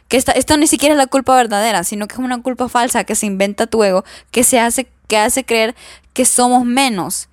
Que 0.07 0.17
esta, 0.17 0.33
esto 0.33 0.55
ni 0.55 0.67
siquiera 0.67 0.93
es 0.93 0.97
la 0.97 1.07
culpa 1.07 1.35
verdadera, 1.35 1.83
sino 1.83 2.07
que 2.07 2.13
es 2.13 2.19
una 2.19 2.41
culpa 2.43 2.69
falsa 2.69 3.05
que 3.05 3.15
se 3.15 3.25
inventa 3.25 3.65
tu 3.65 3.83
ego, 3.83 4.05
que 4.29 4.43
se 4.43 4.59
hace, 4.59 4.87
que 5.07 5.17
hace 5.17 5.43
creer 5.43 5.75
que 6.13 6.25
somos 6.25 6.63
menos 6.63 7.27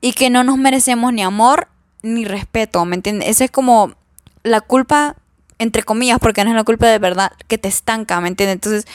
y 0.00 0.12
que 0.12 0.30
no 0.30 0.44
nos 0.44 0.56
merecemos 0.56 1.12
ni 1.12 1.22
amor 1.22 1.66
ni 2.02 2.24
respeto, 2.24 2.84
¿me 2.84 2.94
entiendes? 2.94 3.28
Esa 3.28 3.44
es 3.44 3.50
como 3.50 3.92
la 4.44 4.60
culpa 4.60 5.16
entre 5.58 5.82
comillas, 5.82 6.18
porque 6.20 6.44
no 6.44 6.50
es 6.50 6.56
la 6.56 6.64
culpa 6.64 6.86
de 6.88 6.98
verdad, 6.98 7.32
que 7.48 7.58
te 7.58 7.68
estanca, 7.68 8.20
¿me 8.20 8.28
entiendes? 8.28 8.54
Entonces, 8.54 8.86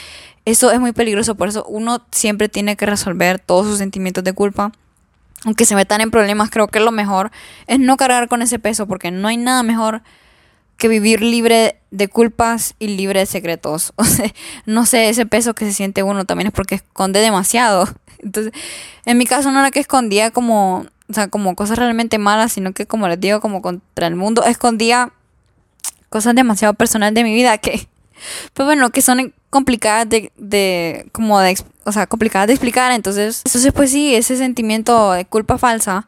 eso 0.45 0.72
es 0.72 0.80
muy 0.80 0.93
peligroso, 0.93 1.36
por 1.36 1.49
eso 1.49 1.66
uno 1.68 2.06
siempre 2.12 2.49
tiene 2.49 2.76
que 2.76 2.86
resolver 2.86 3.39
todos 3.39 3.68
sus 3.68 3.78
sentimientos 3.78 4.24
de 4.24 4.34
culpa. 4.34 4.72
Aunque 5.46 5.66
se 5.66 5.76
metan 5.76 6.02
en 6.02 6.12
problemas, 6.12 6.50
creo 6.50 6.68
que 6.68 6.80
lo 6.80 6.92
mejor 6.92 7.32
es 7.68 7.80
no 7.80 7.98
cargar 7.98 8.28
con 8.28 8.42
ese 8.42 8.60
peso, 8.60 8.88
porque 8.88 9.12
no 9.12 9.28
hay 9.28 9.38
nada 9.38 9.64
mejor 9.64 10.02
que 10.78 10.88
vivir 10.88 11.22
libre 11.22 11.80
de 11.92 12.08
culpas 12.08 12.76
y 12.80 12.88
libre 12.88 13.22
de 13.22 13.26
secretos. 13.26 13.94
O 13.98 14.04
sea, 14.04 14.32
no 14.66 14.86
sé, 14.86 15.10
ese 15.10 15.26
peso 15.26 15.54
que 15.54 15.66
se 15.66 15.74
siente 15.74 16.04
uno 16.04 16.26
también 16.26 16.48
es 16.48 16.54
porque 16.54 16.76
esconde 16.76 17.20
demasiado. 17.20 17.88
Entonces, 18.20 18.54
en 19.06 19.18
mi 19.18 19.26
caso 19.26 19.52
no 19.52 19.60
era 19.60 19.72
que 19.72 19.80
escondía 19.80 20.32
como, 20.32 20.86
o 21.10 21.14
sea, 21.14 21.28
como 21.28 21.56
cosas 21.56 21.78
realmente 21.78 22.18
malas, 22.18 22.54
sino 22.54 22.74
que 22.74 22.86
como 22.86 23.08
les 23.08 23.20
digo, 23.20 23.42
como 23.42 23.62
contra 23.62 24.08
el 24.08 24.16
mundo, 24.16 24.44
escondía 24.44 25.12
cosas 26.10 26.36
demasiado 26.36 26.74
personales 26.74 27.16
de 27.16 27.24
mi 27.24 27.34
vida 27.34 27.58
que, 27.58 27.88
pues 28.54 28.66
bueno, 28.66 28.90
que 28.92 29.02
son 29.02 29.34
complicadas 29.50 30.08
de, 30.10 30.32
de 30.38 31.10
como 31.12 31.40
de, 31.40 31.58
o 31.88 31.92
sea, 31.92 32.06
complicadas 32.06 32.48
de 32.48 32.54
explicar. 32.54 32.92
Entonces, 32.92 33.42
entonces 33.46 33.72
pues 33.74 33.92
sí, 33.92 34.16
ese 34.16 34.38
sentimiento 34.38 35.14
de 35.14 35.26
culpa 35.26 35.58
falsa 35.58 36.06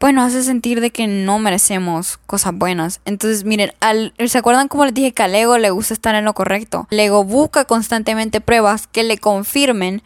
pues 0.00 0.14
nos 0.14 0.28
hace 0.28 0.42
sentir 0.42 0.80
de 0.80 0.90
que 0.92 1.06
no 1.06 1.38
merecemos 1.38 2.18
cosas 2.26 2.54
buenas. 2.54 3.02
Entonces, 3.04 3.44
miren, 3.44 3.72
al, 3.80 4.14
¿se 4.28 4.38
acuerdan 4.38 4.66
como 4.66 4.86
les 4.86 4.94
dije 4.94 5.12
que 5.12 5.22
al 5.22 5.34
ego 5.34 5.58
le 5.58 5.68
gusta 5.68 5.92
estar 5.92 6.14
en 6.14 6.24
lo 6.24 6.32
correcto? 6.32 6.88
El 6.90 7.00
ego 7.00 7.22
busca 7.22 7.66
constantemente 7.66 8.40
pruebas 8.40 8.86
que 8.86 9.02
le 9.02 9.18
confirmen 9.18 10.02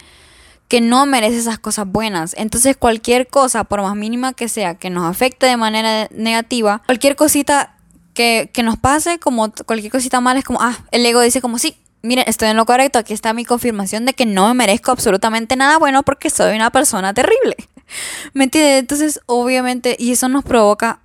que 0.67 0.81
no 0.81 1.07
merece 1.07 1.39
esas 1.39 1.61
cosas 1.61 1.87
buenas. 1.87 2.35
Entonces, 2.37 2.77
cualquier 2.77 3.29
cosa, 3.29 3.63
por 3.63 3.83
más 3.83 3.95
mínima 3.95 4.33
que 4.33 4.49
sea, 4.49 4.75
que 4.75 4.91
nos 4.91 5.09
afecte 5.09 5.47
de 5.47 5.57
manera 5.57 6.09
negativa, 6.11 6.83
cualquier 6.87 7.15
cosita 7.15 7.77
que, 8.15 8.51
que 8.53 8.65
nos 8.65 8.77
pase, 8.77 9.21
como 9.21 9.53
cualquier 9.53 9.93
cosita 9.93 10.21
mala, 10.21 10.41
es 10.41 10.45
como, 10.45 10.61
ah, 10.61 10.77
el 10.91 11.07
ego 11.07 11.21
dice 11.21 11.41
como, 11.41 11.57
sí, 11.59 11.77
miren, 12.05 12.25
estoy 12.29 12.49
en 12.49 12.57
lo 12.57 12.67
correcto, 12.67 12.99
aquí 12.99 13.15
está 13.15 13.33
mi 13.33 13.45
confirmación 13.45 14.05
de 14.05 14.13
que 14.13 14.27
no 14.27 14.49
me 14.49 14.55
merezco 14.55 14.91
absolutamente 14.91 15.57
nada 15.57 15.79
bueno 15.79 16.03
porque 16.03 16.31
soy 16.31 16.55
una 16.55 16.71
persona 16.71 17.15
terrible. 17.15 17.57
¿Me 18.35 18.45
entiendes? 18.45 18.81
Entonces, 18.81 19.21
obviamente, 19.27 19.97
y 19.99 20.13
eso 20.13 20.29
nos 20.29 20.45
provoca 20.45 21.01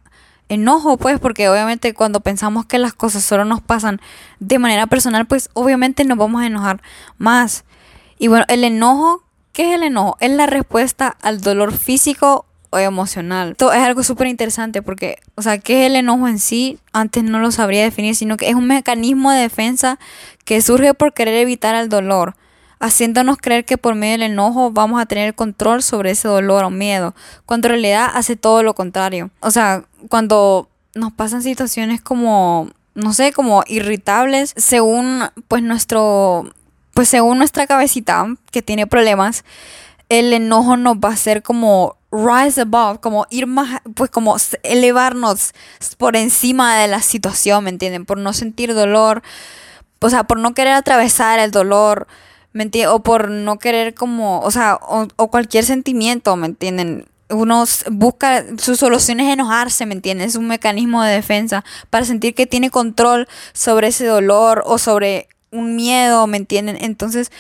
enojo, 0.49 0.97
pues, 0.97 1.19
porque 1.19 1.47
obviamente 1.47 1.93
cuando 1.93 2.19
pensamos 2.19 2.65
que 2.65 2.79
las 2.79 2.93
cosas 2.93 3.23
solo 3.23 3.45
nos 3.45 3.61
pasan 3.61 4.01
de 4.39 4.59
manera 4.59 4.87
personal, 4.87 5.25
pues 5.25 5.49
obviamente 5.53 6.03
nos 6.03 6.17
vamos 6.17 6.41
a 6.41 6.47
enojar 6.47 6.81
más. 7.17 7.63
Y 8.17 8.27
bueno, 8.27 8.45
el 8.49 8.63
enojo, 8.63 9.23
¿qué 9.53 9.69
es 9.69 9.75
el 9.75 9.83
enojo? 9.83 10.17
Es 10.19 10.31
la 10.31 10.47
respuesta 10.47 11.15
al 11.21 11.39
dolor 11.41 11.71
físico 11.71 12.45
emocional. 12.78 13.51
Esto 13.51 13.74
es 13.74 13.80
algo 13.80 14.03
súper 14.03 14.28
interesante 14.28 14.82
porque, 14.82 15.17
o 15.36 15.41
sea, 15.41 15.57
¿qué 15.57 15.82
es 15.82 15.88
el 15.88 15.95
enojo 15.95 16.28
en 16.28 16.39
sí? 16.39 16.78
Antes 16.93 17.24
no 17.24 17.39
lo 17.39 17.51
sabría 17.51 17.84
definir, 17.84 18.15
sino 18.15 18.38
que 18.38 18.49
es 18.49 18.55
un 18.55 18.67
mecanismo 18.67 19.32
de 19.32 19.41
defensa 19.41 19.99
que 20.45 20.61
surge 20.61 20.93
por 20.93 21.13
querer 21.13 21.36
evitar 21.36 21.76
el 21.76 21.89
dolor 21.89 22.36
haciéndonos 22.80 23.38
creer 23.38 23.65
que 23.65 23.78
por 23.78 23.95
medio 23.95 24.13
del 24.13 24.32
enojo 24.32 24.72
vamos 24.72 25.01
a 25.01 25.05
tener 25.05 25.36
control 25.36 25.84
sobre 25.84 26.11
ese 26.11 26.28
dolor 26.28 26.63
o 26.63 26.70
miedo, 26.70 27.13
cuando 27.45 27.67
en 27.67 27.74
realidad 27.74 28.09
hace 28.13 28.36
todo 28.36 28.63
lo 28.63 28.74
contrario. 28.74 29.30
O 29.41 29.51
sea, 29.51 29.84
cuando 30.09 30.70
nos 30.95 31.11
pasan 31.13 31.43
situaciones 31.43 32.01
como, 32.01 32.70
no 32.95 33.13
sé, 33.13 33.34
como 33.34 33.63
irritables, 33.67 34.53
según 34.55 35.24
pues 35.47 35.61
nuestro, 35.61 36.49
pues 36.93 37.09
según 37.09 37.38
nuestra 37.38 37.67
cabecita 37.67 38.26
que 38.51 38.61
tiene 38.61 38.88
problemas, 38.88 39.43
el 40.07 40.34
enojo 40.34 40.78
nos 40.78 40.97
va 40.97 41.09
a 41.09 41.13
hacer 41.13 41.43
como 41.43 41.97
rise 42.12 42.62
above, 42.62 42.99
como 42.99 43.28
ir 43.30 43.47
más, 43.47 43.82
pues 43.95 44.10
como 44.10 44.36
elevarnos 44.64 45.53
por 45.97 46.16
encima 46.16 46.78
de 46.78 46.88
la 46.88 47.01
situación, 47.01 47.64
¿me 47.64 47.70
entienden? 47.70 48.05
Por 48.05 48.18
no 48.18 48.34
sentir 48.34 48.74
dolor, 48.74 49.22
o 49.99 50.10
sea, 50.10 50.24
por 50.24 50.39
no 50.39 50.53
querer 50.53 50.74
atravesar 50.74 51.39
el 51.39 51.51
dolor, 51.51 52.07
¿me 52.53 52.64
entienden? 52.64 52.93
O 52.93 53.03
por 53.03 53.30
no 53.30 53.60
querer 53.60 53.93
como, 53.93 54.39
o 54.41 54.51
sea, 54.51 54.80
o, 54.82 55.28
cualquier 55.30 55.66
sentimiento, 55.66 56.36
¿me 56.36 56.47
entienden? 56.47 57.07
Uno 57.30 57.66
busca, 57.91 58.43
su 58.57 58.76
solución 58.76 59.20
es 59.20 59.32
enojarse, 59.32 59.86
¿me 59.86 59.93
entienden? 59.93 60.28
Es 60.28 60.36
un 60.36 60.47
mecanismo 60.47 61.03
de 61.03 61.14
defensa 61.14 61.64
para 61.91 62.05
sentir 62.05 62.34
que 62.34 62.47
tiene 62.47 62.72
control 62.72 63.28
sobre 63.53 63.89
ese 63.89 64.05
dolor 64.05 64.64
o 64.66 64.80
sobre 64.80 65.28
un 65.51 65.76
miedo, 65.76 66.26
¿me 66.26 66.38
entienden? 66.38 66.78
Entonces, 66.82 67.32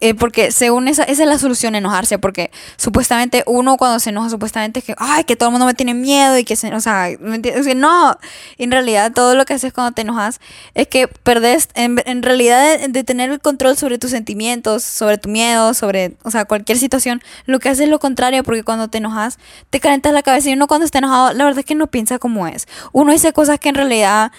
eh, 0.00 0.14
porque 0.14 0.52
según 0.52 0.88
esa, 0.88 1.04
esa 1.04 1.22
es 1.22 1.28
la 1.28 1.38
solución, 1.38 1.74
enojarse, 1.74 2.18
porque 2.18 2.50
supuestamente 2.76 3.42
uno 3.46 3.76
cuando 3.76 3.98
se 3.98 4.10
enoja, 4.10 4.28
supuestamente 4.28 4.80
es 4.80 4.84
que, 4.84 4.94
ay, 4.98 5.24
que 5.24 5.36
todo 5.36 5.48
el 5.48 5.52
mundo 5.52 5.66
me 5.66 5.74
tiene 5.74 5.94
miedo 5.94 6.36
y 6.38 6.44
que 6.44 6.56
se, 6.56 6.74
o 6.74 6.80
sea, 6.80 7.08
¿me 7.20 7.38
no, 7.74 8.16
en 8.58 8.70
realidad 8.70 9.12
todo 9.12 9.34
lo 9.34 9.44
que 9.44 9.54
haces 9.54 9.72
cuando 9.72 9.92
te 9.92 10.02
enojas 10.02 10.40
es 10.74 10.88
que 10.88 11.08
perdés, 11.08 11.68
en, 11.74 12.02
en 12.04 12.22
realidad 12.22 12.78
de, 12.88 13.04
tener 13.04 13.30
el 13.30 13.40
control 13.40 13.76
sobre 13.76 13.98
tus 13.98 14.10
sentimientos, 14.10 14.82
sobre 14.82 15.18
tu 15.18 15.28
miedo, 15.28 15.74
sobre, 15.74 16.16
o 16.22 16.30
sea, 16.30 16.44
cualquier 16.44 16.78
situación, 16.78 17.22
lo 17.46 17.58
que 17.58 17.68
haces 17.68 17.84
es 17.84 17.88
lo 17.88 17.98
contrario, 17.98 18.42
porque 18.42 18.64
cuando 18.64 18.88
te 18.88 18.98
enojas, 18.98 19.38
te 19.70 19.80
calentas 19.80 20.12
la 20.12 20.22
cabeza 20.22 20.50
y 20.50 20.54
uno 20.54 20.66
cuando 20.66 20.84
está 20.84 20.98
enojado, 20.98 21.32
la 21.32 21.44
verdad 21.44 21.60
es 21.60 21.64
que 21.64 21.74
no 21.74 21.86
piensa 21.86 22.18
como 22.18 22.46
es. 22.46 22.66
Uno 22.92 23.12
dice 23.12 23.32
cosas 23.32 23.58
que 23.60 23.68
en 23.68 23.76
realidad, 23.76 24.32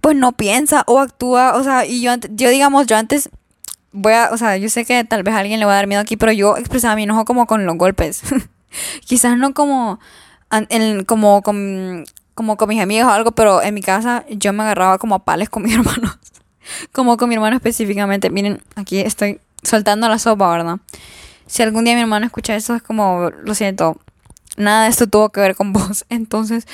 pues 0.00 0.16
no 0.16 0.32
piensa 0.32 0.84
o 0.86 1.00
actúa, 1.00 1.54
o 1.56 1.64
sea, 1.64 1.84
y 1.84 2.00
yo, 2.02 2.12
yo 2.30 2.50
digamos, 2.50 2.86
yo 2.86 2.96
antes 2.96 3.30
voy 3.92 4.14
a, 4.14 4.30
o 4.32 4.36
sea, 4.36 4.56
yo 4.56 4.68
sé 4.68 4.84
que 4.84 5.04
tal 5.04 5.22
vez 5.22 5.34
a 5.34 5.38
alguien 5.38 5.60
le 5.60 5.66
va 5.66 5.72
a 5.72 5.76
dar 5.76 5.86
miedo 5.86 6.00
aquí, 6.00 6.16
pero 6.16 6.32
yo 6.32 6.56
expresaba 6.56 6.96
mi 6.96 7.04
enojo 7.04 7.24
como 7.24 7.46
con 7.46 7.66
los 7.66 7.76
golpes. 7.76 8.22
Quizás 9.06 9.36
no 9.36 9.52
como, 9.54 10.00
en, 10.50 11.04
como, 11.04 11.42
con, 11.42 12.04
como 12.34 12.56
con 12.56 12.68
mis 12.68 12.80
amigos 12.80 13.08
o 13.08 13.12
algo, 13.12 13.32
pero 13.32 13.62
en 13.62 13.74
mi 13.74 13.82
casa 13.82 14.24
yo 14.30 14.52
me 14.52 14.62
agarraba 14.62 14.98
como 14.98 15.14
a 15.14 15.24
pales 15.24 15.48
con 15.50 15.62
mis 15.64 15.74
hermanos. 15.74 16.18
como 16.92 17.16
con 17.16 17.28
mi 17.28 17.34
hermano 17.34 17.56
específicamente. 17.56 18.30
Miren, 18.30 18.62
aquí 18.76 19.00
estoy 19.00 19.40
soltando 19.62 20.08
la 20.08 20.18
sopa, 20.18 20.50
¿verdad? 20.50 20.78
Si 21.46 21.62
algún 21.62 21.84
día 21.84 21.94
mi 21.94 22.00
hermano 22.00 22.24
escucha 22.26 22.56
eso, 22.56 22.74
es 22.74 22.82
como, 22.82 23.30
lo 23.42 23.54
siento, 23.54 23.98
nada 24.56 24.84
de 24.84 24.90
esto 24.90 25.06
tuvo 25.06 25.28
que 25.30 25.40
ver 25.40 25.54
con 25.54 25.72
vos. 25.74 26.06
Entonces, 26.08 26.66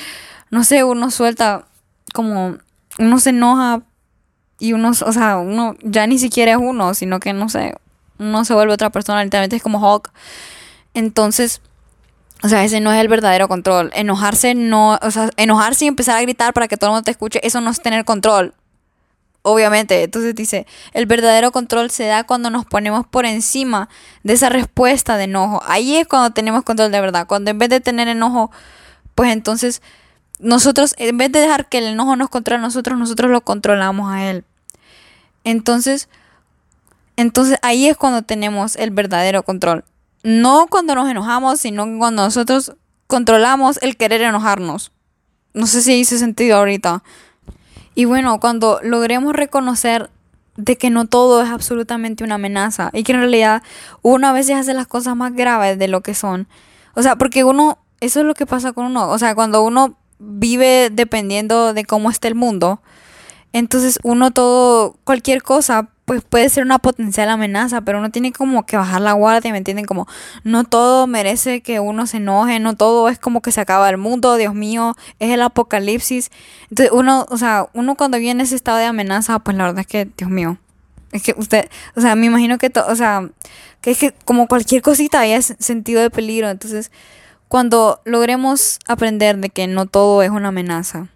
no 0.51 0.63
sé, 0.63 0.83
uno 0.83 1.11
suelta 1.11 1.65
como, 2.13 2.57
uno 2.97 3.19
se 3.19 3.31
enoja 3.31 3.81
y 4.59 4.73
uno, 4.73 4.91
o 4.91 5.11
sea, 5.13 5.37
uno 5.37 5.75
ya 5.81 6.05
ni 6.05 6.19
siquiera 6.19 6.51
es 6.51 6.57
uno, 6.57 6.93
sino 6.93 7.19
que 7.19 7.33
no 7.33 7.49
sé, 7.49 7.75
uno 8.19 8.45
se 8.45 8.53
vuelve 8.53 8.73
otra 8.73 8.89
persona, 8.89 9.23
literalmente 9.23 9.55
es 9.55 9.63
como 9.63 9.79
Hulk. 9.79 10.11
Entonces, 10.93 11.61
o 12.43 12.49
sea, 12.49 12.63
ese 12.63 12.79
no 12.79 12.91
es 12.91 12.99
el 12.99 13.07
verdadero 13.07 13.47
control. 13.47 13.91
Enojarse 13.93 14.55
no, 14.55 14.99
o 15.01 15.11
sea, 15.11 15.29
enojarse 15.37 15.85
y 15.85 15.87
empezar 15.87 16.17
a 16.17 16.21
gritar 16.21 16.53
para 16.53 16.67
que 16.67 16.77
todo 16.77 16.89
el 16.89 16.93
mundo 16.93 17.03
te 17.05 17.11
escuche, 17.11 17.45
eso 17.45 17.61
no 17.61 17.71
es 17.71 17.81
tener 17.81 18.05
control. 18.05 18.53
Obviamente, 19.41 20.03
entonces 20.03 20.35
dice, 20.35 20.67
el 20.93 21.05
verdadero 21.05 21.51
control 21.51 21.89
se 21.91 22.05
da 22.05 22.25
cuando 22.25 22.49
nos 22.49 22.65
ponemos 22.65 23.07
por 23.07 23.25
encima 23.25 23.87
de 24.23 24.33
esa 24.33 24.49
respuesta 24.49 25.15
de 25.15 25.23
enojo. 25.23 25.61
Ahí 25.65 25.95
es 25.95 26.07
cuando 26.07 26.31
tenemos 26.31 26.63
control 26.63 26.91
de 26.91 26.99
verdad. 26.99 27.25
Cuando 27.25 27.49
en 27.51 27.57
vez 27.57 27.69
de 27.69 27.79
tener 27.79 28.09
enojo, 28.09 28.51
pues 29.15 29.31
entonces 29.31 29.81
nosotros, 30.39 30.93
en 30.97 31.17
vez 31.17 31.31
de 31.31 31.39
dejar 31.39 31.69
que 31.69 31.77
el 31.79 31.85
enojo 31.85 32.15
nos 32.15 32.29
controle 32.29 32.59
a 32.59 32.61
nosotros, 32.61 32.97
nosotros 32.99 33.31
lo 33.31 33.41
controlamos 33.41 34.11
a 34.11 34.29
él. 34.29 34.45
Entonces, 35.43 36.09
entonces 37.15 37.57
ahí 37.61 37.87
es 37.87 37.97
cuando 37.97 38.21
tenemos 38.21 38.75
el 38.75 38.91
verdadero 38.91 39.43
control. 39.43 39.83
No 40.23 40.67
cuando 40.69 40.95
nos 40.95 41.09
enojamos, 41.09 41.59
sino 41.59 41.85
cuando 41.97 42.23
nosotros 42.23 42.73
controlamos 43.07 43.79
el 43.81 43.97
querer 43.97 44.21
enojarnos. 44.21 44.91
No 45.53 45.65
sé 45.67 45.81
si 45.81 45.93
hice 45.93 46.17
sentido 46.17 46.57
ahorita. 46.57 47.03
Y 47.95 48.05
bueno, 48.05 48.39
cuando 48.39 48.79
logremos 48.83 49.33
reconocer 49.33 50.09
de 50.55 50.77
que 50.77 50.89
no 50.89 51.05
todo 51.05 51.41
es 51.41 51.49
absolutamente 51.49 52.23
una 52.23 52.35
amenaza 52.35 52.89
y 52.93 53.03
que 53.03 53.13
en 53.13 53.19
realidad 53.19 53.63
uno 54.01 54.27
a 54.27 54.33
veces 54.33 54.57
hace 54.57 54.73
las 54.73 54.87
cosas 54.87 55.15
más 55.15 55.33
graves 55.33 55.79
de 55.79 55.87
lo 55.87 56.01
que 56.01 56.13
son. 56.13 56.47
O 56.95 57.01
sea, 57.01 57.15
porque 57.15 57.43
uno, 57.43 57.79
eso 58.01 58.19
es 58.19 58.25
lo 58.25 58.33
que 58.33 58.45
pasa 58.45 58.73
con 58.73 58.85
uno. 58.85 59.09
O 59.09 59.17
sea, 59.17 59.35
cuando 59.35 59.63
uno 59.63 59.97
vive 60.19 60.89
dependiendo 60.91 61.73
de 61.73 61.85
cómo 61.85 62.09
esté 62.09 62.27
el 62.27 62.35
mundo, 62.35 62.81
entonces 63.53 63.99
uno 64.03 64.31
todo, 64.31 64.95
cualquier 65.03 65.41
cosa, 65.41 65.89
pues 66.05 66.23
puede 66.23 66.49
ser 66.49 66.63
una 66.63 66.79
potencial 66.79 67.29
amenaza, 67.29 67.81
pero 67.81 67.99
uno 67.99 68.09
tiene 68.09 68.31
como 68.31 68.65
que 68.65 68.77
bajar 68.77 69.01
la 69.01 69.13
guardia, 69.13 69.51
¿me 69.51 69.59
entienden? 69.59 69.85
Como 69.85 70.07
no 70.43 70.63
todo 70.63 71.05
merece 71.05 71.61
que 71.61 71.79
uno 71.79 72.07
se 72.07 72.17
enoje, 72.17 72.59
no 72.59 72.75
todo 72.75 73.09
es 73.09 73.19
como 73.19 73.41
que 73.41 73.51
se 73.51 73.61
acaba 73.61 73.89
el 73.89 73.97
mundo, 73.97 74.35
Dios 74.35 74.55
mío, 74.55 74.95
es 75.19 75.31
el 75.31 75.41
apocalipsis. 75.41 76.31
Entonces 76.69 76.91
uno, 76.91 77.25
o 77.29 77.37
sea, 77.37 77.67
uno 77.73 77.95
cuando 77.95 78.17
viene 78.17 78.43
ese 78.43 78.55
estado 78.55 78.79
de 78.79 78.85
amenaza, 78.85 79.39
pues 79.39 79.55
la 79.55 79.65
verdad 79.65 79.81
es 79.81 79.87
que, 79.87 80.05
Dios 80.17 80.31
mío, 80.31 80.57
es 81.11 81.23
que 81.23 81.35
usted, 81.37 81.69
o 81.95 82.01
sea, 82.01 82.15
me 82.15 82.25
imagino 82.25 82.57
que, 82.57 82.71
o 82.87 82.95
sea, 82.95 83.29
que 83.81 83.91
es 83.91 83.99
que 83.99 84.13
como 84.25 84.47
cualquier 84.47 84.81
cosita 84.81 85.19
haya 85.19 85.41
sentido 85.41 86.01
de 86.01 86.09
peligro, 86.09 86.49
entonces 86.49 86.91
cuando 87.47 88.01
logremos 88.05 88.79
aprender 88.87 89.37
de 89.37 89.49
que 89.49 89.67
no 89.67 89.85
todo 89.85 90.21
es 90.23 90.29
una 90.29 90.49
amenaza, 90.49 91.09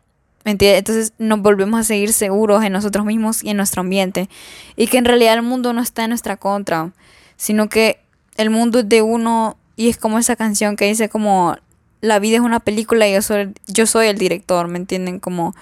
¿Me 0.44 0.52
entiendes? 0.52 0.80
Entonces 0.80 1.14
nos 1.18 1.42
volvemos 1.42 1.80
a 1.80 1.84
seguir 1.84 2.12
seguros 2.14 2.64
en 2.64 2.74
nosotros 2.74 3.06
mismos 3.06 3.44
y 3.44 3.50
en 3.50 3.58
nuestro 3.58 3.82
ambiente. 3.82 4.30
Y 4.76 4.88
que 4.88 4.98
en 4.98 5.06
realidad 5.06 5.36
el 5.36 5.42
mundo 5.42 5.74
no 5.74 5.82
está 5.82 6.04
en 6.04 6.10
nuestra 6.10 6.38
contra, 6.38 6.92
sino 7.38 7.70
que 7.70 8.00
el 8.38 8.50
mundo 8.50 8.80
es 8.80 8.90
de 8.90 9.02
uno 9.02 9.58
y 9.76 9.90
es 9.90 9.98
como 9.98 10.20
esa 10.20 10.36
canción 10.36 10.76
que 10.76 10.86
dice 10.86 11.10
como 11.10 11.56
la 12.02 12.20
vida 12.20 12.36
es 12.36 12.42
una 12.42 12.60
película 12.60 13.08
y 13.08 13.14
yo 13.14 13.22
soy, 13.22 13.54
yo 13.68 13.88
soy 13.88 14.08
el 14.08 14.18
director, 14.18 14.68
¿me 14.68 14.78
entienden? 14.78 15.20
Como, 15.20 15.56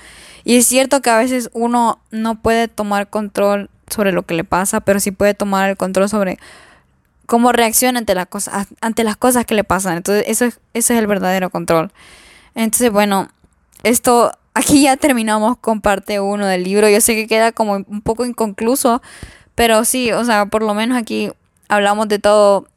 y 0.44 0.58
es 0.58 0.66
cierto 0.66 1.02
que 1.02 1.12
a 1.12 1.18
veces 1.18 1.52
uno 1.54 2.00
no 2.10 2.42
puede 2.42 2.68
tomar 2.68 3.10
control 3.10 3.70
sobre 3.88 4.12
lo 4.12 4.24
que 4.24 4.34
le 4.34 4.44
pasa, 4.44 4.82
pero 4.82 5.00
sí 5.00 5.12
puede 5.12 5.36
tomar 5.36 5.70
el 5.70 5.78
control 5.78 6.10
sobre 6.10 6.40
cómo 7.28 7.52
reacciona 7.52 8.00
ante, 8.00 8.16
las 8.16 8.26
cosas 8.26 8.68
ante 8.82 9.04
las 9.04 9.18
cosas 9.18 9.46
que 9.46 9.54
le 9.54 9.64
pasan. 9.64 9.98
Entonces, 9.98 10.26
eso 10.28 10.46
es, 10.46 10.60
ese 10.74 10.96
es 10.96 11.00
el 11.00 11.06
verdadero 11.06 11.52
control. 11.52 11.92
Entonces, 12.56 12.92
bueno, 12.92 13.30
esto 13.84 14.32
aquí 14.54 14.84
ya 14.84 14.98
terminamos 14.98 15.58
con 15.58 15.82
parte 15.82 16.20
1 16.20 16.46
del 16.46 16.64
libro. 16.64 16.90
Yo 16.90 17.02
sé 17.02 17.16
que 17.16 17.28
queda 17.28 17.52
como 17.52 17.74
un 17.74 18.02
poco 18.02 18.26
inconcluso, 18.26 19.02
pero 19.56 19.86
sí, 19.86 20.12
o 20.12 20.24
sea, 20.26 20.46
por 20.46 20.64
lo 20.64 20.74
menos 20.74 20.98
aquí 20.98 21.32
hablamos 21.70 22.08
de 22.08 22.20
todo, 22.20 22.68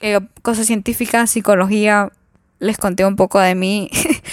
eh, 0.00 0.20
cosas 0.42 0.66
científicas, 0.66 1.30
psicología, 1.30 2.10
les 2.58 2.78
conté 2.78 3.04
un 3.04 3.16
poco 3.16 3.38
de 3.38 3.54
mí. 3.54 3.90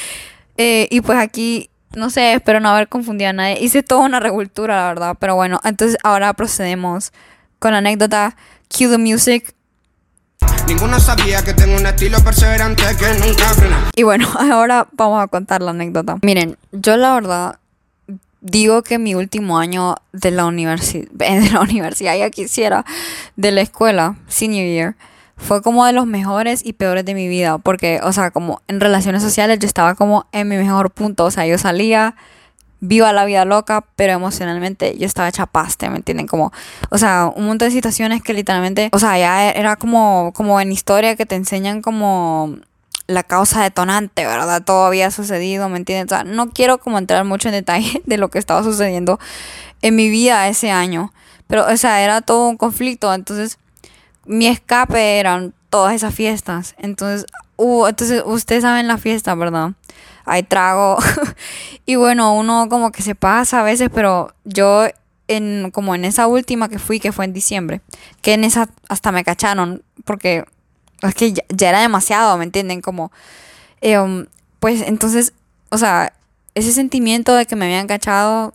eh, 0.58 0.88
y 0.92 1.02
pues 1.02 1.18
aquí, 1.20 1.70
no 1.96 2.10
sé, 2.10 2.34
espero 2.34 2.60
no 2.60 2.70
haber 2.70 2.90
confundido 2.90 3.30
a 3.30 3.34
nadie. 3.34 3.60
Hice 3.62 3.84
toda 3.84 4.02
una 4.02 4.20
revoltura, 4.20 4.76
la 4.76 4.88
verdad, 4.88 5.18
pero 5.20 5.36
bueno, 5.36 5.60
entonces 5.64 5.98
ahora 6.04 6.34
procedemos 6.34 7.12
con 7.60 7.72
la 7.72 7.80
anécdota 7.80 8.36
Cue 8.70 8.88
the 8.88 8.98
Music. 8.98 9.56
Ninguno 10.70 11.00
sabía 11.00 11.44
que 11.44 11.56
tengo 11.56 11.76
un 11.76 11.86
estilo 11.88 12.24
perseverante 12.24 12.84
que 13.00 13.08
nunca 13.26 13.44
frena. 13.56 13.90
Y 13.96 14.04
bueno, 14.04 14.28
ahora 14.40 14.88
vamos 14.92 15.20
a 15.20 15.26
contar 15.26 15.64
la 15.64 15.72
anécdota. 15.72 16.18
Miren, 16.22 16.58
yo 16.72 16.96
la 16.96 17.16
verdad 17.16 17.60
digo 18.42 18.84
que 18.84 19.00
mi 19.00 19.16
último 19.16 19.58
año 19.58 19.96
de 20.14 20.30
la 20.30 20.46
universidad, 20.46 21.10
de 21.12 21.50
la 21.50 21.62
universidad 21.62 22.16
ya 22.16 22.30
quisiera, 22.30 22.86
de 23.36 23.52
la 23.52 23.62
escuela, 23.62 24.18
senior 24.28 24.68
year, 24.68 24.96
fue 25.38 25.64
como 25.64 25.88
de 25.88 25.94
los 25.94 26.06
mejores 26.06 26.64
y 26.64 26.74
peores 26.74 27.04
de 27.04 27.16
mi 27.16 27.28
vida, 27.28 27.58
porque, 27.58 28.00
o 28.04 28.14
sea, 28.14 28.30
como 28.30 28.62
en 28.68 28.80
relaciones 28.80 29.24
sociales 29.24 29.58
yo 29.58 29.66
estaba 29.66 29.96
como 29.96 30.28
en 30.34 30.50
mi 30.50 30.58
mejor 30.58 30.92
punto, 30.92 31.26
o 31.26 31.32
sea, 31.32 31.48
yo 31.48 31.58
salía, 31.58 32.16
viva 32.82 33.12
la 33.14 33.26
vida 33.26 33.46
loca, 33.46 33.86
pero 33.96 34.14
emocionalmente 34.14 34.98
yo 34.98 35.06
estaba 35.06 35.28
hecha 35.28 35.46
paste, 35.46 35.90
¿me 35.90 35.98
entienden? 35.98 36.28
Como, 36.28 36.52
o 36.90 36.98
sea, 36.98 37.32
un 37.36 37.46
montón 37.46 37.68
de 37.70 37.74
situaciones 37.74 38.22
que 38.22 38.34
literalmente, 38.34 38.90
o 38.92 39.00
sea, 39.00 39.18
ya 39.18 39.50
era 39.50 39.76
como, 39.76 40.32
como 40.34 40.60
en 40.62 40.72
historia 40.72 41.16
que 41.16 41.26
te 41.26 41.36
enseñan 41.36 41.82
como 41.82 42.58
la 43.08 43.24
causa 43.24 43.64
detonante, 43.64 44.26
¿verdad? 44.26 44.64
Todo 44.64 44.86
había 44.86 45.12
sucedido, 45.12 45.68
¿me 45.68 45.78
entienden? 45.78 46.06
O 46.06 46.10
sea, 46.10 46.24
no 46.24 46.52
quiero 46.52 46.78
como 46.78 46.98
entrar 46.98 47.26
mucho 47.26 47.50
en 47.50 47.56
detalle 47.56 48.02
de 48.06 48.18
lo 48.18 48.30
que 48.30 48.40
estaba 48.40 48.64
sucediendo 48.64 49.20
en 49.82 49.96
mi 49.96 50.10
vida 50.10 50.48
ese 50.48 50.72
año, 50.72 51.12
pero, 51.48 51.66
o 51.66 51.78
sea, 51.78 52.02
era 52.02 52.22
todo 52.22 52.48
un 52.48 52.58
conflicto, 52.58 53.14
entonces 53.14 53.58
mi 54.26 54.46
escape 54.48 55.20
eran 55.20 55.54
todas 55.70 55.96
esas 55.96 56.14
fiestas, 56.14 56.76
entonces, 56.78 57.26
uh, 57.58 57.88
entonces 57.88 58.22
ustedes 58.26 58.62
saben 58.62 58.88
la 58.88 58.98
fiesta, 58.98 59.34
¿verdad? 59.36 59.72
Hay 60.30 60.44
trago. 60.44 60.98
y 61.86 61.96
bueno, 61.96 62.36
uno 62.36 62.68
como 62.70 62.92
que 62.92 63.02
se 63.02 63.16
pasa 63.16 63.62
a 63.62 63.64
veces, 63.64 63.90
pero 63.94 64.34
yo 64.46 64.86
en 65.28 65.72
como 65.72 65.96
en 65.96 66.06
esa 66.06 66.28
última 66.28 66.70
que 66.70 66.80
fui, 66.80 67.00
que 67.00 67.12
fue 67.12 67.26
en 67.26 67.34
diciembre, 67.34 67.82
que 68.22 68.34
en 68.34 68.44
esa 68.44 68.70
hasta 68.88 69.12
me 69.12 69.24
cacharon, 69.24 69.84
porque 70.06 70.46
es 71.02 71.16
que 71.16 71.34
ya, 71.34 71.70
era 71.70 71.82
demasiado, 71.82 72.38
¿me 72.38 72.44
entienden? 72.44 72.82
Como, 72.82 73.12
um, 73.82 74.26
pues 74.60 74.82
entonces, 74.82 75.34
o 75.70 75.78
sea, 75.78 76.14
ese 76.56 76.74
sentimiento 76.74 77.36
de 77.36 77.46
que 77.46 77.56
me 77.56 77.66
habían 77.66 77.88
cachado 77.88 78.54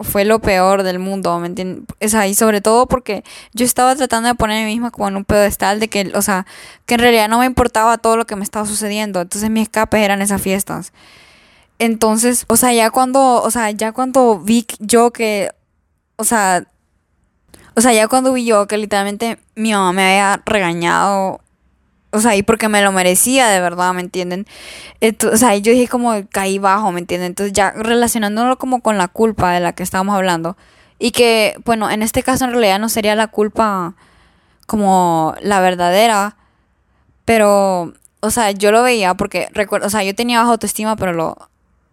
fue 0.00 0.24
lo 0.24 0.40
peor 0.40 0.82
del 0.82 0.98
mundo, 0.98 1.38
¿me 1.38 1.46
entiendes? 1.46 1.84
O 2.04 2.08
sea, 2.08 2.26
y 2.26 2.34
sobre 2.34 2.60
todo 2.60 2.86
porque 2.86 3.24
yo 3.52 3.64
estaba 3.64 3.96
tratando 3.96 4.28
de 4.28 4.34
ponerme 4.34 4.66
misma 4.66 4.90
como 4.90 5.08
en 5.08 5.16
un 5.16 5.24
pedestal 5.24 5.80
de 5.80 5.88
que, 5.88 6.12
o 6.14 6.22
sea, 6.22 6.46
que 6.84 6.94
en 6.94 7.00
realidad 7.00 7.28
no 7.28 7.38
me 7.38 7.46
importaba 7.46 7.98
todo 7.98 8.16
lo 8.16 8.26
que 8.26 8.36
me 8.36 8.44
estaba 8.44 8.66
sucediendo. 8.66 9.20
Entonces 9.20 9.50
mis 9.50 9.62
escapes 9.62 10.02
eran 10.02 10.20
esas 10.22 10.42
fiestas. 10.42 10.92
Entonces, 11.78 12.44
o 12.48 12.56
sea, 12.56 12.72
ya 12.72 12.90
cuando, 12.90 13.42
o 13.42 13.50
sea, 13.50 13.70
ya 13.70 13.92
cuando 13.92 14.38
vi 14.38 14.66
yo 14.80 15.12
que, 15.12 15.50
o 16.16 16.24
sea, 16.24 16.64
o 17.74 17.80
sea, 17.80 17.92
ya 17.92 18.08
cuando 18.08 18.32
vi 18.32 18.46
yo 18.46 18.66
que 18.66 18.78
literalmente 18.78 19.38
mi 19.54 19.72
mamá 19.72 19.92
me 19.92 20.02
había 20.02 20.42
regañado 20.46 21.40
o 22.12 22.20
sea, 22.20 22.36
y 22.36 22.42
porque 22.42 22.68
me 22.68 22.82
lo 22.82 22.92
merecía 22.92 23.48
de 23.48 23.60
verdad, 23.60 23.92
¿me 23.92 24.00
entienden? 24.00 24.46
o 25.32 25.36
sea, 25.36 25.56
yo 25.56 25.72
dije 25.72 25.88
como 25.88 26.12
caí 26.30 26.58
bajo, 26.58 26.92
¿me 26.92 27.00
entienden? 27.00 27.28
Entonces 27.28 27.52
ya 27.52 27.72
relacionándolo 27.72 28.58
como 28.58 28.80
con 28.80 28.98
la 28.98 29.08
culpa 29.08 29.52
de 29.52 29.60
la 29.60 29.74
que 29.74 29.82
estábamos 29.82 30.16
hablando. 30.16 30.56
Y 30.98 31.10
que, 31.10 31.56
bueno, 31.64 31.90
en 31.90 32.02
este 32.02 32.22
caso 32.22 32.44
en 32.44 32.52
realidad 32.52 32.78
no 32.78 32.88
sería 32.88 33.14
la 33.14 33.26
culpa 33.26 33.94
como 34.66 35.34
la 35.42 35.60
verdadera. 35.60 36.36
Pero, 37.24 37.92
o 38.20 38.30
sea, 38.30 38.50
yo 38.52 38.70
lo 38.72 38.82
veía 38.82 39.14
porque 39.14 39.48
recuerdo, 39.52 39.86
o 39.88 39.90
sea, 39.90 40.02
yo 40.04 40.14
tenía 40.14 40.40
baja 40.40 40.52
autoestima, 40.52 40.96
pero 40.96 41.12
lo, 41.12 41.36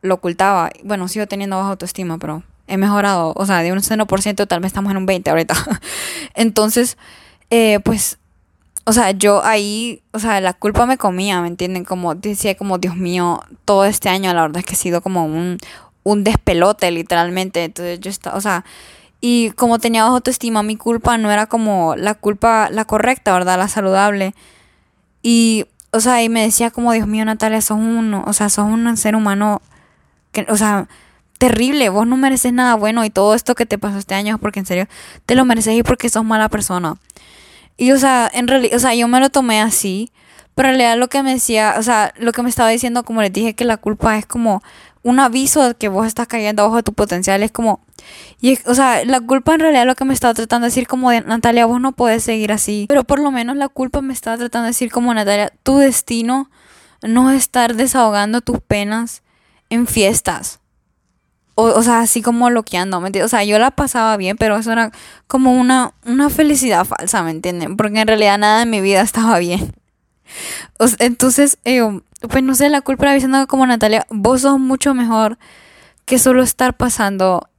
lo 0.02 0.16
ocultaba. 0.16 0.70
Bueno, 0.84 1.08
sigo 1.08 1.28
teniendo 1.28 1.58
baja 1.58 1.70
autoestima, 1.72 2.18
pero 2.18 2.44
he 2.68 2.78
mejorado. 2.78 3.34
O 3.36 3.46
sea, 3.46 3.60
de 3.64 3.74
un 3.74 3.80
0% 3.80 4.48
tal 4.48 4.60
vez 4.60 4.68
estamos 4.70 4.92
en 4.92 4.98
un 4.98 5.06
20 5.06 5.30
ahorita. 5.30 5.56
Entonces, 6.36 6.98
eh, 7.50 7.80
pues 7.84 8.20
o 8.86 8.94
sea, 8.94 9.12
yo 9.12 9.44
ahí, 9.44 10.02
o 10.12 10.20
sea, 10.20 10.42
la 10.42 10.54
culpa 10.54 10.86
me 10.86 10.98
comía, 10.98 11.42
¿me 11.42 11.48
entienden? 11.48 11.86
Como 11.86 12.16
decía, 12.16 12.56
como 12.56 12.78
Dios 12.78 12.96
mío, 12.98 13.42
todo 13.66 13.86
este 13.86 14.10
año 14.10 14.34
la 14.34 14.42
verdad 14.42 14.60
es 14.60 14.66
que 14.66 14.74
ha 14.74 14.78
sido 14.78 15.02
como 15.02 15.26
un, 15.26 15.58
un 16.04 16.24
despelote, 16.24 16.92
literalmente. 16.92 17.64
Entonces 17.64 18.00
yo 18.00 18.10
estaba, 18.10 18.38
o 18.38 18.42
sea, 18.42 18.66
y 19.22 19.52
como 19.52 19.80
tenía 19.80 20.04
baja 20.04 20.16
autoestima, 20.16 20.64
mi 20.64 20.76
culpa 20.76 21.18
no 21.18 21.32
era 21.32 21.46
como 21.48 21.96
la 21.96 22.14
culpa, 22.16 22.70
la 22.70 22.86
correcta, 22.86 23.32
¿verdad? 23.34 23.58
La 23.58 23.70
saludable. 23.70 24.36
Y, 25.22 25.66
o 25.92 26.02
sea, 26.02 26.22
y 26.24 26.30
me 26.30 26.44
decía 26.44 26.72
como, 26.72 26.92
Dios 26.92 27.08
mío, 27.08 27.24
Natalia, 27.24 27.62
sos 27.62 27.78
un, 27.78 28.14
o 28.14 28.34
sea, 28.34 28.50
sos 28.50 28.66
un 28.66 28.98
ser 28.98 29.16
humano 29.16 29.62
que, 30.34 30.46
o 30.50 30.58
sea, 30.58 30.90
terrible, 31.38 31.90
vos 31.90 32.06
no 32.08 32.18
mereces 32.18 32.52
nada 32.54 32.76
bueno 32.76 33.06
y 33.06 33.10
todo 33.10 33.34
esto 33.36 33.56
que 33.56 33.66
te 33.66 33.78
pasó 33.78 33.98
este 33.98 34.16
año 34.16 34.36
es 34.36 34.42
porque 34.42 34.60
en 34.60 34.66
serio 34.66 34.88
te 35.26 35.36
lo 35.36 35.46
mereces 35.46 35.76
y 35.76 35.84
porque 35.84 36.10
sos 36.10 36.26
mala 36.26 36.50
persona. 36.50 36.98
Y 37.78 37.92
o 37.92 37.98
sea, 37.98 38.30
en 38.34 38.48
realidad, 38.48 38.76
o 38.76 38.80
sea, 38.80 38.94
yo 38.96 39.08
me 39.08 39.20
lo 39.20 39.30
tomé 39.30 39.62
así, 39.62 40.12
pero 40.56 40.70
en 40.70 40.76
realidad 40.76 40.98
lo 40.98 41.08
que 41.08 41.24
me 41.24 41.34
decía, 41.34 41.76
o 41.78 41.84
sea, 41.84 42.14
lo 42.18 42.32
que 42.32 42.44
me 42.44 42.50
estaba 42.50 42.70
diciendo, 42.70 43.04
como 43.04 43.22
les 43.22 43.34
dije, 43.34 43.56
que 43.56 43.66
la 43.66 43.78
culpa 43.78 44.18
es 44.18 44.26
como 44.26 44.62
un 45.02 45.20
aviso 45.20 45.68
de 45.68 45.76
que 45.76 45.90
vos 45.90 46.08
estás 46.08 46.28
cayendo 46.28 46.62
abajo 46.62 46.78
de 46.78 46.84
tu 46.84 46.94
potencial, 46.94 47.44
es 47.44 47.52
como, 47.52 47.82
y 48.40 48.58
o 48.66 48.74
sea, 48.74 49.04
la 49.06 49.20
culpa 49.20 49.54
en 49.54 49.60
realidad 49.60 49.86
lo 49.86 49.96
que 49.96 50.06
me 50.06 50.14
estaba 50.14 50.34
tratando 50.34 50.66
de 50.66 50.70
decir 50.70 50.88
como 50.88 51.12
Natalia, 51.12 51.66
vos 51.66 51.82
no 51.82 51.92
puedes 51.92 52.24
seguir 52.24 52.52
así, 52.52 52.86
pero 52.88 53.04
por 53.04 53.20
lo 53.20 53.32
menos 53.32 53.58
la 53.58 53.68
culpa 53.68 54.02
me 54.02 54.14
estaba 54.14 54.38
tratando 54.38 54.66
de 54.66 54.70
decir 54.70 54.92
como, 54.92 55.14
Natalia, 55.14 55.52
tu 55.64 55.78
destino 55.78 56.50
no 57.02 57.32
es 57.32 57.38
estar 57.38 57.76
desahogando 57.76 58.42
tus 58.42 58.62
penas 58.62 59.24
en 59.70 59.88
fiestas. 59.88 60.60
O, 61.56 61.66
o, 61.66 61.84
sea, 61.84 62.00
así 62.00 62.22
como 62.22 62.50
loqueando, 62.50 63.00
¿me 63.00 63.08
entiendes? 63.08 63.32
O 63.32 63.36
sea, 63.36 63.44
yo 63.44 63.60
la 63.60 63.72
pasaba 63.72 64.18
bien, 64.18 64.38
pero 64.38 64.58
eso 64.58 64.72
era 64.72 64.92
como 65.28 65.54
una, 65.54 65.94
una 66.06 66.30
felicidad 66.30 66.84
falsa, 66.86 67.22
¿me 67.22 67.32
entienden? 67.32 67.78
Porque 67.78 68.00
en 68.00 68.08
realidad 68.08 68.40
nada 68.40 68.64
en 68.64 68.70
mi 68.72 68.82
vida 68.82 69.02
estaba 69.02 69.38
bien. 69.40 69.74
entonces, 71.00 71.60
eh, 71.64 71.82
pues 72.30 72.44
no 72.44 72.56
sé, 72.56 72.70
la 72.70 72.82
culpa 72.82 73.06
era 73.06 73.14
diciendo 73.14 73.46
como 73.48 73.68
Natalia, 73.68 74.06
vos 74.10 74.42
sos 74.42 74.60
mucho 74.60 74.94
mejor 74.94 75.38
que 76.06 76.20
solo 76.20 76.44
estar 76.44 76.76
pasando, 76.76 77.50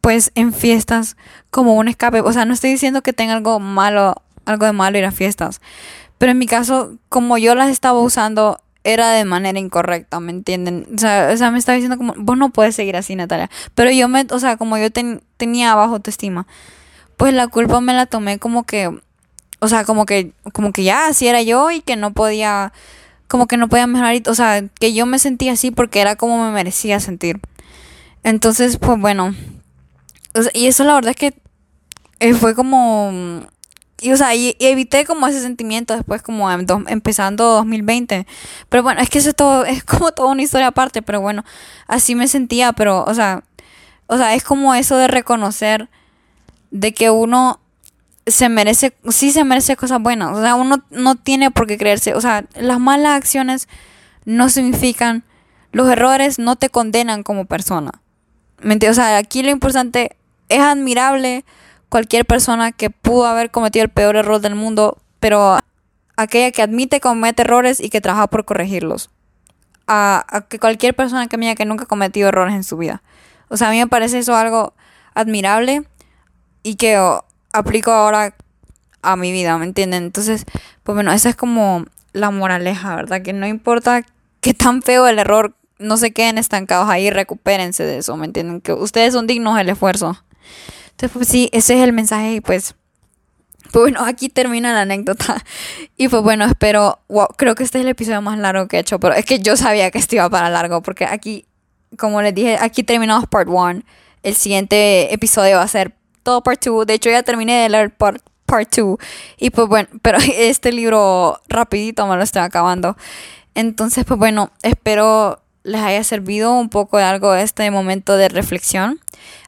pues, 0.00 0.30
en 0.34 0.52
fiestas 0.52 1.16
como 1.50 1.74
un 1.74 1.88
escape. 1.88 2.20
O 2.20 2.32
sea, 2.32 2.44
no 2.44 2.54
estoy 2.54 2.70
diciendo 2.70 3.02
que 3.02 3.12
tenga 3.12 3.34
algo 3.34 3.58
malo, 3.60 4.14
algo 4.44 4.66
de 4.66 4.72
malo 4.72 4.98
ir 4.98 5.04
a 5.04 5.12
fiestas. 5.12 5.60
Pero 6.18 6.32
en 6.32 6.38
mi 6.38 6.46
caso, 6.46 6.96
como 7.08 7.38
yo 7.38 7.54
las 7.54 7.70
estaba 7.70 7.98
usando 8.00 8.60
era 8.84 9.10
de 9.12 9.24
manera 9.24 9.58
incorrecta, 9.58 10.20
¿me 10.20 10.30
entienden? 10.30 10.86
O 10.94 10.98
sea, 10.98 11.30
o 11.32 11.36
sea, 11.36 11.50
me 11.50 11.58
estaba 11.58 11.74
diciendo 11.74 11.96
como, 11.96 12.14
vos 12.18 12.36
no 12.36 12.50
puedes 12.50 12.76
seguir 12.76 12.96
así, 12.96 13.16
Natalia. 13.16 13.50
Pero 13.74 13.90
yo 13.90 14.08
me, 14.08 14.26
o 14.30 14.38
sea, 14.38 14.58
como 14.58 14.76
yo 14.76 14.88
tenía 14.90 15.74
bajo 15.74 15.94
autoestima, 15.94 16.46
pues 17.16 17.32
la 17.32 17.48
culpa 17.48 17.80
me 17.80 17.94
la 17.94 18.06
tomé 18.06 18.38
como 18.38 18.64
que, 18.64 18.94
o 19.58 19.68
sea, 19.68 19.84
como 19.84 20.04
que, 20.04 20.32
como 20.52 20.72
que 20.72 20.84
ya 20.84 21.06
así 21.08 21.26
era 21.26 21.40
yo 21.42 21.70
y 21.70 21.80
que 21.80 21.96
no 21.96 22.12
podía, 22.12 22.72
como 23.26 23.46
que 23.46 23.56
no 23.56 23.68
podía 23.68 23.86
mejorar, 23.86 24.20
o 24.28 24.34
sea, 24.34 24.62
que 24.78 24.92
yo 24.92 25.06
me 25.06 25.18
sentía 25.18 25.52
así 25.52 25.70
porque 25.70 26.00
era 26.00 26.16
como 26.16 26.44
me 26.44 26.52
merecía 26.52 27.00
sentir. 27.00 27.40
Entonces, 28.22 28.76
pues 28.76 29.00
bueno, 29.00 29.34
y 30.52 30.66
eso 30.66 30.84
la 30.84 30.94
verdad 30.94 31.10
es 31.10 31.16
que 31.16 31.34
eh, 32.20 32.34
fue 32.34 32.54
como 32.54 33.46
y, 34.04 34.12
o 34.12 34.18
sea, 34.18 34.34
y, 34.34 34.54
evité 34.60 35.06
como 35.06 35.26
ese 35.26 35.40
sentimiento 35.40 35.94
después 35.94 36.20
como 36.20 36.50
empezando 36.50 37.44
2020. 37.44 38.26
Pero 38.68 38.82
bueno, 38.82 39.00
es 39.00 39.08
que 39.08 39.16
eso 39.16 39.30
es 39.30 39.34
todo, 39.34 39.64
es 39.64 39.82
como 39.84 40.12
toda 40.12 40.28
una 40.28 40.42
historia 40.42 40.66
aparte, 40.66 41.00
pero 41.00 41.22
bueno, 41.22 41.42
así 41.86 42.14
me 42.14 42.28
sentía, 42.28 42.74
pero, 42.74 43.02
o 43.04 43.14
sea, 43.14 43.44
o 44.06 44.18
sea, 44.18 44.34
es 44.34 44.44
como 44.44 44.74
eso 44.74 44.98
de 44.98 45.08
reconocer 45.08 45.88
de 46.70 46.92
que 46.92 47.08
uno 47.08 47.60
se 48.26 48.50
merece, 48.50 48.94
sí 49.08 49.32
se 49.32 49.42
merece 49.42 49.74
cosas 49.74 50.02
buenas. 50.02 50.36
O 50.36 50.42
sea, 50.42 50.54
uno 50.54 50.84
no 50.90 51.14
tiene 51.14 51.50
por 51.50 51.66
qué 51.66 51.78
creerse. 51.78 52.12
O 52.12 52.20
sea, 52.20 52.44
las 52.56 52.78
malas 52.78 53.12
acciones 53.12 53.68
no 54.26 54.50
significan, 54.50 55.24
los 55.72 55.88
errores 55.88 56.38
no 56.38 56.56
te 56.56 56.68
condenan 56.68 57.22
como 57.22 57.46
persona. 57.46 58.02
¿Me 58.60 58.76
O 58.86 58.94
sea, 58.94 59.16
aquí 59.16 59.42
lo 59.42 59.50
importante 59.50 60.14
es 60.50 60.60
admirable 60.60 61.46
cualquier 61.88 62.24
persona 62.24 62.72
que 62.72 62.90
pudo 62.90 63.26
haber 63.26 63.50
cometido 63.50 63.84
el 63.84 63.90
peor 63.90 64.16
error 64.16 64.40
del 64.40 64.54
mundo, 64.54 64.98
pero 65.20 65.58
aquella 66.16 66.50
que 66.50 66.62
admite 66.62 67.00
comete 67.00 67.42
errores 67.42 67.80
y 67.80 67.90
que 67.90 68.00
trabaja 68.00 68.26
por 68.28 68.44
corregirlos. 68.44 69.10
a, 69.86 70.44
que 70.48 70.58
cualquier 70.58 70.94
persona 70.94 71.26
que 71.26 71.54
que 71.54 71.64
nunca 71.66 71.84
ha 71.84 71.86
cometido 71.86 72.28
errores 72.28 72.54
en 72.54 72.64
su 72.64 72.76
vida. 72.78 73.02
O 73.48 73.56
sea, 73.56 73.68
a 73.68 73.70
mí 73.70 73.78
me 73.78 73.86
parece 73.86 74.18
eso 74.18 74.34
algo 74.34 74.74
admirable 75.14 75.84
y 76.62 76.76
que 76.76 76.98
aplico 77.52 77.92
ahora 77.92 78.34
a 79.02 79.16
mi 79.16 79.30
vida, 79.30 79.56
¿me 79.58 79.66
entienden? 79.66 80.04
Entonces, 80.04 80.44
pues 80.82 80.94
bueno, 80.94 81.12
esa 81.12 81.28
es 81.28 81.36
como 81.36 81.84
la 82.12 82.30
moraleja, 82.30 82.96
¿verdad? 82.96 83.22
Que 83.22 83.32
no 83.32 83.46
importa 83.46 84.02
qué 84.40 84.54
tan 84.54 84.82
feo 84.82 85.06
el 85.06 85.18
error, 85.18 85.54
no 85.78 85.96
se 85.96 86.12
queden 86.12 86.38
estancados 86.38 86.88
ahí, 86.88 87.10
recupérense 87.10 87.84
de 87.84 87.98
eso, 87.98 88.16
¿me 88.16 88.26
entienden? 88.26 88.60
Que 88.60 88.72
ustedes 88.72 89.12
son 89.12 89.26
dignos 89.26 89.56
del 89.56 89.68
esfuerzo. 89.68 90.16
Entonces, 90.94 91.10
pues 91.12 91.28
sí, 91.28 91.48
ese 91.52 91.74
es 91.74 91.82
el 91.82 91.92
mensaje 91.92 92.34
y 92.34 92.40
pues 92.40 92.74
pues 93.74 93.82
bueno, 93.82 94.04
aquí 94.04 94.28
termina 94.28 94.72
la 94.72 94.82
anécdota. 94.82 95.42
Y 95.96 96.08
pues 96.08 96.22
bueno, 96.22 96.44
espero, 96.44 97.00
wow, 97.08 97.26
creo 97.36 97.56
que 97.56 97.64
este 97.64 97.78
es 97.78 97.84
el 97.84 97.88
episodio 97.88 98.22
más 98.22 98.38
largo 98.38 98.68
que 98.68 98.76
he 98.76 98.80
hecho, 98.80 99.00
pero 99.00 99.14
es 99.14 99.24
que 99.24 99.40
yo 99.40 99.56
sabía 99.56 99.90
que 99.90 99.98
esto 99.98 100.14
iba 100.14 100.28
para 100.30 100.48
largo, 100.48 100.82
porque 100.82 101.06
aquí, 101.06 101.46
como 101.98 102.22
les 102.22 102.34
dije, 102.34 102.56
aquí 102.60 102.84
terminamos 102.84 103.26
part 103.26 103.48
1. 103.48 103.82
El 104.22 104.34
siguiente 104.34 105.12
episodio 105.12 105.56
va 105.56 105.62
a 105.62 105.68
ser 105.68 105.92
todo 106.22 106.42
part 106.42 106.64
2. 106.64 106.86
De 106.86 106.94
hecho, 106.94 107.10
ya 107.10 107.24
terminé 107.24 107.62
de 107.62 107.68
leer 107.68 107.94
part 107.94 108.22
2. 108.46 108.98
Y 109.38 109.50
pues 109.50 109.68
bueno, 109.68 109.88
pero 110.02 110.18
este 110.18 110.70
libro 110.70 111.40
rapidito 111.48 112.06
me 112.06 112.16
lo 112.16 112.22
estoy 112.22 112.42
acabando. 112.42 112.96
Entonces, 113.56 114.04
pues 114.04 114.18
bueno, 114.18 114.52
espero 114.62 115.42
les 115.64 115.80
haya 115.80 116.04
servido 116.04 116.52
un 116.54 116.68
poco 116.68 116.98
de 116.98 117.04
algo 117.04 117.34
este 117.34 117.68
momento 117.70 118.16
de 118.16 118.28
reflexión. 118.28 119.00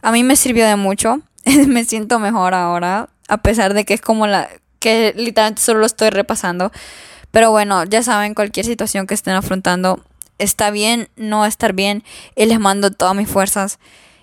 A 0.03 0.11
mí 0.11 0.25
me 0.25 0.35
sirvió 0.35 0.67
de 0.67 0.75
mucho. 0.75 1.21
me 1.67 1.85
siento 1.85 2.19
mejor 2.19 2.55
ahora 2.55 3.09
a 3.29 3.39
pesar 3.39 3.75
de 3.75 3.85
que 3.85 3.95
es 3.95 4.01
como 4.01 4.27
la 4.27 4.49
que 4.79 5.15
literalmente 5.17 5.63
solo 5.63 5.81
lo 5.81 5.87
estoy 5.87 6.11
repasando. 6.11 6.71
Pero 7.31 7.51
bueno, 7.51 7.85
ya 7.85 8.03
saben, 8.03 8.35
cualquier 8.35 8.67
situación 8.67 9.07
que 9.07 9.15
estén 9.15 9.35
afrontando, 9.35 10.05
está 10.39 10.71
bien, 10.71 11.09
no 11.17 11.45
estar 11.45 11.73
bien, 11.73 12.05
y 12.35 12.47
les 12.47 12.61
mando 12.61 12.91
todas 12.91 13.15
mis 13.15 13.29
fuerzas. 13.29 13.79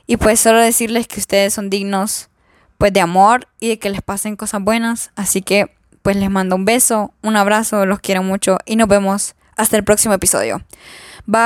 Y 0.08 0.18
pues 0.18 0.40
solo 0.40 0.60
decirles 0.60 1.08
que 1.08 1.20
ustedes 1.20 1.54
son 1.54 1.70
dignos 1.70 2.30
pues 2.78 2.92
de 2.92 3.02
amor 3.02 3.48
y 3.60 3.70
de 3.70 3.80
que 3.80 3.90
les 3.90 4.02
pasen 4.02 4.36
cosas 4.36 4.62
buenas. 4.62 5.12
Así 5.16 5.42
que 5.42 5.72
pues 6.02 6.16
les 6.16 6.30
mando 6.30 6.56
un 6.56 6.66
beso, 6.66 7.14
un 7.22 7.36
abrazo, 7.36 7.86
los 7.86 8.00
quiero 8.00 8.24
mucho 8.24 8.58
y 8.66 8.76
nos 8.76 8.88
vemos 8.88 9.36
hasta 9.56 9.78
el 9.78 9.84
próximo 9.84 10.14
episodio. 10.14 10.62
Bye. 11.26 11.44